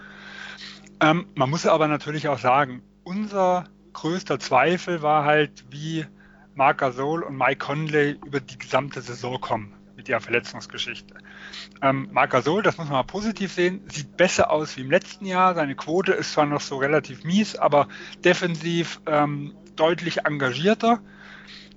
Ähm, 1.00 1.26
man 1.34 1.50
muss 1.50 1.66
aber 1.66 1.86
natürlich 1.86 2.26
auch 2.28 2.38
sagen, 2.38 2.82
unser 3.04 3.66
größter 3.92 4.40
Zweifel 4.40 5.02
war 5.02 5.24
halt, 5.24 5.64
wie 5.70 6.06
Marc 6.54 6.78
Gasol 6.78 7.22
und 7.22 7.36
Mike 7.36 7.58
Conley 7.58 8.18
über 8.24 8.40
die 8.40 8.58
gesamte 8.58 9.00
Saison 9.00 9.40
kommen 9.40 9.74
mit 9.96 10.08
ihrer 10.08 10.20
Verletzungsgeschichte. 10.20 11.14
Ähm, 11.82 12.08
Marc 12.12 12.30
Gasol, 12.30 12.62
das 12.62 12.78
muss 12.78 12.88
man 12.88 12.98
mal 12.98 13.02
positiv 13.04 13.52
sehen, 13.52 13.82
sieht 13.88 14.16
besser 14.16 14.50
aus 14.50 14.76
wie 14.76 14.82
im 14.82 14.90
letzten 14.90 15.26
Jahr. 15.26 15.54
Seine 15.54 15.74
Quote 15.74 16.12
ist 16.12 16.32
zwar 16.32 16.46
noch 16.46 16.60
so 16.60 16.76
relativ 16.76 17.24
mies, 17.24 17.56
aber 17.56 17.88
defensiv 18.24 19.00
ähm, 19.06 19.54
deutlich 19.76 20.26
engagierter. 20.26 21.00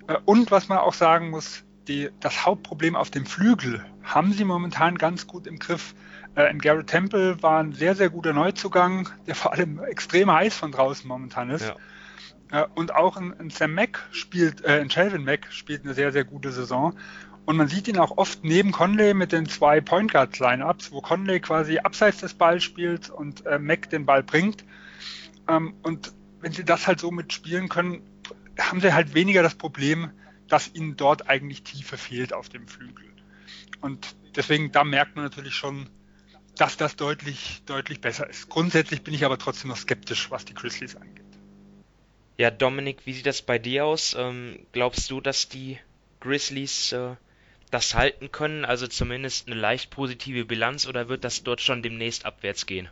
Äh, 0.08 0.18
und 0.26 0.52
was 0.52 0.68
man 0.68 0.80
auch 0.80 0.94
sagen 0.94 1.30
muss, 1.30 1.64
die, 1.88 2.10
das 2.20 2.46
Hauptproblem 2.46 2.96
auf 2.96 3.10
dem 3.10 3.26
Flügel 3.26 3.86
haben 4.04 4.34
sie 4.34 4.46
momentan 4.46 4.98
ganz 4.98 5.28
gut 5.28 5.48
im 5.48 5.60
Griff. 5.60 5.96
Äh, 6.36 6.52
in 6.52 6.60
Garrett 6.60 6.88
Temple 6.88 7.42
war 7.42 7.60
ein 7.60 7.74
sehr, 7.74 7.96
sehr 7.96 8.10
guter 8.10 8.34
Neuzugang, 8.34 9.10
der 9.26 9.36
vor 9.36 9.54
allem 9.54 9.80
extrem 9.84 10.32
heiß 10.32 10.56
von 10.56 10.72
draußen 10.72 11.08
momentan 11.08 11.50
ist. 11.50 11.68
Ja. 11.68 11.76
Äh, 12.52 12.66
und 12.76 12.94
auch 12.96 13.18
ein, 13.18 13.50
Sam 13.50 13.74
Mack 13.74 14.08
spielt, 14.12 14.64
äh, 14.64 14.80
ein 14.80 14.90
Shelvin 14.90 15.24
Mack 15.24 15.48
spielt 15.52 15.84
eine 15.84 15.94
sehr, 15.94 16.12
sehr 16.12 16.24
gute 16.24 16.52
Saison. 16.52 16.98
Und 17.46 17.56
man 17.56 17.68
sieht 17.70 17.88
ihn 17.88 17.98
auch 17.98 18.18
oft 18.18 18.44
neben 18.44 18.72
Conley 18.72 19.14
mit 19.14 19.32
den 19.32 19.48
zwei 19.48 19.80
Point 19.80 20.12
Guard 20.12 20.38
Lineups, 20.40 20.92
wo 20.92 21.02
Conley 21.02 21.40
quasi 21.40 21.80
abseits 21.80 22.18
des 22.18 22.34
Balls 22.34 22.64
spielt 22.64 23.10
und 23.10 23.46
äh, 23.46 23.58
Mack 23.58 23.90
den 23.90 24.06
Ball 24.06 24.22
bringt. 24.22 24.66
Ähm, 25.48 25.74
und 25.82 26.12
wenn 26.42 26.52
sie 26.52 26.66
das 26.66 26.88
halt 26.88 27.00
so 27.00 27.10
mitspielen 27.10 27.70
können, 27.70 28.02
haben 28.60 28.82
sie 28.82 28.94
halt 28.94 29.14
weniger 29.14 29.44
das 29.44 29.56
Problem, 29.56 30.12
dass 30.48 30.74
ihnen 30.74 30.98
dort 30.98 31.30
eigentlich 31.30 31.64
Tiefe 31.64 31.98
fehlt 31.98 32.34
auf 32.34 32.50
dem 32.50 32.68
Flügel. 32.68 33.06
Und 33.82 34.16
deswegen, 34.36 34.72
da 34.72 34.84
merkt 34.84 35.16
man 35.16 35.26
natürlich 35.26 35.56
schon, 35.56 35.90
dass 36.58 36.78
das 36.78 36.96
deutlich, 36.96 37.64
deutlich 37.66 38.02
besser 38.02 38.30
ist. 38.30 38.50
Grundsätzlich 38.50 39.04
bin 39.04 39.14
ich 39.14 39.26
aber 39.26 39.38
trotzdem 39.38 39.70
noch 39.70 39.78
skeptisch, 39.78 40.32
was 40.32 40.46
die 40.46 40.54
Grizzlies 40.54 40.96
angeht. 40.96 41.27
Ja, 42.38 42.52
Dominik, 42.52 43.06
wie 43.06 43.14
sieht 43.14 43.26
das 43.26 43.42
bei 43.42 43.58
dir 43.58 43.86
aus? 43.86 44.16
Ähm, 44.18 44.60
glaubst 44.72 45.10
du, 45.10 45.22
dass 45.22 45.50
die 45.50 45.80
Grizzlies 46.20 46.92
äh, 46.92 47.16
das 47.72 47.96
halten 47.96 48.32
können? 48.32 48.64
Also 48.64 48.86
zumindest 48.88 49.48
eine 49.48 49.60
leicht 49.60 49.90
positive 49.90 50.46
Bilanz 50.46 50.88
oder 50.88 51.10
wird 51.10 51.24
das 51.24 51.44
dort 51.44 51.62
schon 51.62 51.82
demnächst 51.82 52.26
abwärts 52.26 52.68
gehen? 52.68 52.90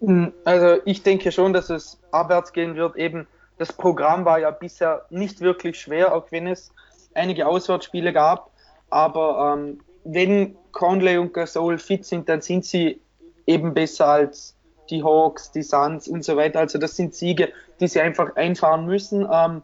Hm, 0.00 0.32
also 0.44 0.80
ich 0.84 1.02
denke 1.02 1.32
schon, 1.32 1.52
dass 1.52 1.70
es 1.70 1.98
abwärts 2.12 2.52
gehen 2.52 2.76
wird, 2.76 2.96
eben 2.96 3.26
das 3.58 3.72
Programm 3.72 4.24
war 4.24 4.38
ja 4.38 4.50
bisher 4.50 5.06
nicht 5.10 5.40
wirklich 5.40 5.80
schwer, 5.80 6.14
auch 6.14 6.30
wenn 6.30 6.46
es 6.46 6.70
einige 7.14 7.46
Auswärtsspiele 7.46 8.12
gab. 8.12 8.50
Aber 8.90 9.56
ähm, 9.56 9.80
wenn 10.04 10.56
Conley 10.72 11.18
und 11.18 11.32
Gasol 11.32 11.78
fit 11.78 12.04
sind, 12.04 12.28
dann 12.28 12.42
sind 12.42 12.64
sie 12.64 13.00
eben 13.46 13.74
besser 13.74 14.06
als 14.06 14.55
die 14.86 15.02
Hawks, 15.02 15.52
die 15.52 15.62
Suns 15.62 16.08
und 16.08 16.24
so 16.24 16.36
weiter. 16.36 16.60
Also 16.60 16.78
das 16.78 16.96
sind 16.96 17.14
Siege, 17.14 17.52
die 17.80 17.88
sie 17.88 18.00
einfach 18.00 18.36
einfahren 18.36 18.86
müssen. 18.86 19.26
Ähm, 19.30 19.62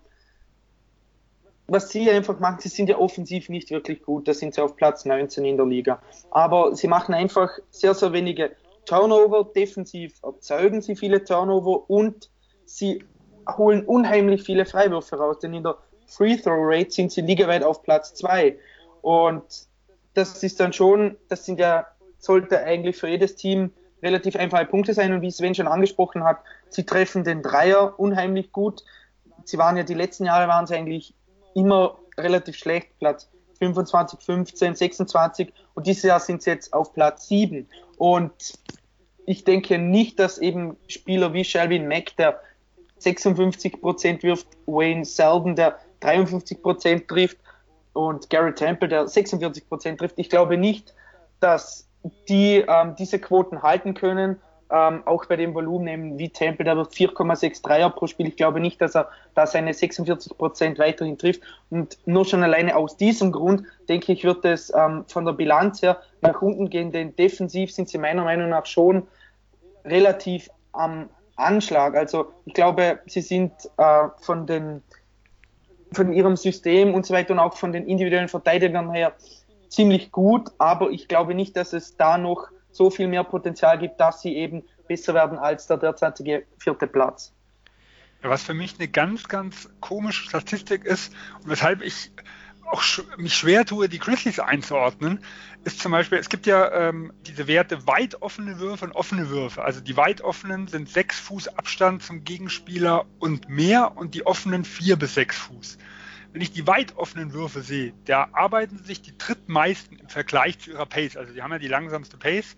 was 1.68 1.90
sie 1.90 2.10
einfach 2.10 2.38
machen, 2.40 2.58
sie 2.60 2.68
sind 2.68 2.88
ja 2.88 2.98
offensiv 2.98 3.48
nicht 3.48 3.70
wirklich 3.70 4.02
gut. 4.02 4.28
Da 4.28 4.34
sind 4.34 4.54
sie 4.54 4.62
auf 4.62 4.76
Platz 4.76 5.04
19 5.04 5.44
in 5.44 5.56
der 5.56 5.66
Liga. 5.66 6.02
Aber 6.30 6.74
sie 6.74 6.88
machen 6.88 7.14
einfach 7.14 7.50
sehr, 7.70 7.94
sehr 7.94 8.12
wenige 8.12 8.52
Turnover. 8.84 9.44
Defensiv 9.54 10.14
erzeugen 10.22 10.82
sie 10.82 10.96
viele 10.96 11.24
Turnover 11.24 11.88
und 11.88 12.30
sie 12.64 13.04
holen 13.56 13.84
unheimlich 13.84 14.42
viele 14.42 14.66
Freiwürfe 14.66 15.16
raus, 15.16 15.38
denn 15.38 15.54
in 15.54 15.62
der 15.62 15.78
Free 16.06 16.36
Throw 16.36 16.58
Rate 16.58 16.90
sind 16.90 17.10
sie 17.10 17.22
ligaweit 17.22 17.64
auf 17.64 17.82
Platz 17.82 18.14
2. 18.14 18.58
Und 19.00 19.44
das 20.14 20.42
ist 20.42 20.60
dann 20.60 20.72
schon, 20.72 21.16
das 21.28 21.44
sind 21.44 21.58
ja 21.58 21.86
sollte 22.18 22.62
eigentlich 22.62 22.96
für 22.96 23.08
jedes 23.08 23.34
Team 23.34 23.72
relativ 24.02 24.36
einfache 24.36 24.66
Punkte 24.66 24.94
sein. 24.94 25.12
Und 25.12 25.22
wie 25.22 25.30
Sven 25.30 25.54
schon 25.54 25.68
angesprochen 25.68 26.24
hat, 26.24 26.38
sie 26.68 26.84
treffen 26.84 27.24
den 27.24 27.42
Dreier 27.42 27.98
unheimlich 27.98 28.52
gut. 28.52 28.84
Sie 29.44 29.58
waren 29.58 29.76
ja 29.76 29.82
die 29.82 29.94
letzten 29.94 30.24
Jahre 30.24 30.48
waren 30.48 30.66
sie 30.66 30.74
eigentlich 30.74 31.14
immer 31.54 31.98
relativ 32.18 32.56
schlecht, 32.56 32.98
Platz 32.98 33.28
25, 33.58 34.20
15, 34.20 34.74
26 34.74 35.52
und 35.74 35.86
dieses 35.86 36.02
Jahr 36.02 36.20
sind 36.20 36.42
sie 36.42 36.50
jetzt 36.50 36.72
auf 36.72 36.92
Platz 36.94 37.28
7. 37.28 37.68
Und 37.96 38.58
ich 39.24 39.44
denke 39.44 39.78
nicht, 39.78 40.18
dass 40.18 40.38
eben 40.38 40.76
Spieler 40.88 41.32
wie 41.32 41.44
Shelvin 41.44 41.86
Mack, 41.86 42.16
der 42.16 42.40
56 42.98 43.80
Prozent 43.80 44.22
wirft, 44.22 44.48
Wayne 44.66 45.04
Selden, 45.04 45.54
der 45.54 45.78
53 46.00 46.60
Prozent 46.60 47.08
trifft 47.08 47.38
und 47.92 48.30
Gary 48.30 48.54
Temple, 48.54 48.88
der 48.88 49.06
46 49.06 49.68
Prozent 49.68 49.98
trifft. 50.00 50.18
Ich 50.18 50.28
glaube 50.28 50.56
nicht, 50.56 50.94
dass 51.40 51.88
die 52.28 52.64
ähm, 52.66 52.94
diese 52.98 53.18
Quoten 53.18 53.62
halten 53.62 53.94
können, 53.94 54.40
ähm, 54.72 55.02
auch 55.06 55.26
bei 55.26 55.36
dem 55.36 55.54
Volumen 55.54 56.18
wie 56.18 56.30
Temple, 56.30 56.64
der 56.64 56.76
wird 56.76 56.92
4,6 56.92 57.62
Dreier 57.62 57.90
pro 57.90 58.06
Spiel. 58.06 58.26
Ich 58.26 58.36
glaube 58.36 58.58
nicht, 58.58 58.80
dass 58.80 58.96
er 58.96 59.10
da 59.34 59.46
seine 59.46 59.74
46 59.74 60.36
Prozent 60.38 60.78
weiterhin 60.78 61.18
trifft. 61.18 61.42
Und 61.68 61.98
nur 62.06 62.24
schon 62.24 62.42
alleine 62.42 62.74
aus 62.74 62.96
diesem 62.96 63.32
Grund, 63.32 63.64
denke 63.90 64.12
ich, 64.12 64.24
wird 64.24 64.44
es 64.46 64.72
ähm, 64.74 65.04
von 65.08 65.26
der 65.26 65.32
Bilanz 65.32 65.82
her 65.82 66.00
nach 66.22 66.40
unten 66.40 66.70
gehen, 66.70 66.90
denn 66.90 67.14
defensiv 67.14 67.70
sind 67.70 67.90
sie 67.90 67.98
meiner 67.98 68.24
Meinung 68.24 68.48
nach 68.48 68.64
schon 68.64 69.06
relativ 69.84 70.48
am 70.72 71.10
Anschlag. 71.36 71.94
Also 71.94 72.32
ich 72.46 72.54
glaube, 72.54 73.00
sie 73.06 73.20
sind 73.20 73.52
äh, 73.76 74.08
von 74.20 74.46
den 74.46 74.82
von 75.92 76.14
ihrem 76.14 76.36
System 76.36 76.94
und 76.94 77.04
so 77.04 77.12
weiter 77.12 77.34
und 77.34 77.38
auch 77.38 77.54
von 77.58 77.70
den 77.70 77.86
individuellen 77.86 78.28
Verteidigern 78.28 78.90
her 78.92 79.12
ziemlich 79.72 80.12
gut, 80.12 80.50
aber 80.58 80.90
ich 80.90 81.08
glaube 81.08 81.34
nicht, 81.34 81.56
dass 81.56 81.72
es 81.72 81.96
da 81.96 82.18
noch 82.18 82.48
so 82.70 82.90
viel 82.90 83.08
mehr 83.08 83.24
Potenzial 83.24 83.78
gibt, 83.78 84.00
dass 84.00 84.20
sie 84.20 84.36
eben 84.36 84.64
besser 84.86 85.14
werden 85.14 85.38
als 85.38 85.66
der 85.66 85.78
derzeitige 85.78 86.44
vierte 86.58 86.86
Platz. 86.86 87.32
was 88.22 88.42
für 88.42 88.54
mich 88.54 88.76
eine 88.78 88.88
ganz, 88.88 89.28
ganz 89.28 89.68
komische 89.80 90.24
Statistik 90.24 90.84
ist 90.84 91.12
und 91.42 91.50
weshalb 91.50 91.82
ich 91.82 92.12
auch 92.70 92.82
mich 93.18 93.34
schwer 93.34 93.66
tue, 93.66 93.88
die 93.88 93.98
Grizzlies 93.98 94.38
einzuordnen, 94.38 95.22
ist 95.64 95.80
zum 95.80 95.92
Beispiel, 95.92 96.18
es 96.18 96.28
gibt 96.28 96.46
ja 96.46 96.70
ähm, 96.72 97.12
diese 97.26 97.46
Werte 97.46 97.86
weit 97.86 98.22
offene 98.22 98.58
Würfe 98.60 98.84
und 98.86 98.92
offene 98.92 99.28
Würfe. 99.28 99.62
Also 99.62 99.80
die 99.80 99.96
weit 99.96 100.22
offenen 100.22 100.68
sind 100.68 100.88
sechs 100.88 101.18
Fuß 101.20 101.48
Abstand 101.48 102.02
zum 102.02 102.24
Gegenspieler 102.24 103.04
und 103.18 103.48
mehr 103.48 103.96
und 103.96 104.14
die 104.14 104.26
offenen 104.26 104.64
vier 104.64 104.96
bis 104.96 105.14
sechs 105.14 105.36
Fuß 105.36 105.78
wenn 106.32 106.40
ich 106.40 106.52
die 106.52 106.66
weit 106.66 106.96
offenen 106.96 107.32
Würfe 107.32 107.62
sehe, 107.62 107.92
da 108.06 108.28
arbeiten 108.32 108.78
sich 108.78 109.02
die 109.02 109.16
drittmeisten 109.16 109.98
im 109.98 110.08
Vergleich 110.08 110.58
zu 110.58 110.70
ihrer 110.70 110.86
Pace. 110.86 111.16
Also 111.16 111.32
die 111.32 111.42
haben 111.42 111.52
ja 111.52 111.58
die 111.58 111.68
langsamste 111.68 112.16
Pace, 112.16 112.56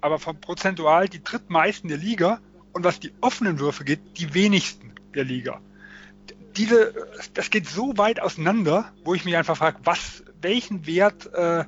aber 0.00 0.18
vom 0.18 0.40
prozentual 0.40 1.08
die 1.08 1.22
drittmeisten 1.22 1.88
der 1.88 1.98
Liga 1.98 2.40
und 2.72 2.84
was 2.84 2.98
die 2.98 3.12
offenen 3.20 3.60
Würfe 3.60 3.84
geht, 3.84 4.18
die 4.18 4.34
wenigsten 4.34 4.92
der 5.14 5.24
Liga. 5.24 5.60
Diese, 6.56 6.92
das 7.34 7.50
geht 7.50 7.68
so 7.68 7.96
weit 7.96 8.20
auseinander, 8.20 8.92
wo 9.04 9.14
ich 9.14 9.24
mich 9.24 9.36
einfach 9.36 9.56
frage, 9.56 9.78
was, 9.84 10.24
welchen 10.40 10.86
Wert, 10.86 11.32
äh, 11.32 11.64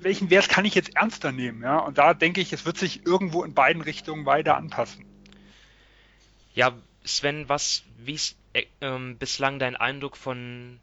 welchen 0.00 0.30
Wert 0.30 0.48
kann 0.48 0.64
ich 0.64 0.74
jetzt 0.74 0.96
ernster 0.96 1.32
nehmen? 1.32 1.62
Ja? 1.62 1.78
Und 1.78 1.98
da 1.98 2.14
denke 2.14 2.40
ich, 2.40 2.52
es 2.52 2.64
wird 2.64 2.78
sich 2.78 3.06
irgendwo 3.06 3.44
in 3.44 3.54
beiden 3.54 3.82
Richtungen 3.82 4.24
weiter 4.24 4.56
anpassen. 4.56 5.04
Ja, 6.54 6.72
Sven, 7.06 7.48
was, 7.48 7.84
wie 7.98 8.14
ist 8.14 8.36
äh, 8.52 8.64
ähm, 8.80 9.16
bislang 9.16 9.58
dein 9.58 9.76
Eindruck 9.76 10.16
von, 10.16 10.80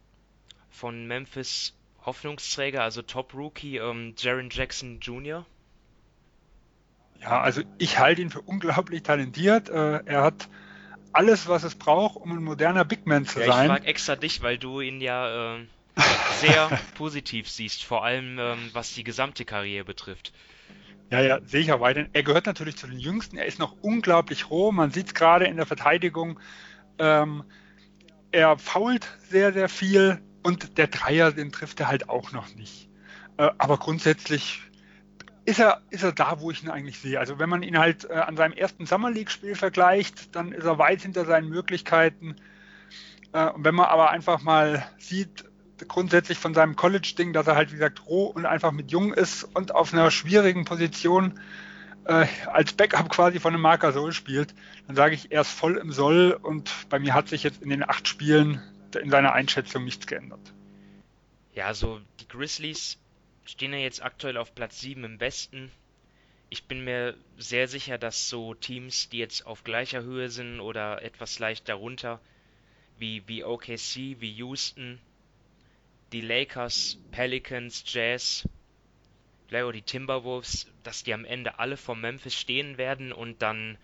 von 0.70 1.06
Memphis 1.06 1.74
Hoffnungsträger, 2.04 2.82
also 2.82 3.02
Top 3.02 3.34
Rookie, 3.34 3.76
ähm, 3.76 4.14
Jaron 4.16 4.50
Jackson 4.50 5.00
Jr.? 5.00 5.46
Ja, 7.20 7.40
also 7.40 7.62
ich 7.78 7.98
halte 7.98 8.22
ihn 8.22 8.30
für 8.30 8.42
unglaublich 8.42 9.02
talentiert. 9.02 9.68
Äh, 9.68 10.02
er 10.04 10.22
hat 10.22 10.48
alles, 11.12 11.48
was 11.48 11.62
es 11.62 11.74
braucht, 11.74 12.16
um 12.16 12.32
ein 12.32 12.42
moderner 12.42 12.84
Big 12.84 13.06
Man 13.06 13.24
zu 13.24 13.40
ja, 13.40 13.46
sein. 13.46 13.66
Ich 13.66 13.70
frage 13.70 13.86
extra 13.86 14.16
dich, 14.16 14.42
weil 14.42 14.58
du 14.58 14.80
ihn 14.80 15.00
ja 15.00 15.56
äh, 15.56 15.66
sehr 16.40 16.78
positiv 16.96 17.48
siehst, 17.48 17.84
vor 17.84 18.04
allem 18.04 18.38
ähm, 18.38 18.70
was 18.72 18.94
die 18.94 19.04
gesamte 19.04 19.44
Karriere 19.44 19.84
betrifft. 19.84 20.32
Ja, 21.14 21.20
ja, 21.20 21.40
sehe 21.44 21.60
ich 21.60 21.70
auch 21.70 21.78
weiterhin. 21.78 22.10
Er 22.12 22.24
gehört 22.24 22.46
natürlich 22.46 22.76
zu 22.76 22.88
den 22.88 22.98
Jüngsten. 22.98 23.36
Er 23.36 23.46
ist 23.46 23.60
noch 23.60 23.76
unglaublich 23.82 24.50
roh. 24.50 24.72
Man 24.72 24.90
sieht 24.90 25.06
es 25.06 25.14
gerade 25.14 25.44
in 25.44 25.56
der 25.56 25.64
Verteidigung. 25.64 26.40
Ähm, 26.98 27.44
er 28.32 28.58
fault 28.58 29.06
sehr, 29.30 29.52
sehr 29.52 29.68
viel 29.68 30.20
und 30.42 30.76
der 30.76 30.88
Dreier, 30.88 31.30
den 31.30 31.52
trifft 31.52 31.78
er 31.78 31.86
halt 31.86 32.08
auch 32.08 32.32
noch 32.32 32.52
nicht. 32.56 32.88
Äh, 33.36 33.48
aber 33.58 33.78
grundsätzlich 33.78 34.60
ist 35.44 35.60
er, 35.60 35.82
ist 35.90 36.02
er 36.02 36.10
da, 36.10 36.40
wo 36.40 36.50
ich 36.50 36.64
ihn 36.64 36.70
eigentlich 36.70 36.98
sehe. 36.98 37.20
Also 37.20 37.38
wenn 37.38 37.48
man 37.48 37.62
ihn 37.62 37.78
halt 37.78 38.10
äh, 38.10 38.14
an 38.14 38.36
seinem 38.36 38.54
ersten 38.54 38.84
Summer 38.84 39.12
League-Spiel 39.12 39.54
vergleicht, 39.54 40.34
dann 40.34 40.50
ist 40.50 40.64
er 40.64 40.78
weit 40.78 41.02
hinter 41.02 41.26
seinen 41.26 41.48
Möglichkeiten. 41.48 42.34
Äh, 43.32 43.50
und 43.50 43.62
wenn 43.62 43.76
man 43.76 43.86
aber 43.86 44.10
einfach 44.10 44.42
mal 44.42 44.84
sieht, 44.98 45.44
grundsätzlich 45.88 46.38
von 46.38 46.54
seinem 46.54 46.76
College-Ding, 46.76 47.32
dass 47.32 47.46
er 47.46 47.56
halt, 47.56 47.70
wie 47.70 47.76
gesagt, 47.76 48.06
roh 48.06 48.26
und 48.26 48.46
einfach 48.46 48.72
mit 48.72 48.90
jung 48.90 49.12
ist 49.12 49.44
und 49.44 49.74
auf 49.74 49.92
einer 49.92 50.10
schwierigen 50.10 50.64
Position 50.64 51.38
äh, 52.04 52.26
als 52.46 52.72
Backup 52.72 53.08
quasi 53.08 53.40
von 53.40 53.54
einem 53.54 53.62
Marker 53.62 53.92
Soul 53.92 54.12
spielt, 54.12 54.54
dann 54.86 54.96
sage 54.96 55.14
ich, 55.14 55.32
er 55.32 55.42
ist 55.42 55.50
voll 55.50 55.76
im 55.76 55.92
Soll 55.92 56.38
und 56.40 56.70
bei 56.88 56.98
mir 56.98 57.14
hat 57.14 57.28
sich 57.28 57.42
jetzt 57.42 57.62
in 57.62 57.70
den 57.70 57.88
acht 57.88 58.08
Spielen 58.08 58.62
in 58.94 59.10
seiner 59.10 59.32
Einschätzung 59.32 59.84
nichts 59.84 60.06
geändert. 60.06 60.52
Ja, 61.54 61.66
also 61.66 62.00
die 62.20 62.28
Grizzlies 62.28 62.98
stehen 63.44 63.72
ja 63.72 63.78
jetzt 63.78 64.02
aktuell 64.02 64.36
auf 64.36 64.54
Platz 64.54 64.80
7 64.80 65.04
im 65.04 65.20
Westen. 65.20 65.70
Ich 66.50 66.64
bin 66.64 66.84
mir 66.84 67.16
sehr 67.38 67.68
sicher, 67.68 67.98
dass 67.98 68.28
so 68.28 68.54
Teams, 68.54 69.08
die 69.08 69.18
jetzt 69.18 69.46
auf 69.46 69.64
gleicher 69.64 70.02
Höhe 70.02 70.30
sind 70.30 70.60
oder 70.60 71.02
etwas 71.02 71.38
leicht 71.38 71.68
darunter, 71.68 72.20
wie, 72.98 73.26
wie 73.26 73.44
OKC, 73.44 74.20
wie 74.20 74.32
Houston, 74.34 75.00
die 76.14 76.20
Lakers, 76.20 76.96
Pelicans, 77.10 77.82
Jazz, 77.86 78.48
vielleicht 79.48 79.64
auch 79.64 79.72
die 79.72 79.82
Timberwolves, 79.82 80.68
dass 80.84 81.02
die 81.02 81.12
am 81.12 81.24
Ende 81.24 81.58
alle 81.58 81.76
vor 81.76 81.96
Memphis 81.96 82.34
stehen 82.34 82.78
werden 82.78 83.12
und 83.12 83.42
dann 83.42 83.76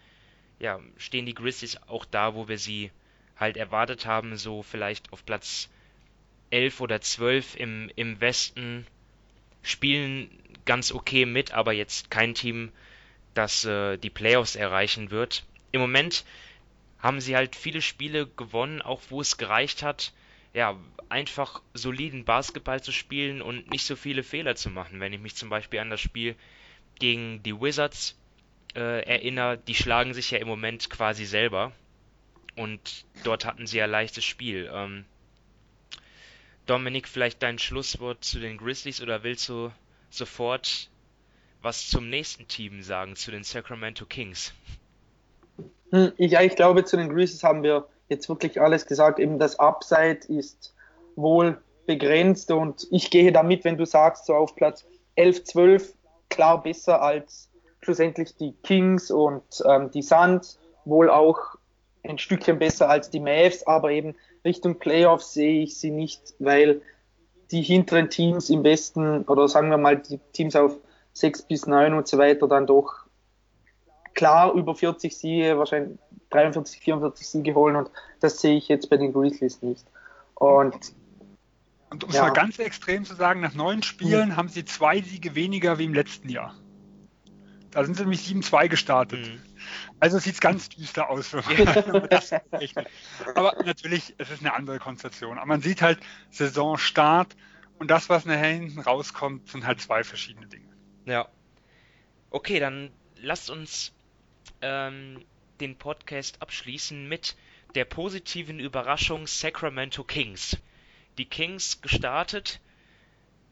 ja, 0.61 0.79
stehen 0.97 1.27
die 1.27 1.35
Grizzlies 1.35 1.83
auch 1.89 2.05
da, 2.05 2.37
wo 2.37 2.47
wir 2.47 2.57
sie 2.57 2.93
halt 3.37 3.57
erwartet 3.57 4.07
haben, 4.07 4.37
so 4.37 4.63
vielleicht 4.63 5.13
auf 5.13 5.27
Platz 5.27 5.71
11 6.51 6.81
oder 6.81 7.01
12 7.01 7.57
im, 7.57 7.91
im 7.97 8.21
Westen, 8.21 8.87
spielen 9.63 10.31
ganz 10.65 10.93
okay 10.93 11.27
mit, 11.27 11.53
aber 11.53 11.73
jetzt 11.73 12.13
kein 12.13 12.35
Team, 12.35 12.71
das 13.35 13.65
äh, 13.65 13.97
die 13.97 14.11
Playoffs 14.11 14.55
erreichen 14.55 15.11
wird. 15.11 15.45
Im 15.73 15.81
Moment 15.81 16.25
haben 17.01 17.21
sie 17.21 17.35
halt 17.35 17.57
viele 17.57 17.83
Spiele 17.83 18.29
gewonnen, 18.29 18.83
auch 18.83 19.01
wo 19.09 19.21
es 19.21 19.37
gereicht 19.37 19.83
hat, 19.83 20.13
ja, 20.53 20.77
einfach 21.09 21.63
soliden 21.75 22.25
Basketball 22.25 22.83
zu 22.83 22.93
spielen 22.93 23.43
und 23.43 23.71
nicht 23.71 23.85
so 23.85 23.97
viele 23.97 24.23
Fehler 24.23 24.57
zu 24.57 24.71
machen. 24.71 25.01
Wenn 25.01 25.13
ich 25.13 25.21
mich 25.21 25.35
zum 25.37 25.49
Beispiel 25.49 25.81
an 25.81 25.91
das 25.91 26.01
Spiel 26.01 26.37
gegen 26.99 27.43
die 27.43 27.61
Wizards 27.61 28.19
äh, 28.75 29.05
erinnere, 29.05 29.59
die 29.59 29.75
schlagen 29.75 30.15
sich 30.15 30.31
ja 30.31 30.39
im 30.39 30.49
Moment 30.49 30.91
quasi 30.91 31.25
selber. 31.25 31.73
Und 32.57 33.07
dort 33.25 33.45
hatten 33.45 33.67
sie 33.67 33.79
ja 33.79 33.87
leichtes 33.87 34.25
Spiel. 34.25 34.71
Ähm, 34.73 35.05
Dominik, 36.67 37.09
vielleicht 37.09 37.43
dein 37.43 37.59
Schlusswort 37.59 38.25
zu 38.25 38.39
den 38.39 38.59
Grizzlies 38.59 39.01
oder 39.01 39.23
willst 39.23 39.49
du 39.49 39.73
sofort 40.11 40.91
was 41.63 41.89
zum 41.89 42.09
nächsten 42.09 42.49
Team 42.49 42.83
sagen, 42.83 43.17
zu 43.17 43.31
den 43.31 43.45
Sacramento 43.45 44.07
Kings? 44.07 44.55
Hm, 45.91 46.13
ja, 46.17 46.43
ich 46.43 46.57
glaube, 46.57 46.85
zu 46.85 46.97
den 46.97 47.09
Grizzlies 47.09 47.43
haben 47.43 47.63
wir 47.63 47.89
jetzt 48.11 48.29
wirklich 48.29 48.61
alles 48.61 48.87
gesagt. 48.87 49.19
Eben 49.19 49.39
das 49.39 49.59
Upside 49.59 50.21
ist 50.29 50.75
wohl 51.17 51.59
begrenzt 51.87 52.51
und 52.51 52.87
ich 52.91 53.11
gehe 53.11 53.33
damit, 53.33 53.65
wenn 53.65 53.79
du 53.79 53.87
sagst, 53.87 54.27
so 54.27 54.35
auf 54.35 54.55
Platz 54.55 54.85
11, 55.17 55.45
12, 55.45 55.95
klar 56.29 56.63
besser 56.63 57.01
als 57.03 57.51
schlussendlich 57.81 58.37
die 58.37 58.53
Kings 58.63 59.11
und 59.11 59.43
ähm, 59.65 59.91
die 59.91 60.03
Suns, 60.03 60.59
wohl 60.85 61.11
auch 61.11 61.39
ein 62.03 62.19
Stückchen 62.19 62.59
besser 62.59 62.89
als 62.89 63.11
die 63.11 63.21
Mavs, 63.21 63.67
aber 63.67 63.91
eben 63.91 64.15
Richtung 64.45 64.79
Playoffs 64.79 65.35
sehe 65.35 65.63
ich 65.63 65.79
sie 65.79 65.91
nicht, 65.91 66.35
weil 66.39 66.83
die 67.51 67.63
hinteren 67.63 68.11
Teams 68.11 68.49
im 68.51 68.65
Westen 68.65 69.25
oder 69.25 69.49
sagen 69.49 69.71
wir 69.71 69.77
mal 69.77 69.99
die 69.99 70.19
Teams 70.33 70.57
auf 70.57 70.77
6 71.15 71.43
bis 71.43 71.67
9 71.67 71.95
und 71.95 72.07
so 72.07 72.19
weiter 72.19 72.47
dann 72.49 72.67
doch 72.67 73.07
klar 74.15 74.53
über 74.55 74.75
40 74.75 75.17
Siege, 75.17 75.59
wahrscheinlich 75.59 75.99
43, 76.31 76.81
44 76.81 77.27
Siege 77.27 77.55
holen 77.55 77.77
und 77.77 77.91
das 78.21 78.41
sehe 78.41 78.57
ich 78.57 78.69
jetzt 78.69 78.89
bei 78.91 78.97
den 78.97 79.13
Grizzlies 79.13 79.63
nicht. 79.63 79.85
Und, 80.35 80.95
und 81.91 82.05
um 82.05 82.11
es 82.11 82.19
mal 82.19 82.33
ganz 82.33 82.59
extrem 82.59 83.05
zu 83.05 83.15
sagen, 83.15 83.41
nach 83.41 83.55
neun 83.55 83.83
Spielen 83.83 84.31
mhm. 84.31 84.37
haben 84.37 84.49
sie 84.49 84.65
zwei 84.65 85.01
Siege 85.03 85.35
weniger 85.35 85.79
wie 85.79 85.85
im 85.85 85.95
letzten 85.95 86.29
Jahr. 86.29 86.55
Da 87.71 87.85
sind 87.85 87.97
sie 87.97 88.03
nämlich 88.03 88.23
7-2 88.23 88.69
gestartet. 88.69 89.29
Mhm. 89.29 89.43
Also 90.01 90.19
sieht 90.19 90.35
es 90.35 90.41
ganz 90.41 90.69
düster 90.71 91.11
aus, 91.11 91.31
das 92.11 92.33
rechnet. 92.53 92.89
Aber 93.35 93.55
natürlich, 93.65 94.15
es 94.19 94.31
ist 94.31 94.41
eine 94.41 94.55
andere 94.55 94.79
Konstellation. 94.79 95.39
Aber 95.39 95.47
man 95.47 95.61
sieht 95.61 95.83
halt 95.83 96.01
Saisonstart 96.31 97.37
und 97.79 97.91
das, 97.91 98.09
was 98.09 98.25
nachher 98.25 98.49
hinten 98.49 98.81
rauskommt, 98.81 99.49
sind 99.49 99.67
halt 99.67 99.81
zwei 99.81 100.03
verschiedene 100.03 100.47
Dinge. 100.47 100.69
Ja. 101.05 101.29
Okay, 102.31 102.61
dann 102.61 102.91
lasst 103.17 103.51
uns 103.51 103.93
ähm, 104.63 105.25
den 105.61 105.77
Podcast 105.77 106.41
abschließen 106.43 107.09
mit 107.09 107.37
der 107.75 107.85
positiven 107.85 108.59
Überraschung 108.59 109.27
Sacramento 109.27 110.03
Kings. 110.05 110.57
Die 111.19 111.27
Kings 111.27 111.81
gestartet, 111.81 112.61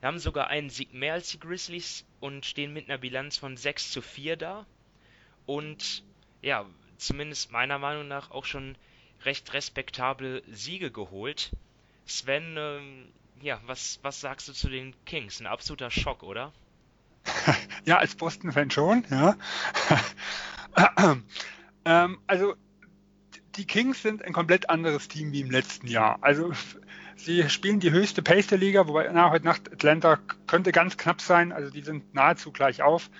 haben 0.02 0.18
sogar 0.18 0.48
einen 0.48 0.70
Sieg 0.70 0.94
mehr 0.94 1.14
als 1.14 1.30
die 1.30 1.40
Grizzlies 1.40 2.04
und 2.20 2.46
stehen 2.46 2.72
mit 2.72 2.88
einer 2.88 2.98
Bilanz 2.98 3.36
von 3.36 3.56
6 3.56 3.92
zu 3.92 4.02
4 4.02 4.36
da. 4.36 4.66
Und 5.46 6.02
ja, 6.40 6.66
zumindest 6.96 7.52
meiner 7.52 7.78
Meinung 7.78 8.08
nach 8.08 8.30
auch 8.30 8.44
schon 8.44 8.76
recht 9.24 9.52
respektable 9.52 10.42
Siege 10.50 10.90
geholt. 10.90 11.50
Sven, 12.06 12.56
ähm, 12.56 13.08
ja, 13.42 13.60
was, 13.66 13.98
was 14.02 14.20
sagst 14.20 14.48
du 14.48 14.52
zu 14.52 14.68
den 14.68 14.94
Kings? 15.04 15.40
Ein 15.40 15.46
absoluter 15.46 15.90
Schock, 15.90 16.22
oder? 16.22 16.52
ja, 17.84 17.98
als 17.98 18.14
Boston-Fan 18.14 18.70
schon, 18.70 19.04
ja. 19.10 19.36
ähm, 21.88 22.18
also 22.26 22.54
die 23.56 23.66
Kings 23.66 24.02
sind 24.02 24.22
ein 24.22 24.34
komplett 24.34 24.68
anderes 24.68 25.08
Team 25.08 25.32
wie 25.32 25.40
im 25.40 25.50
letzten 25.50 25.88
Jahr. 25.88 26.18
Also 26.20 26.52
sie 27.16 27.48
spielen 27.48 27.80
die 27.80 27.90
höchste 27.90 28.22
Pace 28.22 28.46
der 28.48 28.58
Liga, 28.58 28.86
wobei 28.86 29.10
na, 29.12 29.30
heute 29.30 29.46
Nacht 29.46 29.72
Atlanta 29.72 30.18
könnte 30.46 30.70
ganz 30.70 30.98
knapp 30.98 31.22
sein, 31.22 31.50
also 31.50 31.70
die 31.70 31.80
sind 31.80 32.14
nahezu 32.14 32.52
gleich 32.52 32.82
auf. 32.82 33.10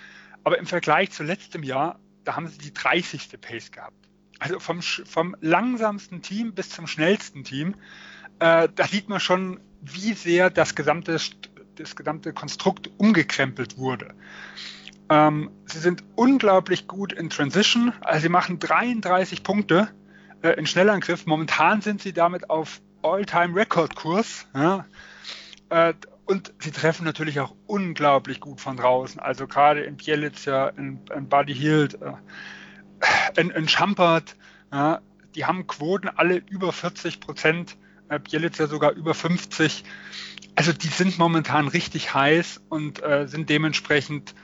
Aber 0.45 0.59
im 0.59 0.67
Vergleich 0.67 1.11
zu 1.11 1.25
letztem 1.25 1.63
Jahr, 1.63 1.99
da 2.25 2.37
haben 2.37 2.47
sie 2.47 2.59
die 2.59 2.75
30. 2.75 3.41
Pace 3.41 3.73
gehabt. 3.73 3.97
Also 4.39 4.61
vom, 4.61 4.83
vom 4.83 5.35
langsamsten 5.41 6.21
Team 6.21 6.53
bis 6.53 6.69
zum 6.69 6.87
schnellsten 6.87 7.45
Team, 7.45 7.75
äh, 8.39 8.69
da 8.73 8.87
sieht 8.87 9.09
man 9.09 9.19
schon, 9.19 9.61
wie 9.81 10.13
sehr 10.13 10.51
das 10.51 10.75
gesamte 10.75 11.19
das 11.75 11.95
gesamte 11.97 12.33
Konstrukt 12.33 12.91
umgekrempelt 12.99 13.79
wurde. 13.79 14.15
Ähm, 15.11 15.51
sie 15.67 15.79
sind 15.79 16.05
unglaublich 16.17 16.87
gut 16.87 17.13
in 17.13 17.31
Transition, 17.31 17.93
also 18.01 18.23
sie 18.23 18.29
machen 18.29 18.59
33 18.59 19.43
Punkte 19.43 19.89
äh, 20.43 20.51
in 20.51 20.67
Schnellangriff. 20.67 21.27
Momentan 21.27 21.81
sind 21.81 22.03
sie 22.03 22.13
damit 22.13 22.51
auf 22.51 22.81
All-Time-Record-Kurs. 23.03 24.47
Ja? 24.55 24.87
Äh, 25.71 25.95
und 26.27 26.53
sie 26.59 26.73
treffen 26.73 27.05
natürlich 27.05 27.41
auch 27.41 27.55
unglaublich 27.67 28.41
gut 28.41 28.61
von 28.61 28.77
draußen. 28.77 29.19
Also 29.19 29.47
gerade 29.47 29.81
in 29.83 29.97
Bielitzer, 29.97 30.77
in, 30.77 31.01
in 31.15 31.29
Buddy 31.29 31.55
Hield, 31.55 31.99
äh, 32.03 33.41
in, 33.41 33.51
in 33.51 33.69
Schampert, 33.69 34.37
ja? 34.71 35.01
die 35.35 35.47
haben 35.47 35.67
Quoten 35.67 36.09
alle 36.09 36.37
über 36.37 36.73
40 36.73 37.21
Prozent. 37.21 37.77
Äh, 38.11 38.19
Bielitzer 38.19 38.67
sogar 38.67 38.93
über 38.93 39.15
50. 39.15 39.85
Also 40.55 40.73
die 40.73 40.89
sind 40.89 41.19
momentan 41.19 41.69
richtig 41.69 42.13
heiß 42.13 42.61
und 42.69 43.03
äh, 43.03 43.27
sind 43.27 43.49
dementsprechend 43.49 44.35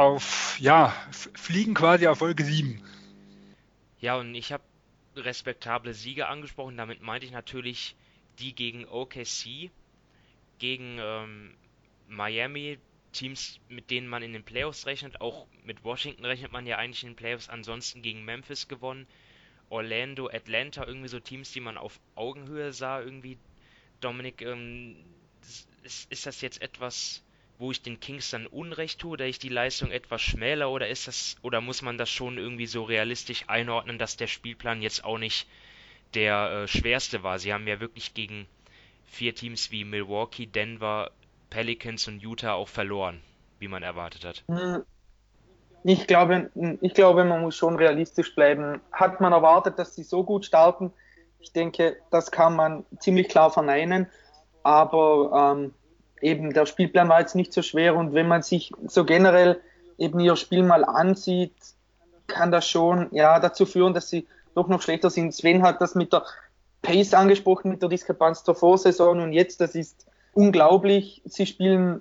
auf, 0.00 0.58
ja, 0.58 0.94
fliegen 1.10 1.74
quasi 1.74 2.06
auf 2.06 2.18
Folge 2.18 2.42
7. 2.42 2.82
Ja, 4.00 4.16
und 4.16 4.34
ich 4.34 4.50
habe 4.50 4.62
respektable 5.14 5.92
Siege 5.92 6.26
angesprochen. 6.26 6.78
Damit 6.78 7.02
meinte 7.02 7.26
ich 7.26 7.32
natürlich 7.32 7.94
die 8.38 8.54
gegen 8.54 8.86
OKC, 8.86 9.70
gegen 10.58 10.98
ähm, 10.98 11.54
Miami, 12.08 12.78
Teams, 13.12 13.60
mit 13.68 13.90
denen 13.90 14.08
man 14.08 14.22
in 14.22 14.32
den 14.32 14.42
Playoffs 14.42 14.86
rechnet. 14.86 15.20
Auch 15.20 15.46
mit 15.64 15.84
Washington 15.84 16.24
rechnet 16.24 16.50
man 16.50 16.66
ja 16.66 16.78
eigentlich 16.78 17.02
in 17.02 17.10
den 17.10 17.16
Playoffs. 17.16 17.50
Ansonsten 17.50 18.00
gegen 18.00 18.24
Memphis 18.24 18.68
gewonnen. 18.68 19.06
Orlando, 19.68 20.28
Atlanta, 20.28 20.86
irgendwie 20.86 21.08
so 21.08 21.20
Teams, 21.20 21.52
die 21.52 21.60
man 21.60 21.76
auf 21.76 22.00
Augenhöhe 22.14 22.72
sah. 22.72 23.02
Irgendwie, 23.02 23.36
Dominik, 24.00 24.40
ähm, 24.40 24.96
ist, 25.82 26.10
ist 26.10 26.24
das 26.24 26.40
jetzt 26.40 26.62
etwas, 26.62 27.22
wo 27.60 27.70
ich 27.70 27.82
den 27.82 28.00
Kings 28.00 28.30
dann 28.30 28.46
Unrecht 28.46 29.00
tue, 29.00 29.12
oder 29.12 29.26
ich 29.26 29.38
die 29.38 29.48
Leistung 29.48 29.90
etwas 29.90 30.22
schmäler, 30.22 30.70
oder 30.70 30.88
ist 30.88 31.06
das, 31.06 31.36
oder 31.42 31.60
muss 31.60 31.82
man 31.82 31.98
das 31.98 32.10
schon 32.10 32.38
irgendwie 32.38 32.66
so 32.66 32.82
realistisch 32.82 33.44
einordnen, 33.46 33.98
dass 33.98 34.16
der 34.16 34.26
Spielplan 34.26 34.82
jetzt 34.82 35.04
auch 35.04 35.18
nicht 35.18 35.46
der 36.14 36.50
äh, 36.50 36.68
schwerste 36.68 37.22
war? 37.22 37.38
Sie 37.38 37.52
haben 37.52 37.66
ja 37.66 37.80
wirklich 37.80 38.14
gegen 38.14 38.46
vier 39.06 39.34
Teams 39.34 39.70
wie 39.70 39.84
Milwaukee, 39.84 40.46
Denver, 40.46 41.10
Pelicans 41.50 42.08
und 42.08 42.20
Utah 42.20 42.54
auch 42.54 42.68
verloren, 42.68 43.20
wie 43.58 43.68
man 43.68 43.82
erwartet 43.82 44.24
hat. 44.24 44.44
Hm. 44.48 44.82
Ich 45.82 46.06
glaube, 46.06 46.50
ich 46.82 46.92
glaube, 46.92 47.24
man 47.24 47.40
muss 47.40 47.56
schon 47.56 47.76
realistisch 47.76 48.34
bleiben. 48.34 48.82
Hat 48.92 49.20
man 49.22 49.32
erwartet, 49.32 49.78
dass 49.78 49.94
sie 49.94 50.02
so 50.02 50.24
gut 50.24 50.44
starten? 50.44 50.92
Ich 51.38 51.52
denke, 51.52 51.96
das 52.10 52.30
kann 52.30 52.54
man 52.54 52.84
ziemlich 52.98 53.28
klar 53.28 53.50
verneinen 53.50 54.06
aber 54.62 55.54
ähm, 55.56 55.74
eben 56.22 56.52
der 56.52 56.66
Spielplan 56.66 57.08
war 57.08 57.20
jetzt 57.20 57.34
nicht 57.34 57.52
so 57.52 57.62
schwer 57.62 57.96
und 57.96 58.14
wenn 58.14 58.28
man 58.28 58.42
sich 58.42 58.72
so 58.86 59.04
generell 59.04 59.60
eben 59.98 60.20
ihr 60.20 60.36
Spiel 60.36 60.62
mal 60.62 60.84
ansieht, 60.84 61.54
kann 62.26 62.52
das 62.52 62.68
schon 62.68 63.08
ja 63.12 63.40
dazu 63.40 63.66
führen, 63.66 63.94
dass 63.94 64.08
sie 64.08 64.26
doch 64.54 64.68
noch 64.68 64.82
schlechter 64.82 65.10
sind. 65.10 65.34
Sven 65.34 65.62
hat 65.62 65.80
das 65.80 65.94
mit 65.94 66.12
der 66.12 66.24
Pace 66.82 67.14
angesprochen, 67.14 67.70
mit 67.70 67.82
der 67.82 67.88
Diskrepanz 67.88 68.44
zur 68.44 68.54
Vorsaison 68.54 69.20
und 69.20 69.32
jetzt, 69.32 69.60
das 69.60 69.74
ist 69.74 70.06
unglaublich. 70.32 71.22
Sie 71.24 71.46
spielen 71.46 72.00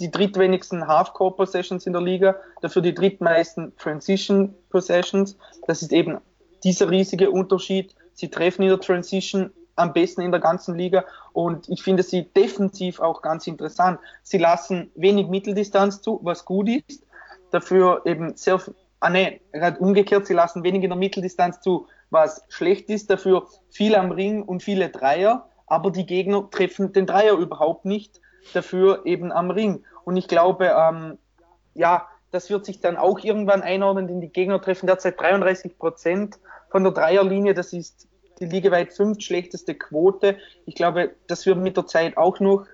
die 0.00 0.10
drittwenigsten 0.10 0.86
Half-Court 0.86 1.36
Possessions 1.36 1.86
in 1.86 1.92
der 1.92 2.02
Liga, 2.02 2.36
dafür 2.60 2.82
die 2.82 2.94
drittmeisten 2.94 3.76
Transition 3.76 4.54
Possessions. 4.70 5.36
Das 5.66 5.82
ist 5.82 5.92
eben 5.92 6.18
dieser 6.64 6.90
riesige 6.90 7.30
Unterschied. 7.30 7.94
Sie 8.14 8.28
treffen 8.28 8.62
in 8.62 8.68
der 8.68 8.80
Transition 8.80 9.52
am 9.76 9.92
besten 9.92 10.20
in 10.20 10.30
der 10.30 10.40
ganzen 10.40 10.76
Liga 10.76 11.04
und 11.32 11.68
ich 11.68 11.82
finde 11.82 12.02
sie 12.02 12.24
defensiv 12.32 13.00
auch 13.00 13.22
ganz 13.22 13.46
interessant. 13.46 13.98
Sie 14.22 14.38
lassen 14.38 14.90
wenig 14.94 15.28
Mitteldistanz 15.28 16.02
zu, 16.02 16.20
was 16.22 16.44
gut 16.44 16.68
ist. 16.68 17.04
Dafür 17.50 18.02
eben 18.04 18.36
sehr, 18.36 18.60
ah 19.00 19.10
ne, 19.10 19.40
gerade 19.52 19.78
umgekehrt, 19.78 20.26
sie 20.26 20.34
lassen 20.34 20.62
wenig 20.62 20.82
in 20.82 20.90
der 20.90 20.98
Mitteldistanz 20.98 21.60
zu, 21.60 21.86
was 22.10 22.44
schlecht 22.48 22.88
ist. 22.90 23.10
Dafür 23.10 23.46
viel 23.70 23.94
am 23.94 24.10
Ring 24.10 24.42
und 24.42 24.62
viele 24.62 24.90
Dreier, 24.90 25.48
aber 25.66 25.90
die 25.90 26.06
Gegner 26.06 26.48
treffen 26.50 26.92
den 26.92 27.06
Dreier 27.06 27.34
überhaupt 27.34 27.84
nicht. 27.84 28.20
Dafür 28.54 29.06
eben 29.06 29.32
am 29.32 29.50
Ring. 29.50 29.84
Und 30.04 30.16
ich 30.16 30.28
glaube, 30.28 30.74
ähm, 30.76 31.18
ja, 31.74 32.08
das 32.32 32.50
wird 32.50 32.64
sich 32.64 32.80
dann 32.80 32.96
auch 32.96 33.20
irgendwann 33.20 33.62
einordnen, 33.62 34.08
denn 34.08 34.20
die 34.20 34.32
Gegner 34.32 34.60
treffen 34.60 34.86
derzeit 34.86 35.20
33 35.20 35.78
Prozent 35.78 36.38
von 36.70 36.82
der 36.82 36.92
Dreierlinie. 36.92 37.54
Das 37.54 37.72
ist 37.72 38.08
die 38.42 38.46
ligaweit 38.46 38.92
fünf 38.92 39.20
schlechteste 39.20 39.74
Quote. 39.74 40.36
Ich 40.66 40.74
glaube, 40.74 41.12
das 41.28 41.46
wird 41.46 41.58
mit 41.58 41.76
der 41.76 41.86
Zeit 41.86 42.16
auch 42.16 42.40
noch 42.40 42.66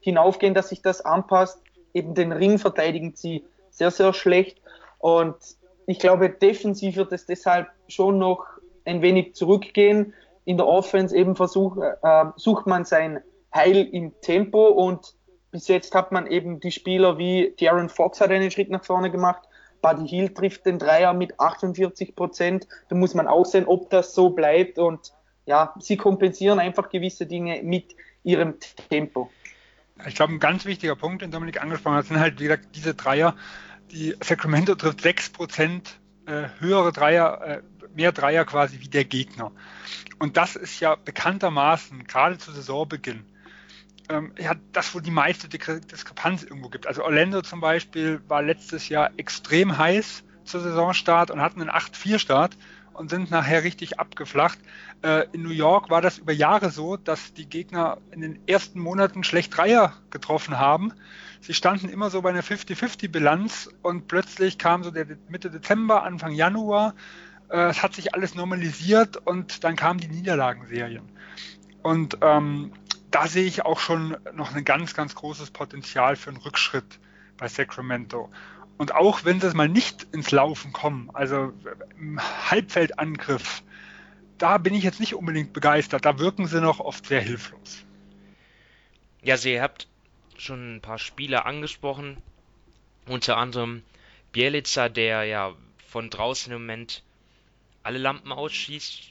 hinaufgehen, 0.00 0.54
dass 0.54 0.68
sich 0.68 0.82
das 0.82 1.00
anpasst. 1.00 1.62
Eben 1.94 2.14
den 2.14 2.32
Ring 2.32 2.58
verteidigen 2.58 3.12
sie 3.14 3.44
sehr, 3.70 3.90
sehr 3.90 4.12
schlecht. 4.12 4.60
Und 4.98 5.36
ich 5.86 5.98
glaube, 5.98 6.28
defensiv 6.28 6.96
wird 6.96 7.12
es 7.12 7.26
deshalb 7.26 7.68
schon 7.88 8.18
noch 8.18 8.46
ein 8.84 9.00
wenig 9.02 9.34
zurückgehen. 9.34 10.14
In 10.44 10.56
der 10.56 10.66
Offense 10.66 11.16
eben 11.16 11.36
versuch, 11.36 11.76
äh, 11.76 12.24
sucht 12.36 12.66
man 12.66 12.84
sein 12.84 13.20
Heil 13.54 13.88
im 13.92 14.20
Tempo 14.22 14.66
und 14.68 15.14
bis 15.52 15.68
jetzt 15.68 15.94
hat 15.94 16.10
man 16.10 16.26
eben 16.26 16.58
die 16.58 16.72
Spieler 16.72 17.18
wie 17.18 17.54
Darren 17.60 17.90
Fox 17.90 18.20
hat 18.20 18.30
einen 18.30 18.50
Schritt 18.50 18.70
nach 18.70 18.84
vorne 18.84 19.10
gemacht, 19.10 19.42
Buddy 19.82 20.08
Hill 20.08 20.28
trifft 20.30 20.64
den 20.64 20.78
Dreier 20.78 21.12
mit 21.12 21.38
48 21.38 22.16
Prozent. 22.16 22.66
Da 22.88 22.96
muss 22.96 23.14
man 23.14 23.26
auch 23.26 23.44
sehen, 23.44 23.66
ob 23.66 23.90
das 23.90 24.14
so 24.14 24.30
bleibt. 24.30 24.78
Und 24.78 25.12
ja, 25.44 25.74
sie 25.80 25.96
kompensieren 25.96 26.58
einfach 26.58 26.88
gewisse 26.88 27.26
Dinge 27.26 27.62
mit 27.62 27.94
ihrem 28.22 28.54
Tempo. 28.88 29.30
Ich 30.06 30.14
glaube, 30.14 30.32
ein 30.32 30.40
ganz 30.40 30.64
wichtiger 30.64 30.96
Punkt, 30.96 31.22
den 31.22 31.30
Dominik 31.30 31.60
angesprochen 31.60 31.96
hat, 31.96 32.06
sind 32.06 32.20
halt, 32.20 32.40
wie 32.40 32.44
gesagt, 32.44 32.68
diese 32.74 32.94
Dreier. 32.94 33.36
Die 33.90 34.14
Sacramento 34.22 34.74
trifft 34.74 35.02
6 35.02 35.30
Prozent 35.30 36.00
äh, 36.26 36.44
höhere 36.60 36.92
Dreier, 36.92 37.42
äh, 37.42 37.62
mehr 37.94 38.12
Dreier 38.12 38.44
quasi 38.44 38.80
wie 38.80 38.88
der 38.88 39.04
Gegner. 39.04 39.52
Und 40.18 40.36
das 40.36 40.56
ist 40.56 40.80
ja 40.80 40.94
bekanntermaßen 40.94 42.04
gerade 42.04 42.38
zu 42.38 42.52
Saisonbeginn 42.52 43.24
ähm, 44.12 44.32
ja, 44.38 44.54
das, 44.72 44.94
wo 44.94 45.00
die 45.00 45.10
meiste 45.10 45.48
Diskrepanz 45.48 46.42
irgendwo 46.42 46.68
gibt. 46.68 46.86
Also 46.86 47.02
Orlando 47.02 47.42
zum 47.42 47.60
Beispiel 47.60 48.20
war 48.28 48.42
letztes 48.42 48.88
Jahr 48.88 49.10
extrem 49.16 49.78
heiß 49.78 50.24
zur 50.44 50.60
Saisonstart 50.60 51.30
und 51.30 51.40
hatten 51.40 51.60
einen 51.60 51.70
8-4-Start 51.70 52.56
und 52.92 53.08
sind 53.08 53.30
nachher 53.30 53.64
richtig 53.64 53.98
abgeflacht. 53.98 54.58
Äh, 55.02 55.26
in 55.32 55.42
New 55.42 55.50
York 55.50 55.88
war 55.88 56.02
das 56.02 56.18
über 56.18 56.32
Jahre 56.32 56.70
so, 56.70 56.96
dass 56.96 57.32
die 57.32 57.48
Gegner 57.48 57.98
in 58.10 58.20
den 58.20 58.38
ersten 58.46 58.80
Monaten 58.80 59.24
schlecht 59.24 59.56
Dreier 59.56 59.94
getroffen 60.10 60.58
haben. 60.58 60.92
Sie 61.40 61.54
standen 61.54 61.88
immer 61.88 62.10
so 62.10 62.22
bei 62.22 62.30
einer 62.30 62.42
50-50-Bilanz 62.42 63.70
und 63.82 64.08
plötzlich 64.08 64.58
kam 64.58 64.84
so 64.84 64.90
der 64.90 65.06
Mitte 65.28 65.50
Dezember, 65.50 66.02
Anfang 66.02 66.32
Januar. 66.32 66.94
Äh, 67.48 67.70
es 67.70 67.82
hat 67.82 67.94
sich 67.94 68.14
alles 68.14 68.34
normalisiert 68.34 69.16
und 69.16 69.64
dann 69.64 69.76
kamen 69.76 70.00
die 70.00 70.08
Niederlagenserien. 70.08 71.08
Und 71.82 72.18
ähm, 72.20 72.72
da 73.12 73.28
sehe 73.28 73.44
ich 73.44 73.64
auch 73.64 73.78
schon 73.78 74.16
noch 74.34 74.54
ein 74.54 74.64
ganz, 74.64 74.94
ganz 74.94 75.14
großes 75.14 75.50
Potenzial 75.50 76.16
für 76.16 76.30
einen 76.30 76.38
Rückschritt 76.38 76.98
bei 77.36 77.46
Sacramento. 77.46 78.30
Und 78.78 78.94
auch 78.94 79.24
wenn 79.24 79.40
sie 79.40 79.54
mal 79.54 79.68
nicht 79.68 80.08
ins 80.12 80.30
Laufen 80.30 80.72
kommen, 80.72 81.10
also 81.12 81.52
im 81.98 82.20
Halbfeldangriff, 82.50 83.62
da 84.38 84.58
bin 84.58 84.74
ich 84.74 84.82
jetzt 84.82 84.98
nicht 84.98 85.14
unbedingt 85.14 85.52
begeistert. 85.52 86.04
Da 86.04 86.18
wirken 86.18 86.46
sie 86.46 86.60
noch 86.60 86.80
oft 86.80 87.06
sehr 87.06 87.20
hilflos. 87.20 87.84
Ja, 89.22 89.36
Sie 89.36 89.60
habt 89.60 89.86
schon 90.36 90.76
ein 90.76 90.80
paar 90.80 90.98
Spieler 90.98 91.46
angesprochen. 91.46 92.16
Unter 93.06 93.36
anderem 93.36 93.82
Bielica, 94.32 94.88
der 94.88 95.24
ja 95.24 95.52
von 95.86 96.10
draußen 96.10 96.52
im 96.52 96.62
Moment 96.62 97.04
alle 97.82 97.98
Lampen 97.98 98.32
ausschießt, 98.32 99.02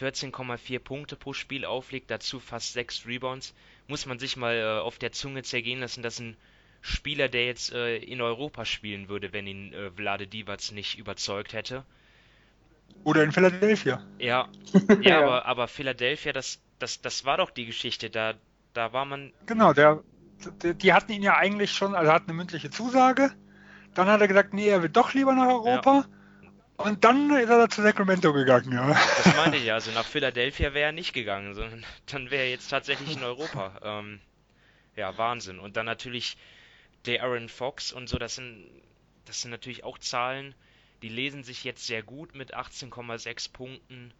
14,4 0.00 0.78
Punkte 0.78 1.16
pro 1.16 1.32
Spiel 1.32 1.64
auflegt, 1.64 2.10
dazu 2.10 2.40
fast 2.40 2.72
6 2.72 3.06
Rebounds. 3.06 3.54
Muss 3.88 4.06
man 4.06 4.18
sich 4.18 4.36
mal 4.36 4.54
äh, 4.56 4.80
auf 4.80 4.98
der 4.98 5.12
Zunge 5.12 5.42
zergehen 5.42 5.80
lassen, 5.80 6.02
dass 6.02 6.20
ein 6.20 6.36
Spieler, 6.80 7.28
der 7.28 7.46
jetzt 7.46 7.72
äh, 7.72 7.96
in 7.96 8.20
Europa 8.20 8.64
spielen 8.64 9.08
würde, 9.08 9.32
wenn 9.32 9.46
ihn 9.46 9.72
äh, 9.72 9.90
Vlade 9.90 10.26
Divac 10.26 10.72
nicht 10.72 10.98
überzeugt 10.98 11.52
hätte. 11.52 11.84
Oder 13.04 13.22
in 13.22 13.32
Philadelphia. 13.32 14.02
Ja, 14.18 14.48
ja, 14.88 15.00
ja. 15.00 15.20
Aber, 15.20 15.46
aber 15.46 15.68
Philadelphia, 15.68 16.32
das, 16.32 16.60
das, 16.78 17.00
das 17.00 17.24
war 17.24 17.36
doch 17.36 17.50
die 17.50 17.66
Geschichte. 17.66 18.10
Da, 18.10 18.34
da 18.72 18.92
war 18.92 19.04
man. 19.04 19.32
Genau, 19.46 19.72
der, 19.72 20.02
die 20.62 20.92
hatten 20.92 21.12
ihn 21.12 21.22
ja 21.22 21.36
eigentlich 21.36 21.72
schon, 21.72 21.94
also 21.94 22.12
hat 22.12 22.24
eine 22.24 22.34
mündliche 22.34 22.70
Zusage. 22.70 23.32
Dann 23.94 24.08
hat 24.08 24.20
er 24.20 24.28
gesagt, 24.28 24.54
nee, 24.54 24.68
er 24.68 24.82
will 24.82 24.88
doch 24.88 25.14
lieber 25.14 25.34
nach 25.34 25.48
Europa. 25.48 25.94
Ja. 25.94 26.19
Und 26.84 27.04
dann 27.04 27.30
ist 27.36 27.50
er 27.50 27.68
zu 27.68 27.82
Sacramento 27.82 28.32
gegangen, 28.32 28.72
ja. 28.72 28.88
Das 28.88 29.36
meinte 29.36 29.58
ich 29.58 29.64
ja, 29.64 29.74
also 29.74 29.90
nach 29.90 30.06
Philadelphia 30.06 30.72
wäre 30.72 30.86
er 30.86 30.92
nicht 30.92 31.12
gegangen, 31.12 31.54
sondern 31.54 31.84
dann 32.06 32.30
wäre 32.30 32.44
er 32.44 32.50
jetzt 32.50 32.68
tatsächlich 32.68 33.16
in 33.16 33.22
Europa. 33.22 33.78
Ähm, 33.82 34.20
ja, 34.96 35.16
Wahnsinn. 35.18 35.58
Und 35.58 35.76
dann 35.76 35.86
natürlich 35.86 36.36
der 37.04 37.22
Aaron 37.22 37.48
Fox 37.48 37.92
und 37.92 38.08
so, 38.08 38.18
das 38.18 38.36
sind, 38.36 38.66
das 39.26 39.42
sind 39.42 39.50
natürlich 39.50 39.84
auch 39.84 39.98
Zahlen, 39.98 40.54
die 41.02 41.08
lesen 41.08 41.44
sich 41.44 41.64
jetzt 41.64 41.86
sehr 41.86 42.02
gut 42.02 42.34
mit 42.34 42.54
18,6 42.54 43.52
Punkten 43.52 44.12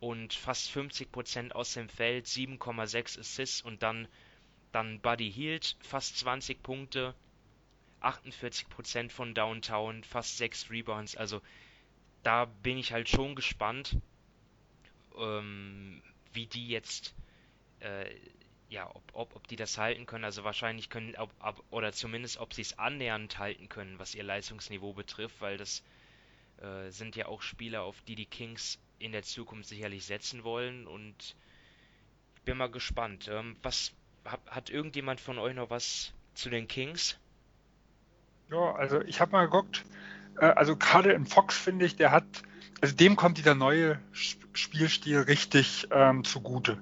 und 0.00 0.34
fast 0.34 0.70
50% 0.70 1.52
aus 1.52 1.74
dem 1.74 1.88
Feld, 1.88 2.26
7,6 2.26 3.18
Assists 3.20 3.62
und 3.62 3.82
dann, 3.82 4.08
dann 4.72 5.00
Buddy 5.00 5.30
Hield, 5.30 5.76
fast 5.80 6.18
20 6.18 6.62
Punkte, 6.62 7.14
48% 8.02 9.10
von 9.10 9.34
Downtown, 9.34 10.04
fast 10.04 10.36
6 10.36 10.70
Rebounds, 10.70 11.16
also 11.16 11.40
da 12.24 12.46
bin 12.46 12.78
ich 12.78 12.92
halt 12.92 13.08
schon 13.08 13.34
gespannt, 13.34 13.96
ähm, 15.16 16.02
wie 16.32 16.46
die 16.46 16.68
jetzt, 16.68 17.14
äh, 17.80 18.12
ja, 18.68 18.90
ob, 18.92 19.02
ob, 19.12 19.36
ob 19.36 19.46
die 19.46 19.56
das 19.56 19.78
halten 19.78 20.06
können. 20.06 20.24
Also 20.24 20.42
wahrscheinlich 20.42 20.90
können, 20.90 21.14
ob, 21.16 21.30
ob, 21.38 21.62
oder 21.70 21.92
zumindest, 21.92 22.38
ob 22.38 22.52
sie 22.54 22.62
es 22.62 22.78
annähernd 22.78 23.38
halten 23.38 23.68
können, 23.68 23.98
was 23.98 24.14
ihr 24.14 24.24
Leistungsniveau 24.24 24.92
betrifft, 24.92 25.40
weil 25.40 25.58
das 25.58 25.84
äh, 26.58 26.90
sind 26.90 27.14
ja 27.14 27.26
auch 27.26 27.42
Spieler, 27.42 27.82
auf 27.82 28.00
die 28.02 28.16
die 28.16 28.26
Kings 28.26 28.78
in 28.98 29.12
der 29.12 29.22
Zukunft 29.22 29.68
sicherlich 29.68 30.04
setzen 30.06 30.44
wollen 30.44 30.86
und 30.86 31.36
ich 32.36 32.42
bin 32.42 32.56
mal 32.56 32.70
gespannt. 32.70 33.28
Ähm, 33.28 33.56
was 33.62 33.92
hat, 34.24 34.40
hat 34.46 34.70
irgendjemand 34.70 35.20
von 35.20 35.38
euch 35.38 35.54
noch 35.54 35.70
was 35.70 36.12
zu 36.34 36.50
den 36.50 36.68
Kings? 36.68 37.18
Ja, 38.50 38.74
also 38.74 39.00
ich 39.02 39.20
habe 39.20 39.32
mal 39.32 39.44
geguckt, 39.44 39.84
also 40.40 40.76
gerade 40.76 41.12
in 41.12 41.26
Fox 41.26 41.56
finde 41.56 41.84
ich, 41.84 41.96
der 41.96 42.10
hat, 42.10 42.24
also 42.80 42.94
dem 42.94 43.16
kommt 43.16 43.38
dieser 43.38 43.54
neue 43.54 43.98
Spielstil 44.12 45.20
richtig 45.20 45.88
ähm, 45.90 46.24
zugute. 46.24 46.78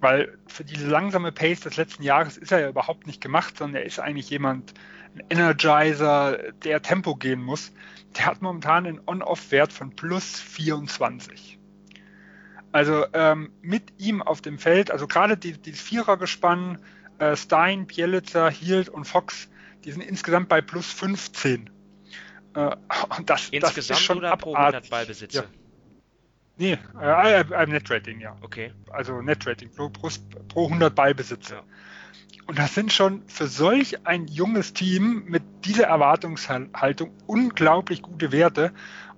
Weil 0.00 0.38
für 0.46 0.64
diese 0.64 0.86
langsame 0.88 1.32
Pace 1.32 1.60
des 1.60 1.76
letzten 1.76 2.02
Jahres 2.02 2.36
ist 2.36 2.52
er 2.52 2.60
ja 2.60 2.68
überhaupt 2.68 3.06
nicht 3.06 3.20
gemacht, 3.20 3.58
sondern 3.58 3.82
er 3.82 3.86
ist 3.86 3.98
eigentlich 3.98 4.30
jemand, 4.30 4.74
ein 5.14 5.24
Energizer, 5.30 6.38
der 6.64 6.82
Tempo 6.82 7.16
gehen 7.16 7.42
muss. 7.42 7.72
Der 8.16 8.26
hat 8.26 8.42
momentan 8.42 8.86
einen 8.86 9.00
On-Off-Wert 9.06 9.72
von 9.72 9.94
plus 9.94 10.40
24. 10.40 11.58
Also 12.72 13.06
ähm, 13.14 13.50
mit 13.62 13.94
ihm 13.98 14.20
auf 14.20 14.42
dem 14.42 14.58
Feld, 14.58 14.90
also 14.90 15.06
gerade 15.06 15.36
die, 15.36 15.52
dieses 15.52 15.80
Vierergespann, 15.80 16.78
äh, 17.18 17.34
Stein, 17.36 17.86
Bielitzer, 17.86 18.50
Hield 18.50 18.88
und 18.90 19.06
Fox, 19.06 19.48
die 19.84 19.92
sind 19.92 20.02
insgesamt 20.02 20.48
bei 20.48 20.60
plus 20.60 20.92
15. 20.92 21.70
Äh, 22.56 22.76
das, 23.26 23.50
Insgesamt 23.50 23.62
das 23.62 23.78
ist 23.78 24.00
schon 24.00 24.18
oder 24.18 24.32
abartig. 24.32 24.42
pro 24.42 24.54
100 24.54 24.90
Ballbesitze? 24.90 25.38
Ja. 25.38 25.44
Nee, 26.58 26.78
äh, 27.00 27.40
äh, 27.40 27.66
Netrating, 27.66 28.20
ja. 28.20 28.36
Okay. 28.40 28.72
Also 28.90 29.20
Netrating 29.20 29.70
pro, 29.70 29.90
pro, 29.90 30.08
pro 30.48 30.64
100 30.64 30.94
Ballbesitze. 30.94 31.56
Ja. 31.56 31.62
Und 32.46 32.58
das 32.58 32.74
sind 32.74 32.92
schon 32.92 33.28
für 33.28 33.46
solch 33.46 34.06
ein 34.06 34.26
junges 34.26 34.72
Team 34.72 35.24
mit 35.26 35.42
dieser 35.64 35.86
Erwartungshaltung 35.86 37.12
unglaublich 37.26 38.02
gute 38.02 38.32
Werte. 38.32 38.72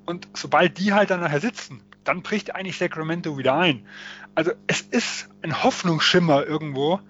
Und 0.07 0.29
sobald 0.35 0.79
die 0.79 0.95
halt 0.95 1.11
dann 1.11 1.21
nachher 1.21 1.41
sitzen, 1.41 1.83
dann 2.05 2.23
bricht 2.23 2.55
eigentlich 2.55 2.79
Sacramento 2.79 3.37
wieder 3.37 3.55
ein. 3.55 3.87
Also 4.35 4.53
es 4.67 4.81
ist 4.81 5.29
ein 5.43 5.63
Hoffnungsschimmer 5.63 6.47
irgendwo, 6.47 7.01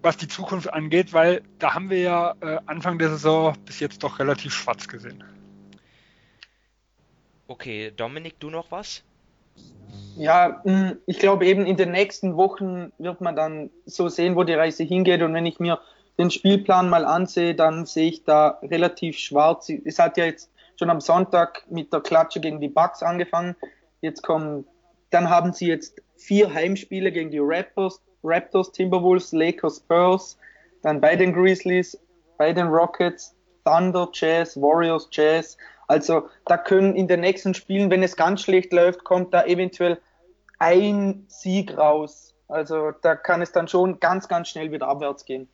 was 0.00 0.16
die 0.16 0.28
Zukunft 0.28 0.72
angeht, 0.72 1.12
weil 1.12 1.42
da 1.58 1.74
haben 1.74 1.90
wir 1.90 1.98
ja 1.98 2.34
äh, 2.40 2.60
Anfang 2.66 2.98
der 2.98 3.10
Saison 3.10 3.56
bis 3.64 3.80
jetzt 3.80 4.04
doch 4.04 4.20
relativ 4.20 4.54
schwarz 4.54 4.86
gesehen. 4.86 5.24
Okay, 7.50 7.90
Dominik, 7.96 8.38
du 8.40 8.50
noch 8.50 8.70
was? 8.70 9.02
Ja, 10.16 10.60
hm, 10.64 10.98
ich 11.06 11.18
glaube 11.18 11.46
eben 11.46 11.64
in 11.64 11.78
den 11.78 11.92
nächsten 11.92 12.36
Wochen 12.36 12.92
wird 12.98 13.22
man 13.22 13.36
dann 13.36 13.70
so 13.86 14.08
sehen, 14.08 14.36
wo 14.36 14.44
die 14.44 14.52
Reise 14.52 14.84
hingeht. 14.84 15.22
Und 15.22 15.32
wenn 15.32 15.46
ich 15.46 15.58
mir 15.58 15.80
den 16.18 16.30
Spielplan 16.30 16.90
mal 16.90 17.06
ansehe, 17.06 17.54
dann 17.54 17.86
sehe 17.86 18.10
ich 18.10 18.24
da 18.24 18.58
relativ 18.62 19.16
schwarz. 19.16 19.70
Es 19.86 19.98
hat 19.98 20.18
ja 20.18 20.26
jetzt 20.26 20.50
schon 20.78 20.90
am 20.90 21.00
Sonntag 21.00 21.64
mit 21.70 21.90
der 21.90 22.00
Klatsche 22.00 22.40
gegen 22.40 22.60
die 22.60 22.68
Bucks 22.68 23.02
angefangen. 23.02 23.56
Jetzt 24.02 24.22
kommen, 24.22 24.66
dann 25.08 25.30
haben 25.30 25.54
sie 25.54 25.68
jetzt 25.68 26.02
vier 26.16 26.52
Heimspiele 26.52 27.10
gegen 27.10 27.30
die 27.30 27.40
Raptors, 27.40 28.02
Raptors, 28.22 28.72
Timberwolves, 28.72 29.32
Lakers, 29.32 29.78
Spurs, 29.78 30.38
dann 30.82 31.00
bei 31.00 31.16
den 31.16 31.32
Grizzlies, 31.32 31.98
bei 32.36 32.52
den 32.52 32.66
Rockets, 32.66 33.34
Thunder, 33.64 34.10
Jazz, 34.12 34.60
Warriors, 34.60 35.08
Jazz. 35.10 35.56
Also 35.88 36.28
da 36.44 36.58
können 36.58 36.94
in 36.94 37.08
den 37.08 37.20
nächsten 37.20 37.54
Spielen, 37.54 37.90
wenn 37.90 38.02
es 38.02 38.14
ganz 38.14 38.42
schlecht 38.42 38.72
läuft, 38.72 39.04
kommt 39.04 39.34
da 39.34 39.44
eventuell 39.44 40.00
ein 40.58 41.24
Sieg 41.28 41.76
raus. 41.76 42.34
Also 42.46 42.92
da 43.02 43.16
kann 43.16 43.42
es 43.42 43.52
dann 43.52 43.68
schon 43.68 43.98
ganz, 43.98 44.28
ganz 44.28 44.48
schnell 44.48 44.70
wieder 44.70 44.86
abwärts 44.86 45.24
gehen. 45.24 45.48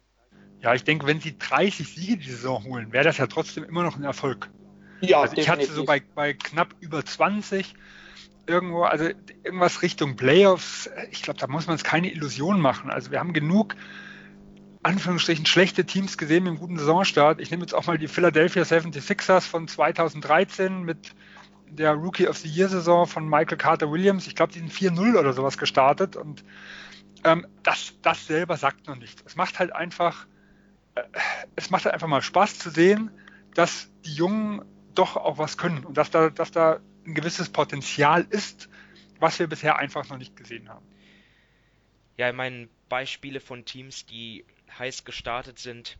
Ja, 0.60 0.74
ich 0.74 0.84
denke, 0.84 1.06
wenn 1.06 1.20
sie 1.20 1.38
30 1.38 1.94
Siege 1.94 2.16
die 2.16 2.30
Saison 2.30 2.64
holen, 2.64 2.92
wäre 2.92 3.04
das 3.04 3.18
ja 3.18 3.26
trotzdem 3.26 3.64
immer 3.64 3.82
noch 3.82 3.96
ein 3.96 4.04
Erfolg. 4.04 4.50
Ja, 5.00 5.20
also 5.20 5.36
ich 5.36 5.48
hatte 5.48 5.66
so 5.66 5.84
bei, 5.84 6.02
bei 6.14 6.32
knapp 6.32 6.74
über 6.80 7.04
20 7.04 7.74
irgendwo, 8.46 8.82
also 8.82 9.04
irgendwas 9.44 9.82
Richtung 9.82 10.16
Playoffs. 10.16 10.90
Ich 11.10 11.22
glaube, 11.22 11.38
da 11.38 11.46
muss 11.46 11.66
man 11.66 11.76
es 11.76 11.84
keine 11.84 12.10
Illusion 12.10 12.60
machen. 12.60 12.90
Also 12.90 13.10
wir 13.10 13.20
haben 13.20 13.32
genug 13.32 13.76
Anführungsstrichen 14.84 15.46
schlechte 15.46 15.84
Teams 15.84 16.18
gesehen 16.18 16.44
mit 16.44 16.50
einem 16.50 16.60
guten 16.60 16.78
Saisonstart. 16.78 17.40
Ich 17.40 17.50
nehme 17.50 17.62
jetzt 17.62 17.74
auch 17.74 17.86
mal 17.86 17.98
die 17.98 18.08
Philadelphia 18.08 18.62
76ers 18.62 19.42
von 19.42 19.66
2013 19.66 20.82
mit 20.82 21.14
der 21.68 21.92
Rookie 21.92 22.28
of 22.28 22.36
the 22.38 22.48
Year 22.48 22.68
Saison 22.68 23.06
von 23.06 23.28
Michael 23.28 23.56
Carter 23.56 23.90
Williams. 23.90 24.26
Ich 24.26 24.36
glaube, 24.36 24.52
die 24.52 24.58
sind 24.58 24.72
4-0 24.72 25.18
oder 25.18 25.32
sowas 25.32 25.58
gestartet 25.58 26.16
und 26.16 26.44
ähm, 27.24 27.46
das, 27.62 27.94
das 28.02 28.26
selber 28.26 28.56
sagt 28.56 28.86
noch 28.86 28.96
nichts. 28.96 29.22
Es 29.26 29.36
macht 29.36 29.58
halt 29.58 29.72
einfach, 29.72 30.26
äh, 30.94 31.02
es 31.56 31.70
macht 31.70 31.86
halt 31.86 31.94
einfach 31.94 32.08
mal 32.08 32.22
Spaß 32.22 32.58
zu 32.58 32.70
sehen, 32.70 33.10
dass 33.54 33.90
die 34.04 34.14
Jungen 34.14 34.62
doch 34.94 35.16
auch 35.16 35.38
was 35.38 35.56
können 35.56 35.84
und 35.84 35.96
dass 35.96 36.10
da, 36.10 36.30
dass 36.30 36.50
da 36.50 36.80
ein 37.06 37.14
gewisses 37.14 37.48
Potenzial 37.48 38.26
ist, 38.28 38.68
was 39.18 39.38
wir 39.38 39.46
bisher 39.46 39.76
einfach 39.76 40.08
noch 40.08 40.18
nicht 40.18 40.36
gesehen 40.36 40.68
haben. 40.68 40.84
Ja, 42.16 42.28
ich 42.28 42.36
meine, 42.36 42.68
Beispiele 42.88 43.40
von 43.40 43.64
Teams, 43.64 44.06
die 44.06 44.44
heiß 44.78 45.04
gestartet 45.04 45.58
sind 45.58 45.98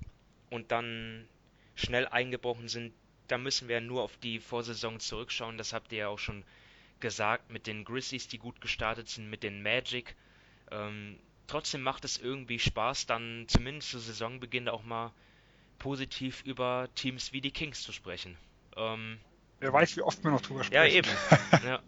und 0.51 0.72
dann 0.72 1.29
schnell 1.75 2.07
eingebrochen 2.07 2.68
sind, 2.68 2.93
da 3.29 3.39
müssen 3.39 3.68
wir 3.68 3.81
nur 3.81 4.03
auf 4.03 4.16
die 4.18 4.39
Vorsaison 4.39 5.01
zurückschauen. 5.01 5.59
Das 5.59 5.72
habt 5.72 5.93
ihr 5.93 5.99
ja 5.99 6.09
auch 6.09 6.18
schon 6.18 6.45
gesagt 7.01 7.51
mit 7.51 7.66
den 7.66 7.85
Grizzlies, 7.85 8.29
die 8.29 8.39
gut 8.39 8.61
gestartet 8.61 9.09
sind, 9.09 9.29
mit 9.31 9.43
den 9.43 9.62
Magic. 9.62 10.14
Ähm, 10.70 11.18
trotzdem 11.47 11.83
macht 11.83 12.05
es 12.05 12.18
irgendwie 12.18 12.59
Spaß, 12.59 13.07
dann 13.07 13.47
zumindest 13.49 13.91
zu 13.91 13.99
Saisonbeginn 13.99 14.68
auch 14.68 14.83
mal 14.83 15.12
positiv 15.79 16.43
über 16.45 16.89
Teams 16.95 17.33
wie 17.33 17.41
die 17.41 17.51
Kings 17.51 17.83
zu 17.83 17.93
sprechen. 17.93 18.37
Ähm, 18.77 19.18
Wer 19.61 19.72
weiß, 19.72 19.97
wie 19.97 20.03
oft 20.03 20.22
wir 20.22 20.31
noch 20.31 20.41
drüber 20.41 20.64
sprechen. 20.64 20.83
Ja, 20.83 20.87
eben. 20.87 21.11
ja. 21.64 21.83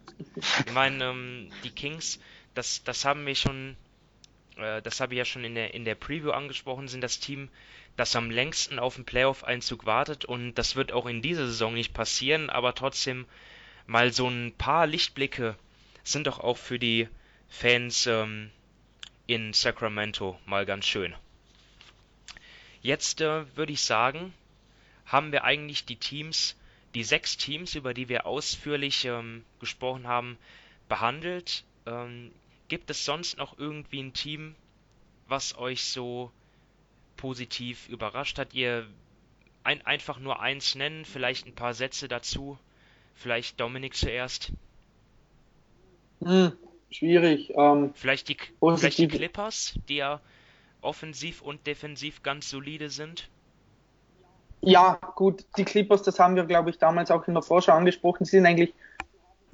Ich 0.67 0.73
meine, 0.73 1.05
ähm, 1.05 1.51
die 1.65 1.71
Kings, 1.71 2.19
das, 2.55 2.83
das 2.85 3.05
haben 3.05 3.27
wir 3.27 3.35
schon 3.35 3.77
äh, 4.57 4.83
das 4.83 5.01
habe 5.01 5.15
ich 5.15 5.19
ja 5.19 5.25
schon 5.25 5.45
in 5.45 5.55
der, 5.55 5.75
in 5.75 5.85
der 5.85 5.95
Preview 5.95 6.31
angesprochen, 6.31 6.89
sind 6.89 7.03
das 7.03 7.21
Team, 7.21 7.49
das 7.97 8.15
am 8.17 8.31
längsten 8.31 8.79
auf 8.79 8.97
den 8.97 9.05
Playoff-Einzug 9.05 9.87
wartet 9.87 10.25
und 10.25 10.55
das 10.55 10.77
wird 10.77 10.93
auch 10.93 11.07
in 11.07 11.23
dieser 11.23 11.47
Saison 11.47 11.75
nicht 11.75 11.95
passieren, 11.95 12.51
aber 12.51 12.75
trotzdem 12.75 13.27
mal 13.87 14.13
so 14.13 14.29
ein 14.29 14.53
paar 14.57 14.87
Lichtblicke 14.87 15.57
sind 16.05 16.27
doch 16.27 16.41
auch 16.41 16.59
für 16.59 16.79
die 16.79 17.09
Fans 17.49 18.07
ähm, 18.07 18.51
in 19.27 19.53
Sacramento 19.53 20.39
mal 20.47 20.67
ganz 20.67 20.87
schön. 20.87 21.15
Jetzt 22.83 23.21
äh, 23.21 23.57
würde 23.57 23.73
ich 23.73 23.83
sagen, 23.83 24.33
haben 25.07 25.33
wir 25.33 25.45
eigentlich 25.45 25.85
die 25.85 25.97
Teams, 25.97 26.57
die 26.95 27.05
sechs 27.05 27.37
Teams, 27.37 27.75
über 27.75 27.95
die 27.95 28.09
wir 28.09 28.27
ausführlich 28.27 29.05
ähm, 29.05 29.45
gesprochen 29.61 30.07
haben, 30.07 30.39
behandelt. 30.89 31.65
Ähm, 31.87 32.33
Gibt 32.69 32.91
es 32.91 33.05
sonst 33.05 33.39
noch 33.39 33.59
irgendwie 33.59 34.03
ein 34.03 34.13
Team, 34.13 34.55
was 35.29 35.57
euch 35.57 35.85
so 35.85 36.31
positiv 37.17 37.89
überrascht 37.89 38.39
hat? 38.39 38.55
Ihr 38.55 38.87
ein, 39.65 39.85
einfach 39.85 40.19
nur 40.19 40.41
eins 40.41 40.75
nennen, 40.75 41.05
vielleicht 41.05 41.47
ein 41.47 41.55
paar 41.55 41.75
Sätze 41.75 42.09
dazu. 42.09 42.59
Vielleicht 43.15 43.59
Dominik 43.61 43.95
zuerst. 43.95 44.53
Hm, 46.23 46.53
schwierig. 46.91 47.53
Ähm, 47.57 47.93
vielleicht, 47.95 48.29
die, 48.29 48.37
vielleicht 48.61 48.99
die 48.99 49.09
Clippers, 49.09 49.75
die 49.89 49.97
ja 49.97 50.21
offensiv 50.83 51.43
und 51.43 51.67
defensiv 51.67 52.23
ganz 52.23 52.49
solide 52.51 52.91
sind. 52.91 53.29
Ja, 54.61 54.99
gut, 55.15 55.45
die 55.57 55.65
Clippers, 55.65 56.03
das 56.03 56.19
haben 56.19 56.37
wir, 56.37 56.45
glaube 56.45 56.71
ich, 56.71 56.79
damals 56.79 57.11
auch 57.11 57.27
in 57.29 57.35
der 57.35 57.43
Vorschau 57.43 57.73
angesprochen, 57.73 58.25
sie 58.25 58.33
sind 58.33 58.47
eigentlich, 58.47 58.75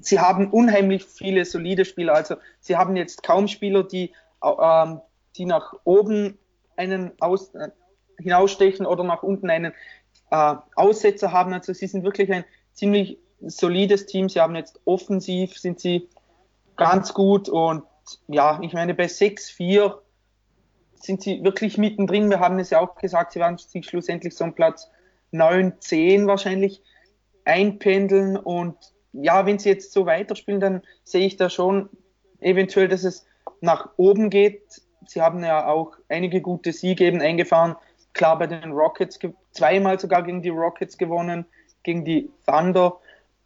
sie 0.05 0.19
haben 0.19 0.49
unheimlich 0.49 1.05
viele 1.05 1.45
solide 1.45 1.85
Spieler. 1.85 2.13
Also 2.13 2.35
sie 2.59 2.75
haben 2.75 2.95
jetzt 2.95 3.23
kaum 3.23 3.47
Spieler, 3.47 3.83
die, 3.83 4.13
ähm, 4.43 5.01
die 5.35 5.45
nach 5.45 5.73
oben 5.83 6.37
einen 6.75 7.11
aus, 7.19 7.53
äh, 7.55 7.69
hinausstechen 8.19 8.85
oder 8.85 9.03
nach 9.03 9.23
unten 9.23 9.49
einen 9.49 9.73
äh, 10.31 10.55
Aussetzer 10.75 11.31
haben. 11.31 11.53
Also 11.53 11.73
sie 11.73 11.87
sind 11.87 12.03
wirklich 12.03 12.31
ein 12.31 12.45
ziemlich 12.73 13.17
solides 13.41 14.05
Team. 14.05 14.29
Sie 14.29 14.39
haben 14.39 14.55
jetzt 14.55 14.79
offensiv, 14.85 15.57
sind 15.57 15.79
sie 15.79 16.09
ganz 16.75 17.13
gut 17.13 17.49
und 17.49 17.83
ja, 18.27 18.59
ich 18.61 18.73
meine, 18.73 18.93
bei 18.93 19.05
6-4 19.05 19.95
sind 20.95 21.21
sie 21.21 21.43
wirklich 21.43 21.77
mittendrin. 21.77 22.29
Wir 22.29 22.39
haben 22.39 22.59
es 22.59 22.69
ja 22.69 22.79
auch 22.79 22.95
gesagt, 22.95 23.33
sie 23.33 23.39
werden 23.39 23.57
sich 23.57 23.85
schlussendlich 23.85 24.35
so 24.35 24.43
einen 24.43 24.55
Platz 24.55 24.89
9, 25.31 25.79
10 25.79 26.27
wahrscheinlich 26.27 26.81
einpendeln. 27.45 28.37
Und 28.37 28.77
ja, 29.13 29.45
wenn 29.45 29.59
sie 29.59 29.69
jetzt 29.69 29.93
so 29.93 30.05
weiterspielen, 30.05 30.59
dann 30.59 30.81
sehe 31.03 31.25
ich 31.25 31.37
da 31.37 31.49
schon 31.49 31.89
eventuell, 32.41 32.87
dass 32.87 33.03
es 33.03 33.25
nach 33.61 33.89
oben 33.97 34.29
geht. 34.29 34.81
Sie 35.07 35.21
haben 35.21 35.43
ja 35.43 35.67
auch 35.67 35.93
einige 36.09 36.41
gute 36.41 36.73
Siege 36.73 37.05
eben 37.05 37.21
eingefahren. 37.21 37.75
Klar, 38.13 38.37
bei 38.39 38.47
den 38.47 38.71
Rockets, 38.71 39.19
zweimal 39.51 39.99
sogar 39.99 40.23
gegen 40.23 40.41
die 40.41 40.49
Rockets 40.49 40.97
gewonnen, 40.97 41.45
gegen 41.83 42.05
die 42.05 42.29
Thunder 42.45 42.99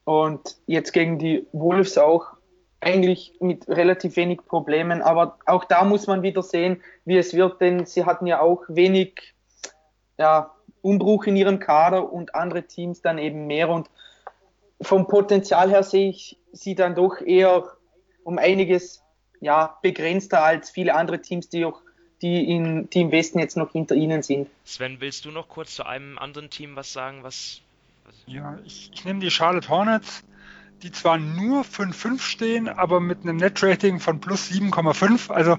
und 0.06 0.58
jetzt 0.66 0.94
gegen 0.94 1.20
die 1.20 1.46
Wolves 1.52 1.98
auch 1.98 2.38
eigentlich 2.80 3.34
mit 3.40 3.68
relativ 3.68 4.16
wenig 4.16 4.46
Problemen. 4.46 5.02
Aber 5.02 5.38
auch 5.46 5.66
da 5.66 5.84
muss 5.84 6.08
man 6.08 6.22
wieder 6.22 6.44
sehen, 6.44 6.82
wie 7.06 7.18
es 7.18 7.34
wird, 7.34 7.60
denn 7.62 7.86
sie 7.86 8.06
hatten 8.06 8.28
ja 8.28 8.40
auch 8.42 8.64
wenig 8.68 9.34
ja, 10.18 10.52
Umbruch 10.82 11.26
in 11.26 11.36
ihrem 11.36 11.60
Kader 11.60 12.12
und 12.12 12.36
andere 12.36 12.64
Teams 12.64 13.02
dann 13.02 13.18
eben 13.18 13.48
mehr. 13.48 13.70
Und 13.70 13.90
vom 14.82 15.08
Potenzial 15.08 15.70
her 15.70 15.84
sehe 15.84 16.10
ich 16.10 16.38
sie 16.52 16.76
dann 16.76 16.96
doch 16.96 17.22
eher 17.22 17.64
um 18.24 18.38
einiges 18.38 19.02
ja, 19.40 19.78
begrenzter 19.82 20.44
als 20.44 20.70
viele 20.70 20.96
andere 20.96 21.22
Teams, 21.22 21.50
die 21.50 21.66
auch 21.66 21.82
die, 22.22 22.50
in, 22.50 22.90
die 22.90 23.02
im 23.02 23.12
Westen 23.12 23.40
jetzt 23.40 23.58
noch 23.58 23.72
hinter 23.72 23.96
ihnen 23.96 24.24
sind. 24.24 24.50
Sven, 24.66 24.98
willst 25.00 25.26
du 25.26 25.32
noch 25.32 25.50
kurz 25.50 25.76
zu 25.76 25.86
einem 25.86 26.18
anderen 26.18 26.50
Team 26.50 26.76
was 26.76 26.92
sagen? 26.92 27.20
Was, 27.22 27.62
was 28.06 28.16
ja, 28.26 28.58
ich, 28.66 28.92
ich 28.94 29.06
nehme 29.06 29.20
die 29.20 29.30
Charlotte 29.30 29.70
Hornets 29.70 30.24
die 30.84 30.92
zwar 30.92 31.18
nur 31.18 31.64
5-5 31.64 32.20
stehen, 32.20 32.70
aber 32.70 33.00
mit 33.00 33.24
einem 33.24 33.38
Net-Rating 33.38 34.00
von 34.00 34.20
plus 34.20 34.50
7,5. 34.52 35.32
Also 35.32 35.58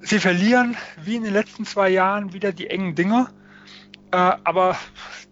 sie 0.00 0.20
verlieren 0.20 0.76
wie 1.02 1.16
in 1.16 1.24
den 1.24 1.32
letzten 1.32 1.64
zwei 1.64 1.88
Jahren 1.88 2.32
wieder 2.32 2.52
die 2.52 2.68
engen 2.68 2.94
Dinger. 2.94 3.30
Äh, 4.10 4.16
aber 4.16 4.76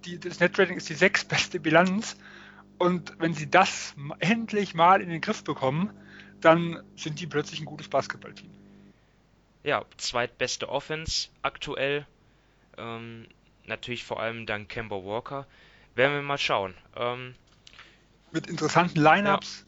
die, 0.05 0.19
das 0.19 0.41
Net-Rating 0.41 0.77
ist 0.77 0.89
die 0.89 0.95
sechstbeste 0.95 1.61
Bilanz. 1.61 2.17
Und 2.81 3.13
wenn 3.19 3.35
sie 3.35 3.51
das 3.51 3.95
endlich 4.21 4.75
mal 4.75 5.03
in 5.03 5.11
den 5.11 5.21
Griff 5.21 5.45
bekommen, 5.45 5.91
dann 6.41 6.83
sind 6.97 7.21
die 7.21 7.27
plötzlich 7.27 7.61
ein 7.61 7.67
gutes 7.67 7.89
Basketballteam. 7.89 8.49
Ja, 9.63 9.85
zweitbeste 9.99 10.67
Offense 10.71 11.29
aktuell. 11.43 12.07
Ähm, 12.79 13.27
natürlich 13.67 14.03
vor 14.03 14.19
allem 14.19 14.47
dank 14.47 14.71
Kemba 14.71 14.97
Walker. 14.97 15.47
Werden 15.95 16.15
wir 16.15 16.23
mal 16.23 16.39
schauen. 16.39 16.73
Ähm, 16.97 17.35
mit 18.33 18.47
interessanten 18.47 18.99
Lineups. 18.99 19.67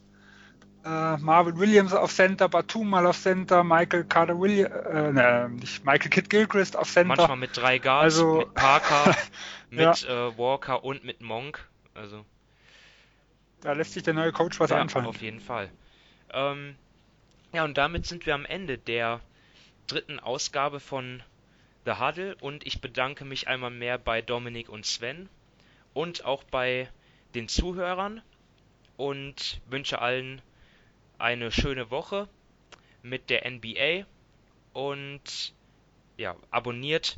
Ja. 0.83 1.13
Äh, 1.13 1.17
Marvin 1.19 1.59
Williams 1.59 1.93
auf 1.93 2.11
Center, 2.11 2.49
Batum 2.49 2.89
mal 2.89 3.05
auf 3.05 3.19
Center, 3.19 3.63
Michael 3.63 4.05
Carter 4.05 4.39
Williams, 4.39 4.73
äh, 4.73 5.11
ne, 5.11 5.51
nicht 5.53 5.85
Michael 5.85 6.09
Kidd 6.09 6.29
Gilchrist 6.29 6.75
auf 6.75 6.89
Center. 6.89 7.15
Manchmal 7.15 7.37
mit 7.37 7.55
drei 7.55 7.77
Guards, 7.77 8.15
also, 8.15 8.37
mit 8.37 8.55
Parker, 8.55 9.15
mit 9.69 10.01
ja. 10.01 10.29
äh, 10.29 10.37
Walker 10.39 10.83
und 10.83 11.03
mit 11.03 11.21
Monk. 11.21 11.63
Also. 11.93 12.25
Da 13.63 13.71
lässt 13.71 13.93
sich 13.93 14.03
der 14.03 14.13
neue 14.13 14.33
Coach 14.33 14.59
was 14.59 14.71
ja, 14.71 14.81
anfangen. 14.81 15.07
Auf 15.07 15.21
jeden 15.21 15.39
Fall. 15.39 15.71
Ähm, 16.33 16.75
ja, 17.53 17.63
und 17.63 17.77
damit 17.77 18.05
sind 18.05 18.25
wir 18.25 18.35
am 18.35 18.45
Ende 18.45 18.77
der 18.77 19.21
dritten 19.87 20.19
Ausgabe 20.19 20.81
von 20.81 21.23
The 21.85 21.93
Huddle 21.93 22.35
und 22.41 22.65
ich 22.67 22.81
bedanke 22.81 23.23
mich 23.23 23.47
einmal 23.47 23.71
mehr 23.71 23.97
bei 23.97 24.21
Dominik 24.21 24.67
und 24.67 24.85
Sven 24.85 25.29
und 25.93 26.25
auch 26.25 26.43
bei 26.43 26.89
den 27.35 27.47
Zuhörern 27.47 28.21
und 28.97 29.61
wünsche 29.69 29.99
allen 29.99 30.41
eine 31.17 31.49
schöne 31.49 31.89
Woche 31.89 32.27
mit 33.01 33.29
der 33.29 33.49
NBA 33.49 34.05
und 34.73 35.53
ja, 36.17 36.35
abonniert 36.51 37.15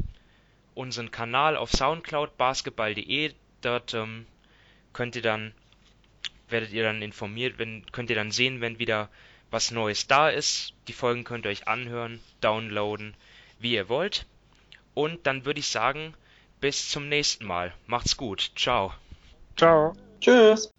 unseren 0.75 1.09
Kanal 1.09 1.57
auf 1.57 1.71
Soundcloud 1.71 2.37
basketball.de. 2.37 3.33
Dort 3.61 3.95
ähm, 3.95 4.27
könnt 4.93 5.15
ihr 5.15 5.23
dann 5.23 5.53
werdet 6.49 6.71
ihr 6.71 6.83
dann 6.83 7.01
informiert, 7.01 7.57
wenn 7.57 7.85
könnt 7.91 8.09
ihr 8.09 8.15
dann 8.15 8.31
sehen, 8.31 8.61
wenn 8.61 8.79
wieder 8.79 9.09
was 9.51 9.71
Neues 9.71 10.07
da 10.07 10.29
ist. 10.29 10.73
Die 10.87 10.93
Folgen 10.93 11.23
könnt 11.23 11.45
ihr 11.45 11.51
euch 11.51 11.67
anhören, 11.67 12.19
downloaden, 12.41 13.15
wie 13.59 13.73
ihr 13.73 13.89
wollt. 13.89 14.25
Und 14.93 15.27
dann 15.27 15.45
würde 15.45 15.59
ich 15.59 15.67
sagen, 15.67 16.13
bis 16.59 16.89
zum 16.89 17.09
nächsten 17.09 17.45
Mal. 17.45 17.73
Macht's 17.85 18.17
gut. 18.17 18.51
Ciao. 18.55 18.93
Ciao. 19.55 19.95
Tschüss. 20.19 20.71